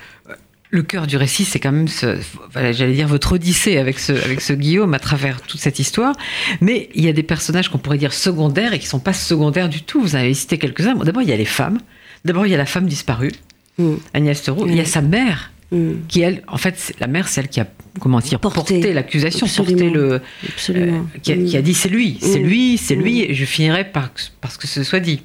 le 0.70 0.84
cœur 0.84 1.08
du 1.08 1.16
récit, 1.16 1.46
c'est 1.46 1.60
quand 1.60 1.72
même, 1.72 1.88
ce, 1.88 2.18
j'allais 2.54 2.94
dire, 2.94 3.08
votre 3.08 3.34
odyssée 3.34 3.78
avec 3.78 4.00
ce, 4.00 4.12
avec 4.12 4.42
ce 4.42 4.54
Guillaume 4.54 4.94
à 4.94 5.00
travers 5.00 5.42
toute 5.42 5.60
cette 5.60 5.80
histoire. 5.80 6.16
Mais 6.60 6.90
il 6.94 7.06
y 7.06 7.08
a 7.08 7.14
des 7.14 7.24
personnages 7.24 7.70
qu'on 7.70 7.78
pourrait 7.78 7.98
dire 7.98 8.14
secondaires 8.14 8.74
et 8.74 8.80
qui 8.80 8.86
ne 8.86 8.90
sont 8.90 9.00
pas 9.00 9.14
secondaires 9.14 9.70
du 9.70 9.84
tout. 9.84 10.02
Vous 10.02 10.16
avez 10.16 10.34
cité 10.34 10.58
quelques-uns. 10.58 10.96
D'abord, 10.96 11.22
il 11.22 11.30
y 11.30 11.34
a 11.34 11.38
les 11.38 11.46
femmes. 11.46 11.80
D'abord, 12.26 12.46
il 12.46 12.52
y 12.52 12.56
a 12.56 12.58
la 12.58 12.66
femme 12.66 12.88
disparue, 12.88 13.32
mm. 13.78 13.94
Agnès 14.14 14.42
Theroux. 14.42 14.68
Il 14.68 14.76
y 14.76 14.82
a 14.82 14.86
sa 14.86 15.02
mère, 15.02 15.52
mm. 15.72 15.92
qui, 16.10 16.22
elle, 16.22 16.44
en 16.48 16.58
fait, 16.58 16.94
la 17.00 17.08
mère, 17.08 17.30
c'est 17.30 17.40
elle 17.40 17.48
qui 17.48 17.62
a, 17.62 17.68
comment 18.02 18.20
dire, 18.20 18.40
porté, 18.40 18.92
l'accusation, 18.92 19.48
porté 19.48 19.90
le. 19.90 20.20
Absolument. 20.50 21.06
Euh, 21.16 21.20
qui, 21.22 21.56
a, 21.56 21.62
dit 21.62 21.74
c'est 21.74 21.88
lui, 21.88 22.18
c'est 22.20 22.42
mm. 22.42 22.44
lui, 22.44 22.78
c'est 22.78 22.96
lui, 22.96 23.22
et 23.22 23.34
je 23.34 23.46
finirai 23.46 23.86
par, 23.86 24.10
parce 24.42 24.58
que 24.58 24.68
ce 24.68 24.84
soit 24.84 25.00
dit. 25.00 25.22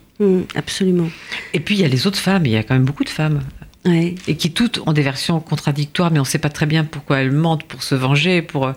absolument. 0.55 1.11
Et 1.53 1.59
puis, 1.59 1.75
il 1.75 1.81
y 1.81 1.85
a 1.85 1.89
les 1.89 2.07
autres 2.07 2.19
femmes, 2.19 2.47
il 2.47 2.53
y 2.53 2.57
a 2.57 2.63
quand 2.63 2.75
même 2.75 2.85
beaucoup 2.85 3.05
de 3.05 3.11
femmes. 3.11 3.41
Et 3.85 4.37
qui 4.37 4.53
toutes 4.53 4.81
ont 4.87 4.93
des 4.93 5.03
versions 5.03 5.41
contradictoires, 5.41 6.11
mais 6.11 6.19
on 6.19 6.23
ne 6.23 6.27
sait 6.27 6.39
pas 6.39 6.51
très 6.51 6.67
bien 6.67 6.85
pourquoi 6.85 7.21
elles 7.21 7.33
mentent 7.33 7.65
pour 7.65 7.83
se 7.83 7.95
venger. 7.95 8.43
Pour, 8.43 8.67
euh, 8.67 8.73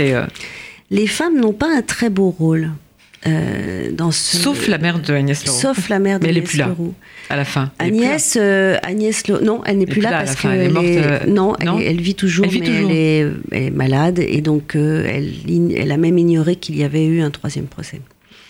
euh, 0.00 0.26
Les 0.90 1.06
femmes 1.06 1.40
n'ont 1.40 1.52
pas 1.52 1.68
un 1.76 1.82
très 1.82 2.08
beau 2.08 2.30
rôle. 2.30 2.70
Euh, 3.26 3.90
dans 3.90 4.12
ce... 4.12 4.36
Sauf 4.36 4.68
la 4.68 4.78
mère 4.78 5.00
de 5.00 5.12
Agnès 5.12 5.44
Leroux. 5.44 5.58
Sauf 5.58 5.88
la 5.88 5.98
mère 5.98 6.20
de 6.20 6.24
Mais 6.24 6.30
elle 6.30 6.38
est 6.38 6.42
plus 6.42 6.58
là, 6.58 6.70
à 7.28 7.34
la 7.34 7.44
fin. 7.44 7.72
Agnès, 7.80 8.36
Agnès 8.36 9.26
non, 9.28 9.60
elle 9.66 9.78
n'est 9.78 9.86
plus, 9.86 10.00
là, 10.00 10.10
parce 10.10 10.36
qu'elle 10.36 10.60
est, 10.60 10.68
morte. 10.68 11.26
non, 11.26 11.78
Elle, 11.80 12.00
vit 12.00 12.14
toujours, 12.14 12.46
mais 12.46 12.58
Elle, 12.58 12.92
est, 12.92 13.26
elle, 13.50 13.62
est, 13.64 13.70
malade 13.70 14.20
et 14.20 14.40
donc 14.40 14.76
elle, 14.76 15.32
elle 15.76 15.90
a 15.90 15.96
même 15.96 16.16
ignoré 16.16 16.54
qu'il 16.54 16.76
y 16.76 16.84
avait 16.84 17.06
eu 17.06 17.20
un 17.20 17.30
troisième 17.30 17.66
procès. 17.66 18.00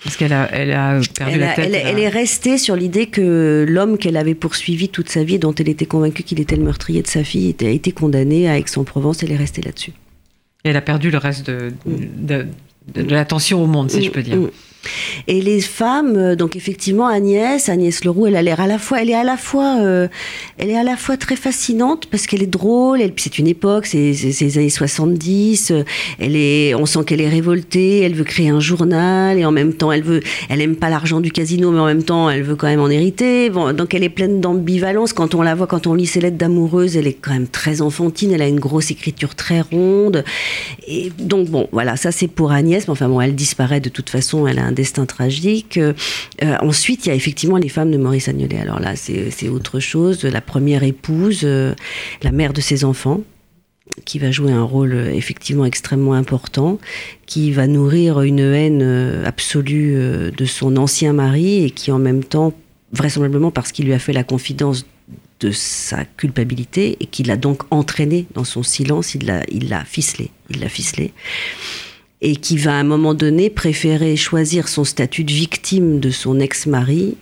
Parce 0.04 0.16
qu'elle 0.16 0.32
a, 0.32 0.48
elle 0.52 0.72
a 0.72 1.00
perdu 1.16 1.38
la 1.38 1.54
tête. 1.54 1.72
Elle, 1.74 1.98
est 1.98 2.08
restée 2.08 2.56
sur 2.56 2.76
l'idée 2.76 3.06
que 3.06 3.66
l'homme 3.68 3.98
qu'elle 3.98 4.16
avait 4.16 4.34
poursuivi 4.34 4.88
toute 4.88 5.08
sa 5.08 5.24
vie, 5.24 5.34
et 5.34 5.38
dont 5.38 5.54
elle 5.54 5.68
était 5.68 5.86
convaincue 5.86 6.22
qu'il 6.22 6.40
était 6.40 6.56
le 6.56 6.62
meurtrier 6.62 7.02
de 7.02 7.08
sa 7.08 7.24
fille, 7.24 7.54
a 7.60 7.64
été 7.64 7.92
condamné 7.92 8.48
à 8.48 8.58
Aix-en-Provence. 8.58 9.22
Elle 9.22 9.32
est 9.32 9.36
restée 9.36 9.62
là-dessus. 9.62 9.92
Et 10.64 10.70
elle 10.70 10.76
a 10.76 10.80
perdu 10.80 11.10
le 11.10 11.18
reste 11.18 11.46
de, 11.46 11.72
de, 11.86 12.46
l'attention 12.94 13.62
au 13.62 13.66
monde, 13.66 13.90
si 13.90 14.02
je 14.02 14.10
peux 14.10 14.22
dire. 14.22 14.36
Mm, 14.36 14.44
mm. 14.44 14.50
Et 15.26 15.40
les 15.40 15.60
femmes, 15.60 16.16
euh, 16.16 16.36
donc 16.36 16.56
effectivement 16.56 17.06
Agnès, 17.06 17.68
Agnès 17.68 18.04
Leroux, 18.04 18.26
elle 18.26 18.36
a 18.36 18.42
l'air 18.42 18.60
à 18.60 18.66
la 18.66 18.78
fois, 18.78 19.02
elle 19.02 19.10
est 19.10 19.14
à 19.14 19.24
la 19.24 19.36
fois, 19.36 19.78
euh, 19.80 20.08
elle 20.58 20.70
est 20.70 20.76
à 20.76 20.82
la 20.82 20.96
fois 20.96 21.16
très 21.16 21.36
fascinante 21.36 22.06
parce 22.10 22.26
qu'elle 22.26 22.42
est 22.42 22.46
drôle. 22.46 23.00
Elle, 23.00 23.12
c'est 23.16 23.38
une 23.38 23.46
époque, 23.46 23.86
c'est 23.86 24.12
les 24.12 24.58
années 24.58 24.70
70. 24.70 25.70
Euh, 25.70 25.84
elle 26.18 26.36
est, 26.36 26.74
on 26.74 26.86
sent 26.86 27.00
qu'elle 27.06 27.20
est 27.20 27.28
révoltée. 27.28 28.00
Elle 28.00 28.14
veut 28.14 28.24
créer 28.24 28.48
un 28.48 28.60
journal 28.60 29.38
et 29.38 29.44
en 29.44 29.52
même 29.52 29.74
temps, 29.74 29.92
elle 29.92 30.02
veut, 30.02 30.20
elle 30.48 30.60
aime 30.60 30.76
pas 30.76 30.90
l'argent 30.90 31.20
du 31.20 31.30
casino, 31.30 31.70
mais 31.70 31.80
en 31.80 31.86
même 31.86 32.02
temps, 32.02 32.30
elle 32.30 32.42
veut 32.42 32.56
quand 32.56 32.68
même 32.68 32.80
en 32.80 32.88
hériter. 32.88 33.50
Bon, 33.50 33.72
donc 33.72 33.94
elle 33.94 34.04
est 34.04 34.08
pleine 34.08 34.40
d'ambivalence. 34.40 35.12
Quand 35.12 35.34
on 35.34 35.42
la 35.42 35.54
voit, 35.54 35.66
quand 35.66 35.86
on 35.86 35.94
lit 35.94 36.06
ses 36.06 36.20
lettres 36.20 36.36
d'amoureuse, 36.38 36.96
elle 36.96 37.06
est 37.06 37.14
quand 37.14 37.32
même 37.32 37.48
très 37.48 37.80
enfantine. 37.80 38.32
Elle 38.32 38.42
a 38.42 38.48
une 38.48 38.60
grosse 38.60 38.90
écriture 38.90 39.34
très 39.34 39.60
ronde. 39.60 40.24
Et 40.86 41.12
donc 41.18 41.48
bon, 41.48 41.68
voilà, 41.72 41.96
ça 41.96 42.12
c'est 42.12 42.28
pour 42.28 42.52
Agnès. 42.52 42.86
Mais 42.86 42.92
enfin 42.92 43.08
bon, 43.08 43.20
elle 43.20 43.34
disparaît 43.34 43.80
de 43.80 43.88
toute 43.88 44.10
façon. 44.10 44.46
Elle 44.46 44.58
a 44.58 44.64
un 44.64 44.72
destin 44.78 45.06
tragique. 45.06 45.76
Euh, 45.76 45.92
ensuite, 46.60 47.04
il 47.04 47.08
y 47.08 47.12
a 47.12 47.14
effectivement 47.14 47.56
les 47.56 47.68
femmes 47.68 47.90
de 47.90 47.98
Maurice 47.98 48.28
Agnolet. 48.28 48.58
Alors 48.58 48.78
là, 48.78 48.94
c'est 48.96 49.48
autre 49.48 49.80
chose. 49.80 50.22
La 50.22 50.40
première 50.40 50.84
épouse, 50.84 51.40
euh, 51.42 51.74
la 52.22 52.30
mère 52.30 52.52
de 52.52 52.60
ses 52.60 52.84
enfants, 52.84 53.20
qui 54.04 54.20
va 54.20 54.30
jouer 54.30 54.52
un 54.52 54.62
rôle 54.62 54.94
euh, 54.94 55.12
effectivement 55.12 55.64
extrêmement 55.64 56.14
important, 56.14 56.78
qui 57.26 57.50
va 57.50 57.66
nourrir 57.66 58.20
une 58.22 58.38
haine 58.38 58.82
absolue 59.26 60.30
de 60.30 60.44
son 60.44 60.76
ancien 60.76 61.12
mari 61.12 61.64
et 61.64 61.70
qui 61.70 61.90
en 61.90 61.98
même 61.98 62.22
temps, 62.22 62.52
vraisemblablement 62.92 63.50
parce 63.50 63.72
qu'il 63.72 63.86
lui 63.86 63.92
a 63.92 63.98
fait 63.98 64.14
la 64.14 64.24
confidence 64.24 64.86
de 65.40 65.50
sa 65.50 66.04
culpabilité 66.04 66.96
et 67.00 67.06
qu'il 67.06 67.26
l'a 67.26 67.36
donc 67.36 67.62
entraîné 67.70 68.26
dans 68.34 68.44
son 68.44 68.62
silence, 68.62 69.14
il 69.14 69.26
l'a 69.26 69.42
il 69.50 69.76
ficelé, 69.86 70.30
il 70.50 70.60
l'a 70.60 70.68
ficelé 70.68 71.12
et 72.20 72.36
qui 72.36 72.56
va 72.56 72.72
à 72.72 72.80
un 72.80 72.84
moment 72.84 73.14
donné 73.14 73.50
préférer 73.50 74.16
choisir 74.16 74.68
son 74.68 74.84
statut 74.84 75.24
de 75.24 75.32
victime 75.32 76.00
de 76.00 76.10
son 76.10 76.40
ex-mari 76.40 77.16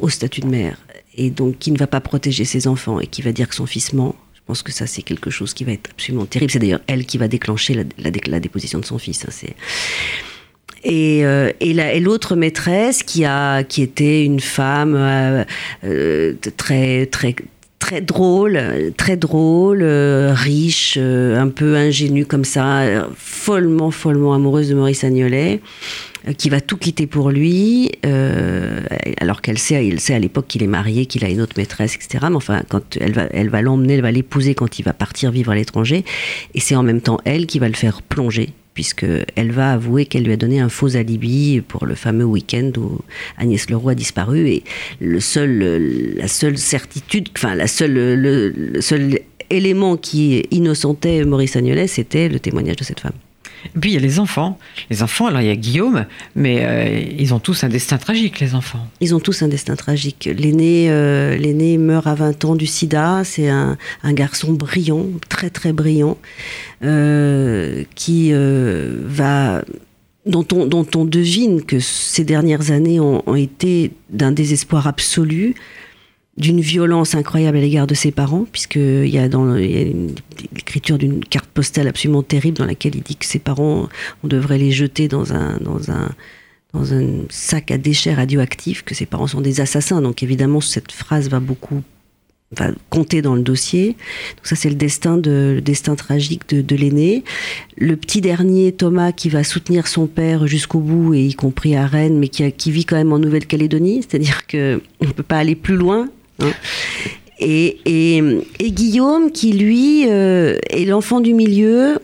au 0.00 0.08
statut 0.08 0.40
de 0.40 0.48
mère. 0.48 0.78
Et 1.14 1.30
donc 1.30 1.58
qui 1.58 1.70
ne 1.70 1.78
va 1.78 1.86
pas 1.86 2.00
protéger 2.00 2.44
ses 2.44 2.66
enfants 2.66 3.00
et 3.00 3.06
qui 3.06 3.22
va 3.22 3.32
dire 3.32 3.48
que 3.48 3.54
son 3.54 3.66
fils 3.66 3.92
ment. 3.92 4.16
Je 4.34 4.40
pense 4.46 4.62
que 4.62 4.72
ça, 4.72 4.86
c'est 4.88 5.02
quelque 5.02 5.30
chose 5.30 5.54
qui 5.54 5.62
va 5.64 5.72
être 5.72 5.90
absolument 5.90 6.26
terrible. 6.26 6.50
C'est 6.50 6.58
d'ailleurs 6.58 6.80
elle 6.88 7.06
qui 7.06 7.16
va 7.16 7.28
déclencher 7.28 7.86
la, 7.98 8.40
déposition 8.40 8.80
de 8.80 8.84
son 8.84 8.98
fils. 8.98 9.24
Hein. 9.24 9.28
C'est... 9.30 9.54
Et, 10.84 11.24
euh, 11.24 11.52
et, 11.60 12.00
l'autre 12.00 12.34
maîtresse 12.34 13.04
qui 13.04 13.24
a 13.24 13.62
qui 13.62 13.82
était 13.82 14.24
une 14.24 14.40
femme 14.40 14.96
euh, 14.96 15.44
euh, 15.84 16.34
très 16.56 17.06
très 17.06 17.36
très 17.82 18.00
drôle, 18.00 18.60
très 18.96 19.16
drôle, 19.16 19.80
euh, 19.82 20.32
riche, 20.32 20.94
euh, 20.98 21.36
un 21.36 21.48
peu 21.48 21.74
ingénue 21.74 22.24
comme 22.24 22.44
ça, 22.44 23.08
follement, 23.16 23.90
follement 23.90 24.34
amoureuse 24.34 24.68
de 24.68 24.76
Maurice 24.76 25.02
Agnolet, 25.02 25.60
euh, 26.28 26.32
qui 26.32 26.48
va 26.48 26.60
tout 26.60 26.76
quitter 26.76 27.08
pour 27.08 27.30
lui, 27.30 27.90
alors 29.20 29.42
qu'elle 29.42 29.58
sait, 29.58 29.84
il 29.84 29.98
sait 29.98 30.14
à 30.14 30.20
l'époque 30.20 30.46
qu'il 30.46 30.62
est 30.62 30.68
marié, 30.68 31.06
qu'il 31.06 31.24
a 31.24 31.28
une 31.28 31.40
autre 31.40 31.54
maîtresse, 31.56 31.96
etc. 31.96 32.26
Mais 32.30 32.36
enfin, 32.36 32.62
quand 32.68 32.96
elle 33.00 33.14
va, 33.14 33.24
elle 33.32 33.48
va 33.48 33.62
l'emmener, 33.62 33.94
elle 33.94 34.02
va 34.02 34.12
l'épouser 34.12 34.54
quand 34.54 34.78
il 34.78 34.84
va 34.84 34.92
partir 34.92 35.32
vivre 35.32 35.50
à 35.50 35.56
l'étranger, 35.56 36.04
et 36.54 36.60
c'est 36.60 36.76
en 36.76 36.84
même 36.84 37.00
temps 37.00 37.18
elle 37.24 37.46
qui 37.46 37.58
va 37.58 37.66
le 37.66 37.74
faire 37.74 38.00
plonger 38.00 38.50
puisqu'elle 38.74 39.52
va 39.52 39.72
avouer 39.72 40.06
qu'elle 40.06 40.24
lui 40.24 40.32
a 40.32 40.36
donné 40.36 40.60
un 40.60 40.68
faux 40.68 40.96
alibi 40.96 41.60
pour 41.60 41.86
le 41.86 41.94
fameux 41.94 42.24
week-end 42.24 42.72
où 42.76 43.00
Agnès 43.36 43.68
Leroux 43.70 43.90
a 43.90 43.94
disparu. 43.94 44.48
Et 44.48 44.64
le 45.00 45.20
seul, 45.20 46.14
la 46.16 46.28
seule 46.28 46.58
certitude, 46.58 47.28
enfin, 47.36 47.54
la 47.54 47.66
seule, 47.66 47.92
le, 47.92 48.80
seul 48.80 49.18
élément 49.50 49.96
qui 49.96 50.44
innocentait 50.50 51.24
Maurice 51.24 51.56
Agnolet, 51.56 51.86
c'était 51.86 52.28
le 52.28 52.40
témoignage 52.40 52.76
de 52.76 52.84
cette 52.84 53.00
femme. 53.00 53.12
Et 53.66 53.78
puis 53.78 53.90
il 53.90 53.94
y 53.94 53.96
a 53.96 54.00
les 54.00 54.18
enfants. 54.18 54.58
Les 54.90 55.02
enfants, 55.02 55.26
alors 55.26 55.40
il 55.40 55.46
y 55.46 55.50
a 55.50 55.56
Guillaume, 55.56 56.06
mais 56.34 56.64
euh, 56.64 57.00
ils 57.18 57.34
ont 57.34 57.38
tous 57.38 57.64
un 57.64 57.68
destin 57.68 57.98
tragique, 57.98 58.40
les 58.40 58.54
enfants. 58.54 58.86
Ils 59.00 59.14
ont 59.14 59.20
tous 59.20 59.42
un 59.42 59.48
destin 59.48 59.76
tragique. 59.76 60.28
L'aîné, 60.36 60.90
euh, 60.90 61.36
l'aîné 61.36 61.78
meurt 61.78 62.06
à 62.06 62.14
20 62.14 62.44
ans 62.44 62.54
du 62.54 62.66
sida. 62.66 63.22
C'est 63.24 63.48
un, 63.48 63.76
garçon 64.04 64.52
brillant, 64.52 65.06
très 65.28 65.50
très 65.50 65.72
brillant, 65.72 66.18
euh, 66.82 67.84
qui 67.94 68.32
va 68.32 69.62
dont 70.24 70.46
on, 70.52 70.66
dont 70.66 70.86
on 70.94 71.04
devine 71.04 71.62
que 71.62 71.80
ces 71.80 72.24
dernières 72.24 72.70
années 72.70 73.00
ont, 73.00 73.22
ont 73.26 73.34
été 73.34 73.92
d'un 74.10 74.30
désespoir 74.30 74.86
absolu, 74.86 75.54
d'une 76.42 76.60
violence 76.60 77.14
incroyable 77.14 77.56
à 77.56 77.60
l'égard 77.60 77.86
de 77.86 77.94
ses 77.94 78.10
parents, 78.10 78.46
puisqu'il 78.50 79.08
y 79.08 79.18
a 79.18 79.28
dans 79.28 79.54
l'écriture 79.54 80.98
d'une 80.98 81.24
carte 81.24 81.48
postale 81.48 81.88
absolument 81.88 82.22
terrible 82.22 82.58
dans 82.58 82.66
laquelle 82.66 82.96
il 82.96 83.02
dit 83.02 83.16
que 83.16 83.24
ses 83.24 83.38
parents, 83.38 83.88
on 84.22 84.28
devrait 84.28 84.58
les 84.58 84.72
jeter 84.72 85.08
dans 85.08 85.32
un, 85.32 85.56
dans 85.58 85.90
un, 85.90 86.10
dans 86.74 86.92
un 86.92 87.06
sac 87.30 87.70
à 87.70 87.78
déchets 87.78 88.12
radioactifs, 88.12 88.82
que 88.82 88.94
ses 88.94 89.06
parents 89.06 89.28
sont 89.28 89.40
des 89.40 89.60
assassins. 89.60 90.02
Donc 90.02 90.22
évidemment, 90.22 90.60
cette 90.60 90.92
phrase 90.92 91.30
va 91.30 91.40
beaucoup 91.40 91.82
va 92.58 92.70
compter 92.90 93.22
dans 93.22 93.34
le 93.34 93.40
dossier. 93.40 93.88
Donc 94.36 94.44
ça, 94.46 94.56
c'est 94.56 94.68
le 94.68 94.74
destin 94.74 95.16
de 95.16 95.62
destin 95.64 95.94
tragique 95.94 96.48
de, 96.50 96.60
de 96.60 96.76
l'aîné. 96.76 97.24
Le 97.78 97.96
petit 97.96 98.20
dernier, 98.20 98.72
Thomas, 98.72 99.12
qui 99.12 99.30
va 99.30 99.42
soutenir 99.42 99.86
son 99.86 100.06
père 100.06 100.46
jusqu'au 100.46 100.80
bout, 100.80 101.14
et 101.14 101.24
y 101.24 101.34
compris 101.34 101.74
à 101.76 101.86
Rennes, 101.86 102.18
mais 102.18 102.28
qui, 102.28 102.50
qui 102.52 102.70
vit 102.70 102.84
quand 102.84 102.96
même 102.96 103.12
en 103.12 103.18
Nouvelle-Calédonie, 103.18 104.02
c'est-à-dire 104.02 104.46
que 104.46 104.82
on 105.00 105.06
peut 105.06 105.22
pas 105.22 105.38
aller 105.38 105.54
plus 105.54 105.76
loin. 105.76 106.10
Et, 107.40 108.22
Guillaume, 108.60 109.32
qui 109.32 109.52
lui 109.52 110.08
euh, 110.08 110.58
est 110.70 110.84
l'enfant 110.84 111.20
du 111.20 111.34
milieu, 111.34 111.98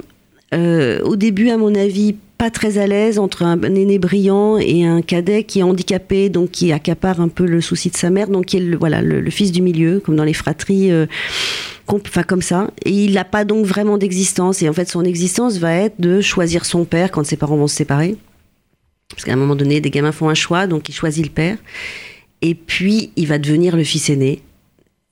euh, 0.55 1.01
au 1.03 1.17
début, 1.17 1.51
à 1.51 1.57
mon 1.57 1.75
avis, 1.75 2.17
pas 2.39 2.51
très 2.51 2.79
à 2.79 2.87
l'aise 2.87 3.19
entre 3.19 3.43
un 3.43 3.61
aîné 3.63 3.99
brillant 3.99 4.59
et 4.59 4.85
un 4.85 5.03
cadet 5.03 5.43
qui 5.43 5.59
est 5.59 5.63
handicapé, 5.65 6.29
donc 6.29 6.53
qui 6.53 6.73
accapare 6.73 7.21
un 7.21 7.29
peu 7.29 7.45
le 7.45 7.61
souci 7.61 7.91
de 7.91 7.97
sa 7.97 8.11
mère, 8.11 8.29
donc 8.29 8.47
qui 8.47 8.57
est 8.59 8.61
le, 8.61 8.77
voilà, 8.77 9.03
le, 9.03 9.29
fils 9.31 9.51
du 9.51 9.61
milieu, 9.61 10.01
comme 10.01 10.15
dans 10.15 10.25
les 10.25 10.35
fratries, 10.35 10.93
euh, 10.93 11.07
enfin 11.89 12.23
comme 12.23 12.43
ça. 12.43 12.71
Et 12.85 12.91
il 12.91 13.15
n'a 13.15 13.25
pas 13.25 13.45
donc 13.45 13.67
vraiment 13.67 13.99
d'existence. 13.99 14.63
Et 14.63 14.69
en 14.69 14.73
fait, 14.73 14.89
son 14.89 15.05
existence 15.05 15.59
va 15.59 15.73
être 15.73 16.01
de 16.01 16.21
choisir 16.21 16.65
son 16.65 16.85
père 16.85 17.11
quand 17.11 17.25
ses 17.25 17.37
parents 17.37 17.57
vont 17.57 17.67
se 17.67 17.77
séparer. 17.77 18.17
Parce 19.11 19.25
qu'à 19.25 19.33
un 19.33 19.37
moment 19.37 19.57
donné, 19.57 19.81
des 19.81 19.91
gamins 19.91 20.13
font 20.13 20.29
un 20.29 20.35
choix, 20.35 20.67
donc 20.67 20.89
il 20.89 20.93
choisit 20.93 21.25
le 21.25 21.33
père. 21.33 21.57
Et 22.43 22.55
puis, 22.55 23.11
il 23.17 23.27
va 23.27 23.39
devenir 23.39 23.77
le 23.77 23.85
fils 23.85 24.11
aîné. 24.11 24.43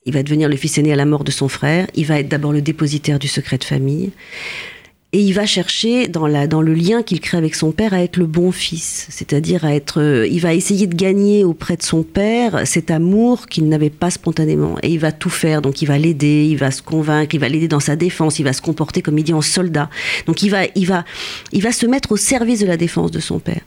Il 0.04 0.12
va 0.12 0.22
devenir 0.22 0.48
le 0.48 0.56
fils 0.56 0.78
aîné 0.78 0.92
à 0.92 0.96
la 0.96 1.04
mort 1.04 1.24
de 1.24 1.32
son 1.32 1.48
frère. 1.48 1.88
Il 1.94 2.06
va 2.06 2.20
être 2.20 2.28
d'abord 2.28 2.52
le 2.52 2.62
dépositaire 2.62 3.18
du 3.18 3.26
secret 3.26 3.58
de 3.58 3.64
famille. 3.64 4.12
Et 5.12 5.20
il 5.20 5.32
va 5.32 5.46
chercher, 5.46 6.08
dans, 6.08 6.26
la, 6.26 6.46
dans 6.46 6.60
le 6.60 6.74
lien 6.74 7.02
qu'il 7.02 7.20
crée 7.20 7.38
avec 7.38 7.54
son 7.54 7.70
père, 7.70 7.94
à 7.94 8.02
être 8.02 8.16
le 8.16 8.26
bon 8.26 8.52
fils. 8.52 9.06
C'est-à-dire 9.08 9.64
à 9.64 9.74
être. 9.74 10.00
euh, 10.02 10.26
il 10.26 10.40
va 10.40 10.52
essayer 10.52 10.86
de 10.86 10.94
gagner 10.94 11.44
auprès 11.44 11.76
de 11.76 11.82
son 11.82 12.02
père 12.02 12.66
cet 12.66 12.90
amour 12.90 13.46
qu'il 13.46 13.68
n'avait 13.68 13.88
pas 13.88 14.10
spontanément. 14.10 14.76
Et 14.82 14.90
il 14.90 14.98
va 14.98 15.12
tout 15.12 15.30
faire. 15.30 15.62
Donc 15.62 15.80
il 15.80 15.86
va 15.86 15.96
l'aider, 15.96 16.46
il 16.50 16.56
va 16.56 16.70
se 16.70 16.82
convaincre, 16.82 17.34
il 17.34 17.40
va 17.40 17.48
l'aider 17.48 17.68
dans 17.68 17.80
sa 17.80 17.96
défense, 17.96 18.40
il 18.40 18.42
va 18.42 18.52
se 18.52 18.60
comporter, 18.60 19.00
comme 19.00 19.16
il 19.16 19.24
dit, 19.24 19.32
en 19.32 19.42
soldat. 19.42 19.88
Donc 20.26 20.42
il 20.42 20.50
va, 20.50 20.64
il 20.74 20.86
va, 20.86 21.04
il 21.52 21.62
va 21.62 21.72
se 21.72 21.86
mettre 21.86 22.12
au 22.12 22.16
service 22.16 22.60
de 22.60 22.66
la 22.66 22.76
défense 22.76 23.10
de 23.10 23.20
son 23.20 23.38
père. 23.38 23.62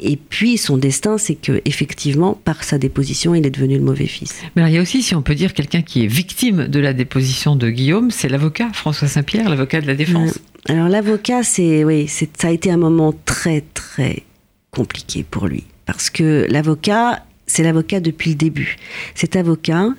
Et 0.00 0.16
puis 0.16 0.56
son 0.56 0.78
destin, 0.78 1.18
c'est 1.18 1.34
que 1.34 1.60
effectivement, 1.64 2.40
par 2.44 2.64
sa 2.64 2.78
déposition, 2.78 3.34
il 3.34 3.44
est 3.44 3.50
devenu 3.50 3.76
le 3.76 3.84
mauvais 3.84 4.06
fils. 4.06 4.36
Mais 4.54 4.62
alors, 4.62 4.72
il 4.72 4.76
y 4.76 4.78
a 4.78 4.82
aussi, 4.82 5.02
si 5.02 5.14
on 5.14 5.22
peut 5.22 5.34
dire, 5.34 5.52
quelqu'un 5.52 5.82
qui 5.82 6.04
est 6.04 6.06
victime 6.06 6.68
de 6.68 6.78
la 6.78 6.92
déposition 6.92 7.56
de 7.56 7.68
Guillaume, 7.68 8.10
c'est 8.10 8.28
l'avocat 8.28 8.70
François 8.72 9.08
Saint-Pierre, 9.08 9.50
l'avocat 9.50 9.80
de 9.80 9.86
la 9.86 9.94
défense. 9.94 10.38
Alors 10.68 10.88
l'avocat, 10.88 11.42
c'est 11.42 11.84
oui, 11.84 12.08
ça 12.08 12.48
a 12.48 12.50
été 12.50 12.70
un 12.70 12.76
moment 12.76 13.14
très 13.24 13.62
très 13.74 14.24
compliqué 14.72 15.24
pour 15.28 15.46
lui 15.46 15.64
parce 15.86 16.10
que 16.10 16.46
l'avocat, 16.50 17.24
c'est 17.46 17.62
l'avocat 17.62 18.00
depuis 18.00 18.30
le 18.30 18.36
début. 18.36 18.76
Cet 19.14 19.36
avocat 19.36 19.90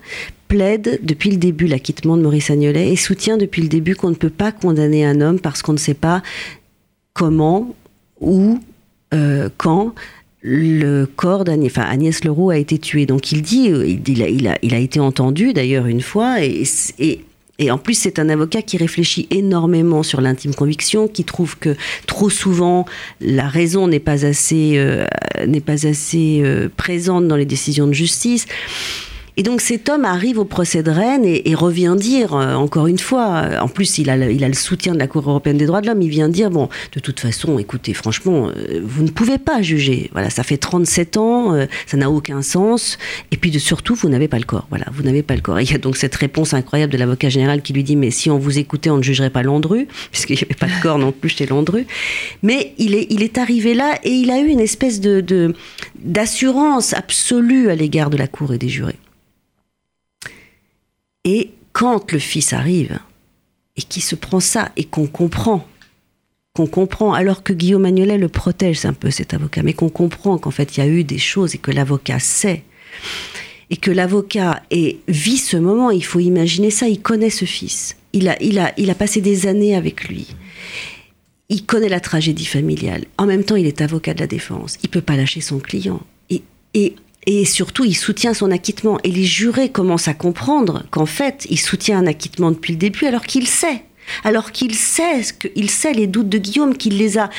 plaide 0.49 0.99
depuis 1.03 1.31
le 1.31 1.37
début 1.37 1.67
l'acquittement 1.67 2.17
de 2.17 2.21
Maurice 2.21 2.49
Agnolet 2.49 2.91
et 2.91 2.95
soutient 2.95 3.37
depuis 3.37 3.61
le 3.61 3.69
début 3.69 3.95
qu'on 3.95 4.09
ne 4.09 4.15
peut 4.15 4.29
pas 4.29 4.51
condamner 4.51 5.05
un 5.05 5.21
homme 5.21 5.39
parce 5.39 5.61
qu'on 5.61 5.73
ne 5.73 5.77
sait 5.77 5.93
pas 5.93 6.21
comment 7.13 7.73
ou 8.19 8.59
euh, 9.13 9.49
quand 9.57 9.93
le 10.41 11.05
corps 11.05 11.43
d'Agnès, 11.43 11.71
enfin 11.71 11.95
Leroux 12.23 12.49
a 12.49 12.57
été 12.57 12.77
tué. 12.77 13.05
Donc 13.05 13.31
il 13.31 13.41
dit, 13.41 13.71
euh, 13.71 13.87
il, 13.87 14.47
a, 14.47 14.79
été 14.79 14.99
entendu 14.99 15.53
d'ailleurs 15.53 15.85
une 15.85 16.01
fois 16.01 16.41
et 16.43 16.63
et 17.59 17.71
en 17.71 17.77
plus, 17.77 17.95
c'est 17.95 18.19
un 18.19 18.29
avocat 18.29 18.61
qui 18.61 18.77
réfléchit 18.77 19.27
énormément 19.31 20.03
sur 20.03 20.21
l'intime 20.21 20.53
conviction, 20.53 21.07
qui 21.07 21.23
trouve 21.23 21.57
que 21.57 21.75
trop 22.05 22.29
souvent 22.29 22.85
la 23.19 23.47
raison 23.47 23.87
n'est 23.87 23.99
pas 23.99 24.25
assez 24.25 24.73
euh, 24.75 25.05
n'est 25.45 25.61
pas 25.61 25.87
assez 25.87 26.41
euh, 26.43 26.69
présente 26.75 27.27
dans 27.27 27.35
les 27.35 27.45
décisions 27.45 27.87
de 27.87 27.93
justice. 27.93 28.45
Et 29.39 29.43
donc 29.43 29.61
cet 29.61 29.87
homme 29.87 30.03
arrive 30.03 30.39
au 30.39 30.45
procès 30.45 30.81
de 30.81 30.89
Rennes 30.89 31.23
et, 31.23 31.47
et 31.47 31.53
revient 31.53 31.93
dire, 31.95 32.33
euh, 32.33 32.55
encore 32.55 32.87
une 32.87 32.97
fois, 32.97 33.43
euh, 33.45 33.59
en 33.59 33.67
plus 33.67 33.99
il 33.99 34.09
a, 34.09 34.17
le, 34.17 34.31
il 34.31 34.43
a 34.43 34.47
le 34.47 34.55
soutien 34.55 34.93
de 34.95 34.99
la 34.99 35.05
Cour 35.05 35.29
européenne 35.29 35.57
des 35.57 35.67
droits 35.67 35.79
de 35.79 35.85
l'homme, 35.85 36.01
il 36.01 36.09
vient 36.09 36.27
dire, 36.27 36.49
bon, 36.49 36.69
de 36.93 36.99
toute 36.99 37.19
façon, 37.19 37.59
écoutez, 37.59 37.93
franchement, 37.93 38.49
euh, 38.49 38.81
vous 38.83 39.03
ne 39.03 39.09
pouvez 39.09 39.37
pas 39.37 39.61
juger. 39.61 40.09
Voilà, 40.11 40.31
ça 40.31 40.41
fait 40.41 40.57
37 40.57 41.17
ans, 41.17 41.53
euh, 41.53 41.67
ça 41.85 41.97
n'a 41.97 42.09
aucun 42.09 42.41
sens. 42.41 42.97
Et 43.29 43.37
puis 43.37 43.51
de, 43.51 43.59
surtout, 43.59 43.93
vous 43.93 44.09
n'avez 44.09 44.27
pas 44.27 44.39
le 44.39 44.43
corps. 44.43 44.65
Voilà, 44.69 44.85
vous 44.91 45.03
n'avez 45.03 45.21
pas 45.21 45.35
le 45.35 45.41
corps. 45.41 45.61
Il 45.61 45.71
y 45.71 45.75
a 45.75 45.77
donc 45.77 45.97
cette 45.97 46.15
réponse 46.15 46.55
incroyable 46.55 46.91
de 46.91 46.97
l'avocat 46.97 47.29
général 47.29 47.61
qui 47.61 47.73
lui 47.73 47.83
dit, 47.83 47.95
mais 47.95 48.09
si 48.09 48.31
on 48.31 48.39
vous 48.39 48.57
écoutait, 48.57 48.89
on 48.89 48.97
ne 48.97 49.03
jugerait 49.03 49.29
pas 49.29 49.43
Landru, 49.43 49.87
puisqu'il 50.11 50.33
n'y 50.37 50.43
avait 50.43 50.55
pas 50.55 50.65
de 50.65 50.81
corps 50.81 50.97
non 50.97 51.11
plus 51.11 51.29
chez 51.29 51.45
Landru. 51.45 51.85
Mais 52.41 52.73
il 52.79 52.95
est, 52.95 53.05
il 53.11 53.21
est 53.21 53.37
arrivé 53.37 53.75
là 53.75 53.99
et 54.03 54.13
il 54.13 54.31
a 54.31 54.39
eu 54.39 54.47
une 54.47 54.59
espèce 54.59 54.99
de 54.99 55.53
d'assurance 55.99 56.93
absolue 56.93 57.69
à 57.69 57.75
l'égard 57.75 58.09
de 58.09 58.17
la 58.17 58.27
Cour 58.27 58.53
et 58.53 58.57
des 58.57 58.69
jurés. 58.69 58.95
Et 61.27 61.51
quand 61.73 62.13
le 62.13 62.19
fils 62.19 62.53
arrive 62.53 62.99
et 63.75 63.81
qui 63.81 63.99
se 63.99 64.15
prend 64.15 64.39
ça 64.39 64.71
et 64.77 64.85
qu'on 64.85 65.07
comprend, 65.07 65.67
qu'on 66.55 66.67
comprend, 66.67 67.13
alors 67.13 67.43
que 67.43 67.51
Guillaume 67.51 67.81
Magnolet 67.81 68.17
le 68.17 68.29
protège 68.29 68.85
un 68.85 68.93
peu 68.93 69.11
cet 69.11 69.33
avocat, 69.33 69.61
mais 69.61 69.73
qu'on 69.73 69.89
comprend 69.89 70.37
qu'en 70.37 70.51
fait 70.51 70.77
il 70.77 70.79
y 70.79 70.83
a 70.83 70.87
eu 70.87 71.03
des 71.03 71.17
choses 71.19 71.53
et 71.53 71.57
que 71.57 71.69
l'avocat 71.69 72.19
sait, 72.19 72.63
et 73.69 73.75
que 73.75 73.91
l'avocat 73.91 74.63
vit 75.09 75.37
ce 75.37 75.57
moment, 75.57 75.91
il 75.91 76.03
faut 76.03 76.21
imaginer 76.21 76.71
ça, 76.71 76.87
il 76.87 77.01
connaît 77.01 77.29
ce 77.29 77.43
fils, 77.43 77.97
il 78.13 78.29
a, 78.29 78.41
il 78.41 78.57
a, 78.57 78.73
il 78.77 78.89
a 78.89 78.95
passé 78.95 79.19
des 79.19 79.47
années 79.47 79.75
avec 79.75 80.07
lui. 80.07 80.27
Il 81.49 81.65
connaît 81.65 81.89
la 81.89 81.99
tragédie 81.99 82.45
familiale. 82.45 83.05
En 83.17 83.25
même 83.25 83.43
temps, 83.43 83.55
il 83.55 83.67
est 83.67 83.79
avocat 83.79 84.13
de 84.13 84.19
la 84.19 84.27
défense. 84.27 84.77
Il 84.83 84.89
peut 84.89 85.01
pas 85.01 85.15
lâcher 85.15 85.39
son 85.39 85.59
client. 85.59 86.01
Et, 86.29 86.41
et 86.73 86.95
et 87.27 87.43
surtout, 87.43 87.83
il 87.83 87.93
soutient 87.93 88.33
son 88.33 88.51
acquittement. 88.51 88.97
Et 89.03 89.11
les 89.11 89.25
jurés 89.25 89.69
commencent 89.69 90.07
à 90.07 90.13
comprendre 90.13 90.83
qu'en 90.91 91.05
fait, 91.05 91.45
il 91.49 91.59
soutient 91.59 91.99
un 91.99 92.07
acquittement 92.07 92.51
depuis 92.51 92.71
le 92.71 92.79
début, 92.79 93.05
alors 93.05 93.25
qu'il 93.25 93.47
sait. 93.47 93.83
Alors 94.23 94.53
qu'il 94.53 94.73
sait, 94.73 95.21
ce 95.21 95.33
que, 95.33 95.49
il 95.57 95.69
sait 95.69 95.91
les 95.91 96.07
doutes 96.07 96.29
de 96.29 96.37
Guillaume, 96.37 96.77
qu'il 96.77 96.97
les 96.97 97.17
a. 97.17 97.29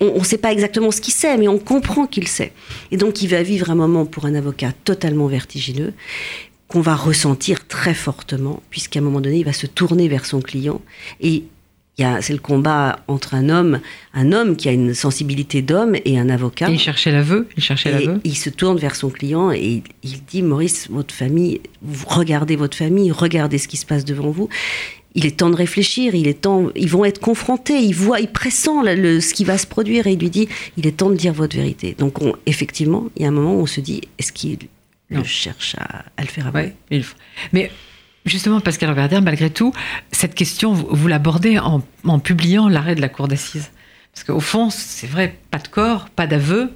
On 0.00 0.20
ne 0.20 0.24
sait 0.24 0.38
pas 0.38 0.52
exactement 0.52 0.92
ce 0.92 1.00
qu'il 1.00 1.12
sait, 1.12 1.36
mais 1.36 1.48
on 1.48 1.58
comprend 1.58 2.06
qu'il 2.06 2.28
sait. 2.28 2.52
Et 2.92 2.96
donc, 2.96 3.20
il 3.20 3.26
va 3.26 3.42
vivre 3.42 3.68
un 3.68 3.74
moment 3.74 4.06
pour 4.06 4.26
un 4.26 4.34
avocat 4.36 4.70
totalement 4.84 5.26
vertigineux 5.26 5.92
qu'on 6.68 6.80
va 6.80 6.94
ressentir 6.94 7.66
très 7.66 7.94
fortement, 7.94 8.62
puisqu'à 8.70 9.00
un 9.00 9.02
moment 9.02 9.20
donné, 9.20 9.38
il 9.38 9.44
va 9.44 9.52
se 9.52 9.66
tourner 9.66 10.06
vers 10.06 10.24
son 10.24 10.40
client 10.40 10.80
et 11.20 11.42
c'est 11.96 12.32
le 12.32 12.38
combat 12.38 13.00
entre 13.06 13.34
un 13.34 13.48
homme, 13.48 13.80
un 14.14 14.32
homme 14.32 14.56
qui 14.56 14.68
a 14.68 14.72
une 14.72 14.94
sensibilité 14.94 15.62
d'homme 15.62 15.94
et 16.04 16.18
un 16.18 16.28
avocat. 16.30 16.68
Et 16.70 16.74
il 16.74 16.78
cherchait 16.78 17.12
l'aveu, 17.12 17.48
il 17.56 17.62
cherchait 17.62 17.92
l'aveu. 17.92 18.20
Il 18.24 18.36
se 18.36 18.50
tourne 18.50 18.78
vers 18.78 18.96
son 18.96 19.10
client 19.10 19.50
et 19.52 19.82
il 20.02 20.24
dit 20.24 20.42
Maurice, 20.42 20.88
votre 20.90 21.14
famille, 21.14 21.60
vous 21.82 22.06
regardez 22.08 22.56
votre 22.56 22.76
famille, 22.76 23.12
regardez 23.12 23.58
ce 23.58 23.68
qui 23.68 23.76
se 23.76 23.86
passe 23.86 24.04
devant 24.04 24.30
vous. 24.30 24.48
Il 25.14 25.26
est 25.26 25.38
temps 25.38 25.50
de 25.50 25.56
réfléchir, 25.56 26.14
il 26.14 26.26
est 26.26 26.40
temps, 26.40 26.68
ils 26.74 26.88
vont 26.88 27.04
être 27.04 27.20
confrontés, 27.20 27.78
ils 27.78 27.94
voient, 27.94 28.20
ils 28.20 28.32
pressentent 28.32 28.86
le, 28.86 28.94
le, 28.94 29.20
ce 29.20 29.34
qui 29.34 29.44
va 29.44 29.58
se 29.58 29.66
produire 29.66 30.06
et 30.06 30.12
il 30.12 30.18
lui 30.18 30.30
dit 30.30 30.48
il 30.78 30.86
est 30.86 30.96
temps 30.96 31.10
de 31.10 31.16
dire 31.16 31.34
votre 31.34 31.54
vérité. 31.54 31.94
Donc 31.98 32.22
on, 32.22 32.34
effectivement, 32.46 33.08
il 33.16 33.22
y 33.22 33.24
a 33.26 33.28
un 33.28 33.32
moment 33.32 33.54
où 33.54 33.60
on 33.60 33.66
se 33.66 33.82
dit 33.82 34.00
est-ce 34.18 34.32
qu'il 34.32 34.58
le 35.10 35.22
cherche 35.24 35.76
à, 35.78 36.06
à, 36.16 36.22
le 36.22 36.28
faire 36.28 36.46
avouer? 36.46 36.62
ouais, 36.62 36.74
il... 36.90 37.04
Mais 37.52 37.70
Justement, 38.24 38.60
Pascal 38.60 38.92
Verder, 38.94 39.20
malgré 39.20 39.50
tout, 39.50 39.72
cette 40.12 40.34
question, 40.34 40.72
vous, 40.72 40.86
vous 40.90 41.08
l'abordez 41.08 41.58
en, 41.58 41.82
en, 42.04 42.18
publiant 42.20 42.68
l'arrêt 42.68 42.94
de 42.94 43.00
la 43.00 43.08
cour 43.08 43.26
d'assises. 43.26 43.70
Parce 44.12 44.24
qu'au 44.24 44.40
fond, 44.40 44.70
c'est 44.70 45.06
vrai, 45.06 45.38
pas 45.50 45.58
de 45.58 45.68
corps, 45.68 46.08
pas 46.10 46.26
d'aveu, 46.26 46.72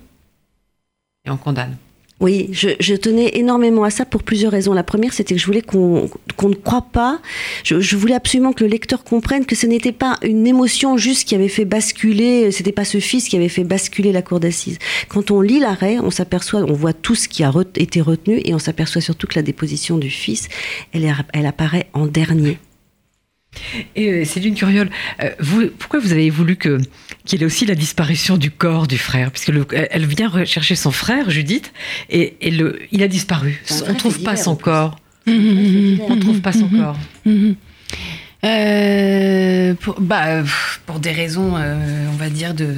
et 1.24 1.30
on 1.30 1.36
condamne. 1.36 1.76
Oui, 2.18 2.48
je, 2.52 2.70
je, 2.80 2.94
tenais 2.94 3.32
énormément 3.34 3.84
à 3.84 3.90
ça 3.90 4.06
pour 4.06 4.22
plusieurs 4.22 4.50
raisons. 4.50 4.72
La 4.72 4.82
première, 4.82 5.12
c'était 5.12 5.34
que 5.34 5.40
je 5.40 5.44
voulais 5.44 5.60
qu'on 5.60 6.08
qu 6.38 6.46
ne 6.46 6.54
croit 6.54 6.86
pas, 6.90 7.20
je, 7.62 7.78
je, 7.78 7.96
voulais 7.96 8.14
absolument 8.14 8.54
que 8.54 8.64
le 8.64 8.70
lecteur 8.70 9.04
comprenne 9.04 9.44
que 9.44 9.54
ce 9.54 9.66
n'était 9.66 9.92
pas 9.92 10.16
une 10.22 10.46
émotion 10.46 10.96
juste 10.96 11.28
qui 11.28 11.34
avait 11.34 11.48
fait 11.48 11.66
basculer, 11.66 12.50
c'était 12.52 12.72
pas 12.72 12.86
ce 12.86 13.00
fils 13.00 13.28
qui 13.28 13.36
avait 13.36 13.50
fait 13.50 13.64
basculer 13.64 14.12
la 14.12 14.22
cour 14.22 14.40
d'assises. 14.40 14.78
Quand 15.08 15.30
on 15.30 15.42
lit 15.42 15.60
l'arrêt, 15.60 15.98
on 15.98 16.10
s'aperçoit, 16.10 16.60
on 16.60 16.72
voit 16.72 16.94
tout 16.94 17.14
ce 17.14 17.28
qui 17.28 17.44
a 17.44 17.52
été 17.74 18.00
retenu 18.00 18.40
et 18.46 18.54
on 18.54 18.58
s'aperçoit 18.58 19.02
surtout 19.02 19.26
que 19.26 19.34
la 19.34 19.42
déposition 19.42 19.98
du 19.98 20.08
fils, 20.08 20.48
elle, 20.94 21.14
elle 21.34 21.46
apparaît 21.46 21.88
en 21.92 22.06
dernier. 22.06 22.58
Et 23.94 24.08
euh, 24.10 24.24
Céline 24.24 24.54
Curiol, 24.54 24.90
euh, 25.22 25.30
vous, 25.40 25.68
pourquoi 25.78 26.00
vous 26.00 26.12
avez 26.12 26.30
voulu 26.30 26.56
que 26.56 26.78
qu'il 27.24 27.40
y 27.40 27.42
ait 27.42 27.46
aussi 27.46 27.66
la 27.66 27.74
disparition 27.74 28.36
du 28.36 28.50
corps 28.50 28.86
du 28.86 28.98
frère? 28.98 29.30
Puisque 29.30 29.48
le, 29.48 29.66
elle 29.72 30.06
vient 30.06 30.28
rechercher 30.28 30.76
son 30.76 30.90
frère, 30.90 31.30
Judith, 31.30 31.72
et, 32.10 32.36
et 32.40 32.50
le, 32.50 32.80
il 32.92 33.02
a 33.02 33.08
disparu. 33.08 33.62
On 33.86 33.92
ne 33.92 33.98
trouve 33.98 34.22
pas 34.22 34.36
son 34.36 34.56
corps. 34.56 34.98
On 35.26 35.32
ne 35.32 36.20
trouve 36.20 36.40
pas 36.40 36.52
son 36.52 36.68
corps. 36.68 36.98
Euh, 38.44 39.74
pour, 39.74 40.00
bah, 40.00 40.44
pour 40.84 41.00
des 41.00 41.10
raisons, 41.10 41.56
euh, 41.56 42.06
on 42.12 42.16
va 42.16 42.28
dire, 42.28 42.54
de 42.54 42.68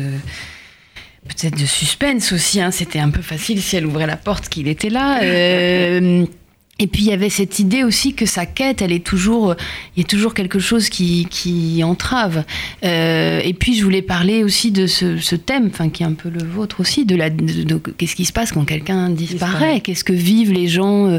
peut-être 1.28 1.59
de 1.59 1.66
suspense 1.66 2.32
aussi. 2.32 2.61
Hein. 2.61 2.70
C'était 2.70 3.01
un 3.01 3.11
peu 3.11 3.20
facile 3.20 3.61
si 3.61 3.76
elle 3.76 3.84
ouvrait 3.84 4.07
la 4.07 4.16
porte 4.16 4.49
qu'il 4.49 4.66
était 4.66 4.88
là. 4.88 5.20
Euh, 5.22 6.24
et 6.81 6.87
puis 6.87 7.03
il 7.03 7.09
y 7.09 7.12
avait 7.12 7.31
cette 7.31 7.59
idée 7.59 7.83
aussi 7.83 8.14
que 8.14 8.24
sa 8.26 8.47
quête, 8.47 8.83
elle 8.83 8.93
est 8.93 9.05
toujours, 9.05 9.57
il 9.97 10.01
y 10.01 10.05
a 10.05 10.07
toujours 10.07 10.33
quelque 10.35 10.59
chose 10.61 10.89
qui, 10.89 11.26
qui 11.31 11.83
entrave. 11.83 12.45
Euh, 12.85 13.41
et 13.43 13.53
puis 13.53 13.74
je 13.76 13.83
voulais 13.85 14.03
parler 14.03 14.45
aussi 14.45 14.70
de 14.70 14.87
ce, 14.87 15.18
ce 15.18 15.35
thème, 15.35 15.68
enfin 15.72 15.89
qui 15.89 16.03
est 16.03 16.07
un 16.07 16.12
peu 16.12 16.29
le 16.29 16.45
vôtre 16.45 16.81
aussi, 16.81 17.05
de 17.05 17.16
la, 17.16 17.31
de, 17.31 17.64
de- 17.64 17.76
qu'est-ce 17.97 18.14
qui 18.14 18.24
se 18.24 18.33
passe 18.33 18.53
quand 18.53 18.64
quelqu'un 18.64 19.11
disparaît, 19.11 19.81
qu'est-ce 19.81 20.05
que 20.05 20.12
vivent 20.12 20.53
les 20.53 20.68
gens 20.68 21.07
euh, 21.09 21.18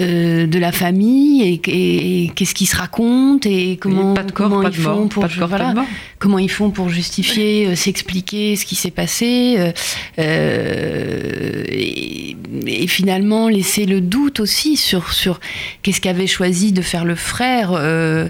euh, 0.00 0.46
de 0.46 0.58
la 0.58 0.72
famille? 0.72 1.42
Et, 1.42 1.60
et- 1.70 2.24
et 2.24 2.28
qu'est-ce 2.34 2.54
qu'ils 2.54 2.66
se 2.68 2.76
racontent? 2.76 3.48
Et 3.48 3.76
comment, 3.76 4.14
corps, 4.14 4.24
comment 4.34 4.62
ils 4.62 4.74
font 4.74 4.90
mort, 5.00 5.08
pour 5.08 5.22
corps, 5.38 5.48
voilà, 5.48 5.72
comment 6.18 6.38
ils 6.38 6.50
font 6.50 6.70
pour 6.70 6.88
justifier, 6.88 7.66
euh, 7.68 7.76
s'expliquer 7.76 8.56
ce 8.56 8.64
qui 8.66 8.74
s'est 8.74 8.90
passé, 8.90 9.54
euh, 9.58 9.72
euh, 10.18 11.62
et 11.68 12.86
finalement 12.86 13.48
laisser 13.48 13.86
le 13.86 14.00
doute 14.00 14.40
aussi 14.40 14.76
sur, 14.76 14.95
sur 15.00 15.40
qu'est-ce 15.82 16.00
qu'avait 16.00 16.26
choisi 16.26 16.72
de 16.72 16.82
faire 16.82 17.04
le 17.04 17.14
frère. 17.14 17.70
euh, 17.72 18.28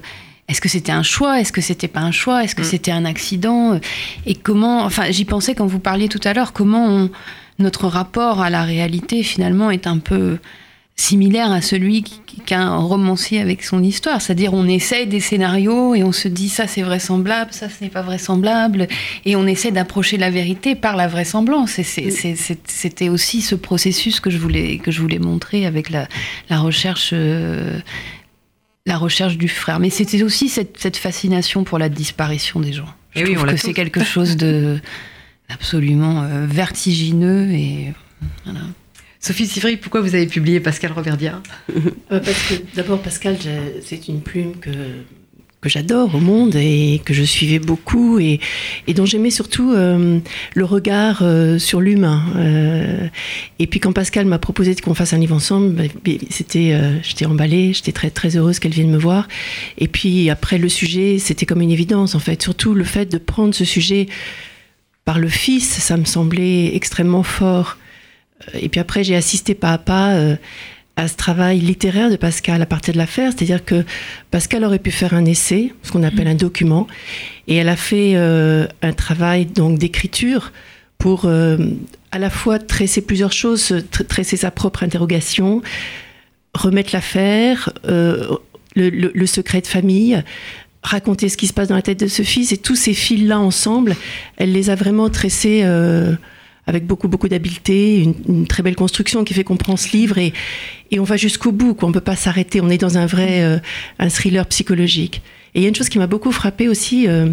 est-ce 0.48 0.60
que 0.60 0.68
c'était 0.68 0.92
un 0.92 1.02
choix 1.02 1.40
Est-ce 1.40 1.50
que 1.52 1.60
c'était 1.60 1.88
pas 1.88 2.00
un 2.00 2.12
choix 2.12 2.44
Est-ce 2.44 2.54
que 2.54 2.62
Mm. 2.62 2.64
c'était 2.64 2.92
un 2.92 3.04
accident 3.04 3.80
Et 4.26 4.34
comment 4.34 4.84
Enfin, 4.84 5.10
j'y 5.10 5.24
pensais 5.24 5.54
quand 5.56 5.66
vous 5.66 5.80
parliez 5.80 6.08
tout 6.08 6.20
à 6.24 6.32
l'heure. 6.34 6.52
Comment 6.52 6.86
on- 6.86 7.10
notre 7.58 7.86
rapport 7.88 8.40
à 8.42 8.50
la 8.50 8.62
réalité 8.62 9.22
finalement 9.22 9.70
est 9.70 9.86
un 9.86 9.98
peu 9.98 10.38
similaire 10.98 11.52
à 11.52 11.60
celui 11.60 12.02
qu'un 12.46 12.76
romancier 12.76 13.40
avec 13.40 13.62
son 13.62 13.82
histoire. 13.82 14.22
C'est-à-dire 14.22 14.54
on 14.54 14.66
essaye 14.66 15.06
des 15.06 15.20
scénarios 15.20 15.94
et 15.94 16.02
on 16.02 16.12
se 16.12 16.26
dit 16.26 16.48
ça 16.48 16.66
c'est 16.66 16.82
vraisemblable, 16.82 17.52
ça 17.52 17.68
ce 17.68 17.84
n'est 17.84 17.90
pas 17.90 18.02
vraisemblable, 18.02 18.88
et 19.24 19.36
on 19.36 19.46
essaie 19.46 19.70
d'approcher 19.72 20.16
la 20.16 20.30
vérité 20.30 20.74
par 20.74 20.96
la 20.96 21.06
vraisemblance. 21.06 21.78
Et 21.78 21.82
c'était 21.82 23.08
aussi 23.10 23.42
ce 23.42 23.54
processus 23.54 24.20
que 24.20 24.30
je 24.30 24.38
voulais, 24.38 24.78
que 24.78 24.90
je 24.90 25.00
voulais 25.02 25.18
montrer 25.18 25.66
avec 25.66 25.90
la, 25.90 26.08
la 26.48 26.58
recherche. 26.58 27.10
euh, 27.12 27.78
la 28.88 28.98
recherche 28.98 29.36
du 29.36 29.48
frère. 29.48 29.80
Mais 29.80 29.90
c'était 29.90 30.22
aussi 30.22 30.48
cette, 30.48 30.78
cette 30.78 30.96
fascination 30.96 31.64
pour 31.64 31.76
la 31.76 31.88
disparition 31.88 32.60
des 32.60 32.72
gens. 32.72 32.86
Je 33.10 33.20
Et 33.20 33.24
oui, 33.24 33.32
trouve 33.32 33.42
on 33.42 33.46
l'a 33.46 33.54
que 33.54 33.58
c'est 33.58 33.74
quelque 33.74 34.04
chose 34.04 34.36
de 34.36 34.78
absolument 35.48 36.22
euh, 36.22 36.46
vertigineux 36.46 37.50
et 37.50 37.92
voilà. 38.44 38.60
Sophie 39.26 39.48
Sivry, 39.48 39.76
pourquoi 39.76 40.02
vous 40.02 40.14
avez 40.14 40.26
publié 40.26 40.60
Pascal 40.60 40.92
Roverdia 40.92 41.42
Euh, 42.12 42.20
Parce 42.20 42.42
que 42.44 42.54
d'abord, 42.76 43.02
Pascal, 43.02 43.36
c'est 43.82 44.06
une 44.06 44.20
plume 44.20 44.52
que, 44.60 44.70
que 45.60 45.68
j'adore 45.68 46.14
au 46.14 46.20
monde 46.20 46.54
et 46.54 47.02
que 47.04 47.12
je 47.12 47.24
suivais 47.24 47.58
beaucoup 47.58 48.20
et, 48.20 48.38
dont 48.94 49.04
j'aimais 49.04 49.30
surtout 49.30 49.72
euh, 49.72 50.20
le 50.54 50.64
regard 50.64 51.22
euh, 51.22 51.58
sur 51.58 51.80
l'humain. 51.80 52.22
Et 53.58 53.66
puis 53.66 53.80
quand 53.80 53.92
Pascal 53.92 54.26
m'a 54.26 54.38
proposé 54.38 54.76
qu'on 54.76 54.94
fasse 54.94 55.12
un 55.12 55.18
livre 55.18 55.34
ensemble, 55.34 55.70
bah, 55.70 56.12
c'était, 56.30 56.78
j'étais 57.02 57.26
emballée, 57.26 57.72
j'étais 57.72 57.90
très 57.90 58.10
très 58.10 58.36
heureuse 58.36 58.60
qu'elle 58.60 58.74
vienne 58.74 58.92
me 58.92 58.98
voir. 58.98 59.26
Et 59.76 59.88
puis 59.88 60.30
après 60.30 60.58
le 60.58 60.68
sujet, 60.68 61.18
c'était 61.18 61.46
comme 61.46 61.62
une 61.62 61.72
évidence 61.72 62.14
en 62.14 62.20
fait. 62.20 62.40
Surtout 62.40 62.74
le 62.74 62.84
fait 62.84 63.06
de 63.06 63.18
prendre 63.18 63.56
ce 63.56 63.64
sujet 63.64 64.06
par 65.04 65.18
le 65.18 65.28
fils, 65.28 65.68
ça 65.68 65.96
me 65.96 66.04
semblait 66.04 66.76
extrêmement 66.76 67.24
fort. 67.24 67.76
Euh, 68.54 68.58
Et 68.60 68.68
puis 68.68 68.80
après, 68.80 69.04
j'ai 69.04 69.16
assisté 69.16 69.54
pas 69.54 69.72
à 69.72 69.78
pas 69.78 70.14
euh, 70.14 70.36
à 70.96 71.08
ce 71.08 71.14
travail 71.16 71.58
littéraire 71.60 72.10
de 72.10 72.16
Pascal 72.16 72.62
à 72.62 72.66
partir 72.66 72.94
de 72.94 72.98
l'affaire. 72.98 73.32
C'est-à-dire 73.32 73.64
que 73.64 73.84
Pascal 74.30 74.64
aurait 74.64 74.78
pu 74.78 74.90
faire 74.90 75.12
un 75.14 75.24
essai, 75.26 75.72
ce 75.82 75.92
qu'on 75.92 76.02
appelle 76.02 76.26
un 76.28 76.34
document, 76.34 76.86
et 77.48 77.56
elle 77.56 77.68
a 77.68 77.76
fait 77.76 78.12
euh, 78.14 78.66
un 78.82 78.92
travail 78.92 79.44
donc 79.46 79.78
d'écriture 79.78 80.52
pour 80.98 81.26
euh, 81.26 81.58
à 82.12 82.18
la 82.18 82.30
fois 82.30 82.58
tresser 82.58 83.02
plusieurs 83.02 83.32
choses, 83.32 83.70
tr- 83.92 84.06
tresser 84.06 84.38
sa 84.38 84.50
propre 84.50 84.82
interrogation, 84.82 85.60
remettre 86.54 86.90
l'affaire, 86.94 87.70
le, 87.84 88.38
le- 88.74 89.12
le 89.14 89.26
secret 89.26 89.60
de 89.60 89.66
famille, 89.66 90.22
raconter 90.82 91.28
ce 91.28 91.36
qui 91.36 91.46
se 91.46 91.52
passe 91.52 91.68
dans 91.68 91.74
la 91.74 91.82
tête 91.82 92.00
de 92.00 92.06
ce 92.06 92.22
fils, 92.22 92.52
et 92.52 92.56
tous 92.56 92.76
ces 92.76 92.94
fils-là 92.94 93.38
ensemble, 93.38 93.94
elle 94.38 94.52
les 94.52 94.70
a 94.70 94.74
vraiment 94.74 95.10
tressés 95.10 95.60
euh, 95.64 96.14
avec 96.66 96.86
beaucoup, 96.86 97.08
beaucoup 97.08 97.28
d'habileté, 97.28 98.02
une, 98.28 98.46
très 98.46 98.62
belle 98.62 98.76
construction 98.76 99.24
qui 99.24 99.34
fait 99.34 99.44
qu'on 99.44 99.56
prend 99.56 99.76
ce 99.76 99.96
livre 99.96 100.18
et, 100.18 100.32
on 100.98 101.04
va 101.04 101.16
jusqu'au 101.16 101.52
bout, 101.52 101.74
quoi. 101.74 101.86
on 101.86 101.90
ne 101.90 101.94
peut 101.94 102.00
pas 102.00 102.16
s'arrêter, 102.16 102.60
on 102.60 102.68
est 102.68 102.78
dans 102.78 102.98
un 102.98 103.06
vrai 103.06 103.42
euh, 103.42 103.58
un 103.98 104.08
thriller 104.08 104.46
psychologique. 104.46 105.22
Et 105.54 105.60
il 105.60 105.62
y 105.62 105.66
a 105.66 105.68
une 105.68 105.74
chose 105.74 105.88
qui 105.88 105.98
m'a 105.98 106.06
beaucoup 106.06 106.32
frappée 106.32 106.68
aussi, 106.68 107.06
euh, 107.08 107.28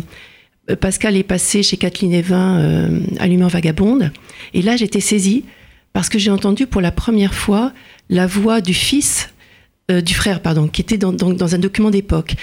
Pascal 0.79 1.15
est 1.17 1.23
passé 1.23 1.63
chez 1.63 1.77
Kathleen 1.77 2.13
Evin 2.13 2.59
euh, 2.59 3.47
vagabonde, 3.47 4.11
et 4.53 4.61
là 4.61 4.77
j'étais 4.77 5.01
saisie 5.01 5.43
parce 5.91 6.09
que 6.09 6.17
j'ai 6.17 6.31
entendu 6.31 6.65
pour 6.67 6.81
la 6.81 6.91
première 6.91 7.33
fois 7.33 7.73
la 8.09 8.27
voix 8.27 8.61
du 8.61 8.73
fils 8.73 9.29
euh, 9.91 9.99
du 9.99 10.13
frère, 10.13 10.39
pardon, 10.41 10.69
qui 10.69 10.79
était 10.79 10.97
dans 10.97 11.55
un 11.55 11.57
document 11.57 11.89
d'époque. 11.89 12.35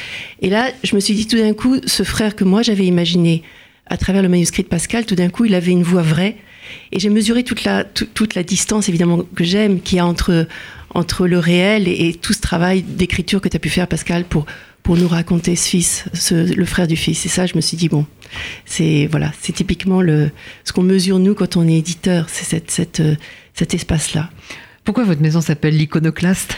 Et 0.42 0.50
là, 0.50 0.68
je 0.84 0.94
me 0.94 1.00
suis 1.00 1.14
dit 1.14 1.26
tout 1.26 1.38
d'un 1.38 1.54
coup, 1.54 1.78
ce 1.86 2.02
frère 2.02 2.36
que 2.36 2.44
moi 2.44 2.60
j'avais 2.60 2.84
imaginé 2.84 3.42
à 3.86 3.96
travers 3.96 4.22
le 4.22 4.28
manuscrit 4.28 4.62
de 4.62 4.68
Pascal, 4.68 5.06
tout 5.06 5.14
d'un 5.14 5.30
coup, 5.30 5.46
il 5.46 5.54
avait 5.54 5.72
une 5.72 5.82
voix 5.82 6.02
vraie. 6.02 6.36
Et 6.92 7.00
j'ai 7.00 7.08
mesuré 7.10 7.44
toute 7.44 7.64
la, 7.64 7.84
tout- 7.84 8.08
toute 8.12 8.34
la 8.34 8.42
distance, 8.42 8.88
évidemment, 8.88 9.22
que 9.34 9.44
j'aime, 9.44 9.80
qu'il 9.80 9.96
y 9.96 10.00
a 10.00 10.06
entre, 10.06 10.46
entre 10.94 11.26
le 11.26 11.38
réel 11.38 11.88
et, 11.88 12.08
et 12.08 12.14
tout 12.14 12.32
ce 12.32 12.40
travail 12.40 12.82
d'écriture 12.82 13.40
que 13.40 13.48
tu 13.48 13.56
as 13.56 13.60
pu 13.60 13.68
faire, 13.68 13.86
Pascal, 13.88 14.24
pour, 14.24 14.46
pour 14.82 14.96
nous 14.96 15.08
raconter 15.08 15.56
ce 15.56 15.68
fils, 15.68 16.04
ce- 16.14 16.54
le 16.54 16.64
frère 16.64 16.86
du 16.86 16.96
fils. 16.96 17.24
Et 17.26 17.28
ça, 17.28 17.46
je 17.46 17.54
me 17.56 17.60
suis 17.60 17.76
dit, 17.76 17.88
bon, 17.88 18.06
c'est 18.64 19.08
voilà, 19.10 19.32
c'est 19.40 19.52
typiquement 19.52 20.02
le, 20.02 20.30
ce 20.64 20.72
qu'on 20.72 20.82
mesure, 20.82 21.18
nous, 21.18 21.34
quand 21.34 21.56
on 21.56 21.66
est 21.68 21.74
éditeur, 21.74 22.26
c'est 22.28 22.44
cette, 22.44 22.70
cette, 22.70 23.02
cet 23.54 23.74
espace-là. 23.74 24.30
Pourquoi 24.82 25.04
votre 25.04 25.20
maison 25.20 25.40
s'appelle 25.40 25.76
l'iconoclaste? 25.76 26.56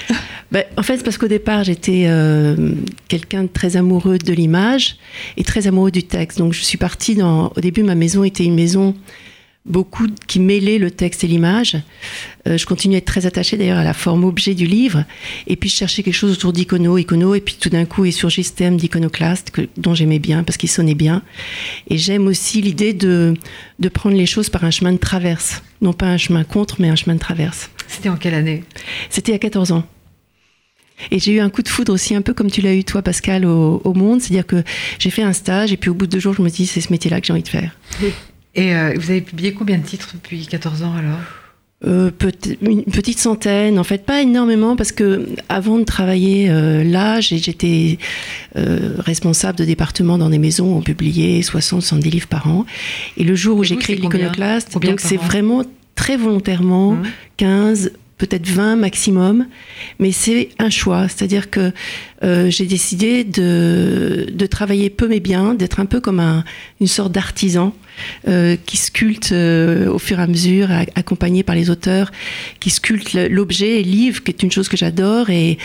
Ben, 0.53 0.65
en 0.77 0.83
fait, 0.83 0.97
c'est 0.99 1.03
parce 1.03 1.19
qu'au 1.19 1.27
départ, 1.29 1.65
j'étais 1.65 2.05
euh, 2.07 2.75
quelqu'un 3.09 3.43
de 3.43 3.49
très 3.49 3.77
amoureux 3.77 4.17
de 4.19 4.33
l'image 4.33 4.97
et 5.37 5.43
très 5.45 5.67
amoureux 5.67 5.91
du 5.91 6.05
texte. 6.05 6.39
Donc, 6.39 6.53
je 6.53 6.63
suis 6.63 6.79
partie 6.79 7.15
dans. 7.17 7.53
Au 7.57 7.61
début, 7.61 7.83
ma 7.83 7.97
maison 7.97 8.23
était 8.23 8.45
une 8.45 8.55
maison 8.55 8.95
beaucoup 9.65 10.07
qui 10.27 10.41
mêlait 10.41 10.79
le 10.79 10.91
texte 10.91 11.23
et 11.23 11.29
l'image. 11.29 11.77
Euh, 12.49 12.59
je 12.59 12.67
continue 12.67 12.97
à 12.97 12.99
être 12.99 13.05
très 13.05 13.27
attachée 13.27 13.57
d'ailleurs 13.57 13.79
à 13.79 13.85
la 13.85 13.95
forme 13.95 14.25
objet 14.25 14.55
du 14.55 14.67
livre. 14.67 15.05
Et 15.47 15.55
puis, 15.57 15.69
je 15.71 15.77
cherchais 15.77 16.03
quelque 16.03 16.15
chose 16.15 16.33
autour 16.33 16.53
d'icono, 16.53 16.99
icono. 16.99 17.35
Et 17.37 17.41
puis, 17.41 17.57
tout 17.61 17.69
d'un 17.69 17.85
coup, 17.85 18.05
est 18.05 18.11
surgi 18.11 18.43
ce 18.43 18.53
thème 18.53 18.77
d'iconoclaste 18.77 19.51
que- 19.53 19.69
dont 19.77 19.95
j'aimais 19.95 20.19
bien 20.19 20.43
parce 20.43 20.57
qu'il 20.57 20.69
sonnait 20.69 20.95
bien. 20.97 21.23
Et 21.89 21.97
j'aime 21.99 22.27
aussi 22.27 22.61
l'idée 22.61 22.93
de, 22.93 23.35
de 23.79 23.89
prendre 23.89 24.17
les 24.17 24.27
choses 24.27 24.49
par 24.51 24.65
un 24.65 24.71
chemin 24.73 24.93
de 24.93 24.99
traverse. 24.99 25.63
Non 25.81 25.93
pas 25.93 26.07
un 26.07 26.17
chemin 26.17 26.43
contre, 26.45 26.77
mais 26.81 26.89
un 26.89 26.97
chemin 26.97 27.15
de 27.15 27.21
traverse. 27.21 27.71
C'était 27.87 28.09
en 28.09 28.17
quelle 28.17 28.35
année? 28.35 28.65
C'était 29.11 29.33
à 29.35 29.39
14 29.39 29.71
ans. 29.73 29.85
Et 31.11 31.19
j'ai 31.19 31.33
eu 31.33 31.41
un 31.41 31.51
coup 31.51 31.63
de 31.63 31.69
foudre 31.69 31.93
aussi, 31.93 32.15
un 32.15 32.23
peu 32.23 32.33
comme 32.35 32.51
tu 32.51 32.61
l'as 32.61 32.75
eu 32.75 32.85
toi, 32.85 33.03
Pascal, 33.03 33.45
au, 33.45 33.81
au 33.85 33.93
Monde. 33.95 34.21
C'est-à-dire 34.21 34.47
que 34.47 34.63
j'ai 34.99 35.11
fait 35.11 35.23
un 35.23 35.33
stage 35.33 35.73
et 35.73 35.77
puis 35.77 35.91
au 35.91 35.95
bout 35.95 36.07
de 36.07 36.13
deux 36.13 36.21
jours, 36.21 36.35
je 36.35 36.43
me 36.43 36.49
dis, 36.51 36.67
c'est 36.67 36.81
ce 36.81 36.93
métier-là 36.93 37.21
que 37.21 37.27
j'ai 37.27 37.33
envie 37.33 37.43
de 37.43 37.49
faire. 37.49 37.77
Et 38.55 38.75
euh, 38.75 38.95
vous 38.97 39.11
avez 39.11 39.21
publié 39.21 39.53
combien 39.53 39.79
de 39.79 39.85
titres 39.85 40.11
depuis 40.15 40.47
14 40.47 40.83
ans 40.83 40.95
alors? 40.95 41.19
Euh, 41.85 42.11
une 42.61 42.85
petite 42.85 43.19
centaine, 43.19 43.79
en 43.79 43.83
fait, 43.85 44.05
pas 44.07 44.23
énormément, 44.23 44.77
parce 44.77 44.93
que 44.93 45.29
avant 45.49 45.79
de 45.79 45.85
travailler 45.85 46.49
euh, 46.49 46.85
là, 46.85 47.21
j'étais 47.21 47.99
euh, 48.57 48.95
responsable 48.99 49.59
de 49.59 49.65
département 49.65 50.17
dans 50.17 50.31
des 50.31 50.39
maisons 50.39 50.75
où 50.75 50.77
on 50.77 50.83
publiait 50.83 51.43
60, 51.43 51.83
70 51.83 52.11
livres 52.11 52.29
par 52.29 52.47
an. 52.47 52.67
Et 53.17 53.25
le 53.25 53.35
jour 53.35 53.59
où 53.59 53.65
j'ai 53.65 53.77
créé 53.77 53.97
combien? 53.97 54.19
l'iconoclaste, 54.19 54.79
donc 54.79 55.01
c'est 55.01 55.17
vraiment 55.17 55.65
très 55.97 56.17
volontairement, 56.17 56.93
Mmh. 56.93 57.03
15, 57.39 57.91
peut-être 58.23 58.47
20 58.47 58.77
maximum, 58.77 59.47
mais 59.99 60.13
c'est 60.13 60.51
un 60.61 60.71
choix. 60.71 61.09
C'est-à-dire 61.09 61.51
que 61.51 61.73
euh, 62.23 62.51
j'ai 62.51 62.67
décidé 62.67 63.25
de, 63.25 64.29
de 64.33 64.47
travailler 64.47 64.91
peu 64.91 65.09
mais 65.09 65.19
bien, 65.19 65.55
d'être 65.55 65.81
un 65.81 65.87
peu 65.87 66.01
comme 66.01 66.21
un- 66.21 66.45
une 66.81 66.87
sorte 66.87 67.11
d'artisan 67.11 67.75
euh, 68.29 68.57
qui 68.65 68.77
sculpte 68.77 69.33
euh, 69.33 69.91
au 69.91 69.99
fur 69.99 70.21
et 70.21 70.23
à 70.23 70.29
mesure, 70.29 70.69
accompagné 70.95 71.43
par 71.43 71.57
les 71.57 71.69
auteurs, 71.69 72.13
qui 72.61 72.71
sculpte 72.71 73.15
l'objet 73.29 73.81
et 73.81 73.83
livre, 73.83 74.23
qui 74.23 74.31
est 74.31 74.43
une 74.45 74.53
chose 74.53 74.69
que 74.69 74.77
j'adore, 74.77 75.31
et, 75.31 75.59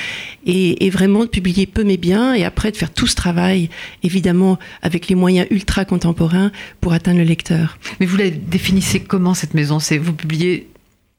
et, 0.48 0.86
et 0.86 0.90
vraiment 0.90 1.22
de 1.26 1.30
publier 1.30 1.68
peu 1.68 1.84
mais 1.84 1.98
bien, 1.98 2.34
et 2.34 2.44
après 2.44 2.72
de 2.72 2.78
faire 2.78 2.92
tout 2.92 3.06
ce 3.06 3.16
travail, 3.16 3.70
évidemment 4.02 4.58
avec 4.82 5.10
les 5.10 5.16
moyens 5.16 5.46
ultra 5.52 5.86
contemporains 5.86 6.52
pour 6.82 6.94
atteindre 6.94 7.20
le 7.20 7.24
lecteur. 7.26 7.78
Mais 8.00 8.08
vous 8.08 8.18
la 8.18 8.32
définissez 8.32 9.00
comment 9.02 9.36
cette 9.36 9.54
maison? 9.54 9.78
C'est 9.80 10.00
vous 10.00 10.14
publiez 10.14 10.68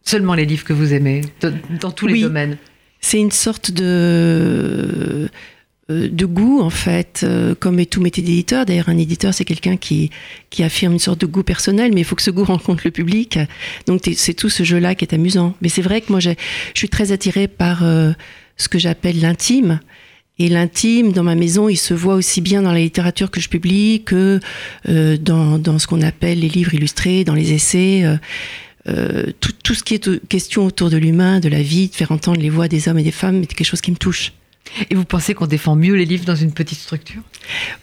seulement 0.05 0.35
les 0.35 0.45
livres 0.47 0.65
que 0.65 0.73
vous 0.73 0.93
aimez, 0.95 1.21
de- 1.41 1.53
dans 1.81 1.91
tous 1.91 2.07
les 2.07 2.15
Oui. 2.15 2.23
domaines. 2.23 2.57
C'est 3.01 3.19
une 3.19 3.31
sorte 3.31 3.71
de 3.71 5.29
euh, 5.91 6.09
de 6.11 6.27
goût 6.27 6.61
en 6.61 6.69
fait, 6.69 7.21
euh, 7.25 7.55
comme 7.59 7.81
est 7.81 7.87
tout 7.91 8.03
métier 8.03 8.23
d'éditeur. 8.23 8.67
D'ailleurs, 8.67 8.91
un 8.91 8.99
éditeur 8.99 9.33
c'est 9.33 9.45
quelqu'un 9.47 9.77
qui 9.79 10.11
qui 10.51 10.63
affirme 10.63 10.93
une 10.95 10.99
sorte 10.99 11.21
de 11.23 11.27
goût 11.27 11.43
personnel, 11.43 11.93
mais 11.95 12.03
il 12.03 12.05
faut 12.05 12.17
que 12.17 12.23
ce 12.23 12.31
goût 12.31 12.45
rencontre 12.57 12.83
le 12.85 12.91
public. 12.91 13.39
Donc 13.87 14.03
c'est 14.15 14.35
tout 14.35 14.51
ce 14.51 14.65
jeu-là 14.65 14.95
qui 14.95 15.05
est 15.07 15.15
amusant. 15.15 15.55
Mais 15.63 15.69
c'est 15.71 15.81
vrai 15.83 16.01
que 16.03 16.11
moi 16.13 16.21
je 16.21 16.31
suis 16.75 16.89
très 16.91 17.11
attirée 17.13 17.49
par 17.49 17.85
euh, 17.85 18.13
ce 18.57 18.69
que 18.69 18.79
j'appelle 18.79 19.21
l'intime. 19.21 19.81
Et 20.41 20.49
l'intime, 20.49 21.11
dans 21.13 21.25
ma 21.25 21.35
maison, 21.35 21.69
il 21.69 21.77
se 21.77 21.95
voit 21.95 22.15
aussi 22.15 22.41
bien 22.41 22.63
dans 22.63 22.71
la 22.73 22.79
littérature 22.79 23.31
que 23.31 23.41
je 23.41 23.49
publie 23.49 24.03
que 24.05 24.39
euh, 24.89 25.17
dans, 25.17 25.59
dans 25.59 25.81
ce 25.81 25.89
qu'on 25.89 26.01
appelle 26.03 26.39
les 26.41 26.49
livres 26.49 26.75
illustrés, 26.75 27.25
dans 27.25 27.35
les 27.35 27.53
essais. 27.55 28.03
Euh, 28.05 28.17
tout, 29.41 29.53
tout, 29.63 29.75
ce 29.75 29.83
qui 29.83 29.95
est 29.95 30.29
question 30.29 30.65
autour 30.65 30.91
de 30.91 30.97
l'humain, 30.97 31.41
de 31.41 31.49
la 31.49 31.63
vie, 31.63 31.89
de 31.89 31.95
faire 31.95 32.13
entendre 32.13 32.41
les 32.41 32.51
voix 32.51 32.69
des 32.69 32.89
hommes 32.89 32.99
et 32.99 33.03
des 33.03 33.11
femmes, 33.11 33.43
est 33.43 33.47
quelque 33.47 33.67
chose 33.67 33.81
qui 33.81 33.91
me 33.91 33.97
touche. 33.97 34.33
Et 34.91 34.95
vous 34.95 35.05
pensez 35.05 35.35
qu'on 35.35 35.47
défend 35.47 35.77
mieux 35.77 35.95
les 35.95 36.05
livres 36.05 36.25
dans 36.25 36.35
une 36.35 36.53
petite 36.53 36.79
structure? 36.79 37.23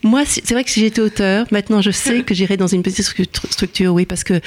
Moi, 0.04 0.24
c'est 0.26 0.52
vrai 0.52 0.64
que 0.64 0.70
si 0.70 0.80
j'étais 0.80 1.02
auteur, 1.02 1.48
maintenant 1.52 1.82
je 1.82 1.92
sais 1.92 2.24
que 2.24 2.34
j'irai 2.34 2.58
dans 2.58 2.68
une 2.68 2.84
petite 2.84 3.06
structure, 3.50 3.94
oui, 3.94 4.06
parce 4.06 4.24
que, 4.24 4.40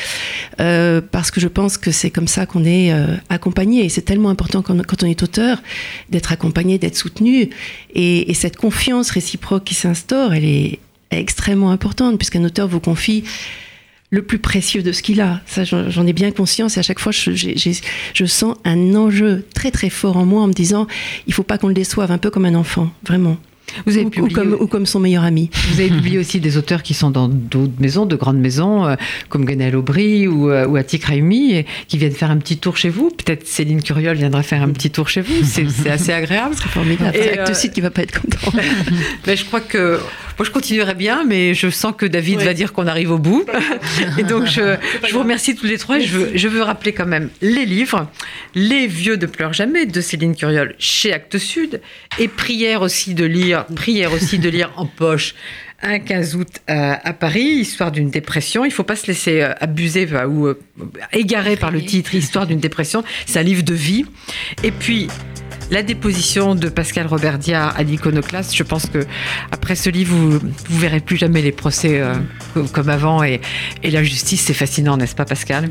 euh, 0.61 1.01
parce 1.01 1.31
que 1.31 1.41
je 1.41 1.49
pense 1.49 1.79
que 1.79 1.91
c'est 1.91 2.11
comme 2.11 2.29
ça 2.29 2.47
qu'on 2.47 2.65
est 2.65 2.93
euh, 2.93 3.17
accompagné. 3.29 3.85
Et 3.85 3.89
c'est 3.89 4.03
tellement 4.03 4.31
important 4.31 4.63
quand, 4.63 4.81
quand, 4.87 5.03
on 5.03 5.07
est 5.07 5.23
auteur 5.23 5.63
d'être 6.11 6.33
accompagné, 6.33 6.79
d'être 6.79 6.97
soutenu. 6.97 7.51
Et, 7.95 8.31
et, 8.31 8.35
cette 8.35 8.57
confiance 8.57 9.11
réciproque 9.11 9.65
qui 9.65 9.75
s'instaure, 9.75 10.33
elle 10.33 10.45
est 10.45 10.79
extrêmement 11.11 11.71
importante, 11.71 12.19
puisqu'un 12.19 12.45
auteur 12.45 12.69
vous 12.69 12.81
confie 12.81 13.25
le 14.11 14.23
plus 14.23 14.39
précieux 14.39 14.83
de 14.83 14.93
ce 14.93 15.03
qu'il 15.03 15.21
a. 15.21 15.41
Ça, 15.47 15.65
j'en 15.65 16.07
ai 16.07 16.13
bien 16.13 16.31
conscience 16.31 16.77
et 16.77 16.81
à 16.81 16.83
chaque 16.83 16.99
fois, 16.99 17.13
je, 17.13 18.25
sens 18.27 18.57
un 18.65 18.95
enjeu 18.95 19.45
très 19.55 19.71
très 19.71 19.91
fort 19.91 20.17
en 20.17 20.25
moi 20.25 20.43
en 20.43 20.49
me 20.49 20.53
disant, 20.53 20.87
il 21.27 21.35
faut 21.35 21.43
pas 21.43 21.59
qu'on 21.59 21.69
le 21.69 21.75
déçoive, 21.75 22.11
un 22.11 22.19
peu 22.19 22.31
comme 22.31 22.45
un 22.45 22.55
enfant, 22.55 22.91
vraiment. 23.07 23.37
Vous 23.87 23.97
avez 23.97 24.07
ou, 24.07 24.29
comme, 24.29 24.57
ou, 24.59 24.67
comme, 24.67 24.87
son 24.87 25.01
meilleur 25.01 25.25
ami. 25.25 25.51
Vous 25.71 25.81
avez 25.81 25.91
publié 25.91 26.19
aussi 26.19 26.41
des 26.41 26.57
auteurs 26.57 26.83
qui 26.83 26.95
sont 26.95 27.11
dans 27.11 27.29
d'autres 27.29 27.73
maisons, 27.79 28.07
de 28.07 28.17
grandes 28.17 28.39
maisons, 28.39 28.87
euh, 28.87 28.97
comme 29.29 29.45
Ganel 29.45 29.77
Aubry 29.77 30.27
ou, 30.27 30.51
euh, 30.51 30.67
ou 30.67 30.77
Atik 30.77 31.05
Raimi, 31.05 31.65
qui 31.87 31.99
viennent 31.99 32.13
faire 32.13 32.31
un 32.31 32.39
petit 32.39 32.59
tour 32.59 32.77
chez 32.77 32.89
vous. 32.89 33.11
Peut-être 33.11 33.47
Céline 33.47 33.83
Curiol 33.83 34.17
viendra 34.17 34.43
faire 34.43 34.63
un 34.63 34.71
petit 34.71 34.91
tour 34.91 35.09
chez 35.09 35.21
vous. 35.21 35.35
C'est 35.45 35.91
assez 35.91 36.13
agréable. 36.13 36.55
C'est 36.57 36.69
formidable. 36.69 37.13
C'est 37.15 37.39
euh... 37.39 37.55
Site 37.55 37.73
qui 37.73 37.81
va 37.81 37.91
pas 37.91 38.03
être 38.03 38.21
content. 38.21 38.53
mais 39.27 39.37
je 39.37 39.45
crois 39.45 39.61
que 39.61 39.99
moi, 40.39 40.45
je 40.45 40.53
continuerai 40.53 40.95
bien, 40.95 41.25
mais 41.25 41.53
je 41.53 41.69
sens 41.69 41.93
que 41.99 42.07
David 42.07 42.41
va 42.43 42.55
dire 42.55 42.73
qu'on 42.73 42.87
arrive 42.87 43.11
au 43.11 43.19
bout. 43.19 43.45
Et 44.19 44.23
donc, 44.23 44.47
je, 44.47 44.77
je, 45.05 45.13
vous 45.13 45.19
remercie 45.19 45.57
tous 45.57 45.67
les 45.67 45.79
trois. 45.79 45.99
Je 45.99 46.17
veux, 46.17 46.31
je 46.33 46.47
veux 46.47 46.63
rappeler 46.63 46.93
quand 46.93 47.07
même 47.07 47.29
les 47.43 47.67
livres 47.67 48.09
Les 48.55 48.87
Vieux 48.87 49.17
ne 49.17 49.27
pleurent 49.27 49.53
jamais 49.53 49.85
de 49.85 50.01
Céline 50.01 50.37
Curiol 50.37 50.77
chez 50.79 51.13
Actes 51.13 51.39
Sud 51.39 51.81
et 52.21 52.29
Prière 52.29 52.83
aussi 52.83 53.15
de 53.15 53.25
lire 53.25 53.58
prière 53.65 54.13
aussi 54.13 54.39
de 54.39 54.49
lire 54.49 54.73
en 54.77 54.87
poche 54.87 55.35
un 55.83 55.99
15 55.99 56.37
août 56.37 56.49
euh, 56.69 56.95
à, 57.03 57.13
Paris, 57.13 57.43
histoire 57.43 57.93
d'une 57.93 58.11
dépression. 58.11 58.65
Il 58.65 58.69
ne 58.69 58.73
faut 58.73 58.85
pas 58.85 58.97
se 58.97 59.07
laisser 59.07 59.43
euh, 59.43 59.53
abuser 59.61 60.09
ou 60.29 60.47
euh, 60.47 60.61
égarer 61.13 61.57
par 61.57 61.71
le 61.71 61.83
titre, 61.83 62.15
histoire 62.15 62.47
d'une 62.47 62.59
dépression. 62.59 63.05
C'est 63.27 63.39
un 63.39 63.45
livre 63.45 63.63
de 63.63 63.75
vie. 63.75 64.05
Et 64.65 64.73
puis, 64.73 65.09
la 65.71 65.83
déposition 65.83 66.55
de 66.55 66.69
Pascal 66.69 67.07
Robert 67.07 67.39
Diard 67.39 67.75
à 67.77 67.83
l'iconoclaste, 67.83 68.55
je 68.55 68.63
pense 68.63 68.87
que 68.87 69.07
après 69.51 69.75
ce 69.75 69.91
livre, 69.91 70.15
vous, 70.15 70.39
vous 70.39 70.79
verrez 70.79 71.01
plus 71.01 71.17
jamais 71.17 71.43
les 71.43 71.53
procès 71.53 72.01
comme 72.73 72.89
avant 72.89 73.23
et, 73.23 73.41
et 73.83 73.91
la 73.91 74.03
justice, 74.03 74.43
c'est 74.43 74.55
fascinant, 74.55 74.97
n'est-ce 74.97 75.15
pas, 75.15 75.25
Pascal? 75.25 75.69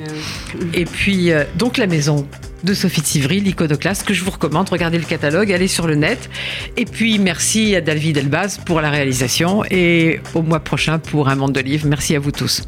Et 0.73 0.85
puis, 0.85 1.31
donc 1.55 1.77
la 1.77 1.87
maison 1.87 2.27
de 2.63 2.73
Sophie 2.73 3.01
de 3.01 3.05
Sivry, 3.05 3.39
l'iconoclaste, 3.39 4.03
que 4.03 4.13
je 4.13 4.23
vous 4.23 4.31
recommande. 4.31 4.69
Regardez 4.69 4.97
le 4.97 5.05
catalogue, 5.05 5.51
allez 5.51 5.67
sur 5.67 5.87
le 5.87 5.95
net. 5.95 6.29
Et 6.75 6.85
puis, 6.85 7.19
merci 7.19 7.75
à 7.75 7.81
David 7.81 8.17
Elbaz 8.17 8.59
pour 8.65 8.81
la 8.81 8.89
réalisation 8.89 9.63
et 9.69 10.19
au 10.33 10.41
mois 10.41 10.59
prochain 10.59 10.99
pour 10.99 11.29
un 11.29 11.35
monde 11.35 11.53
de 11.53 11.61
livres. 11.61 11.87
Merci 11.87 12.15
à 12.15 12.19
vous 12.19 12.31
tous. 12.31 12.63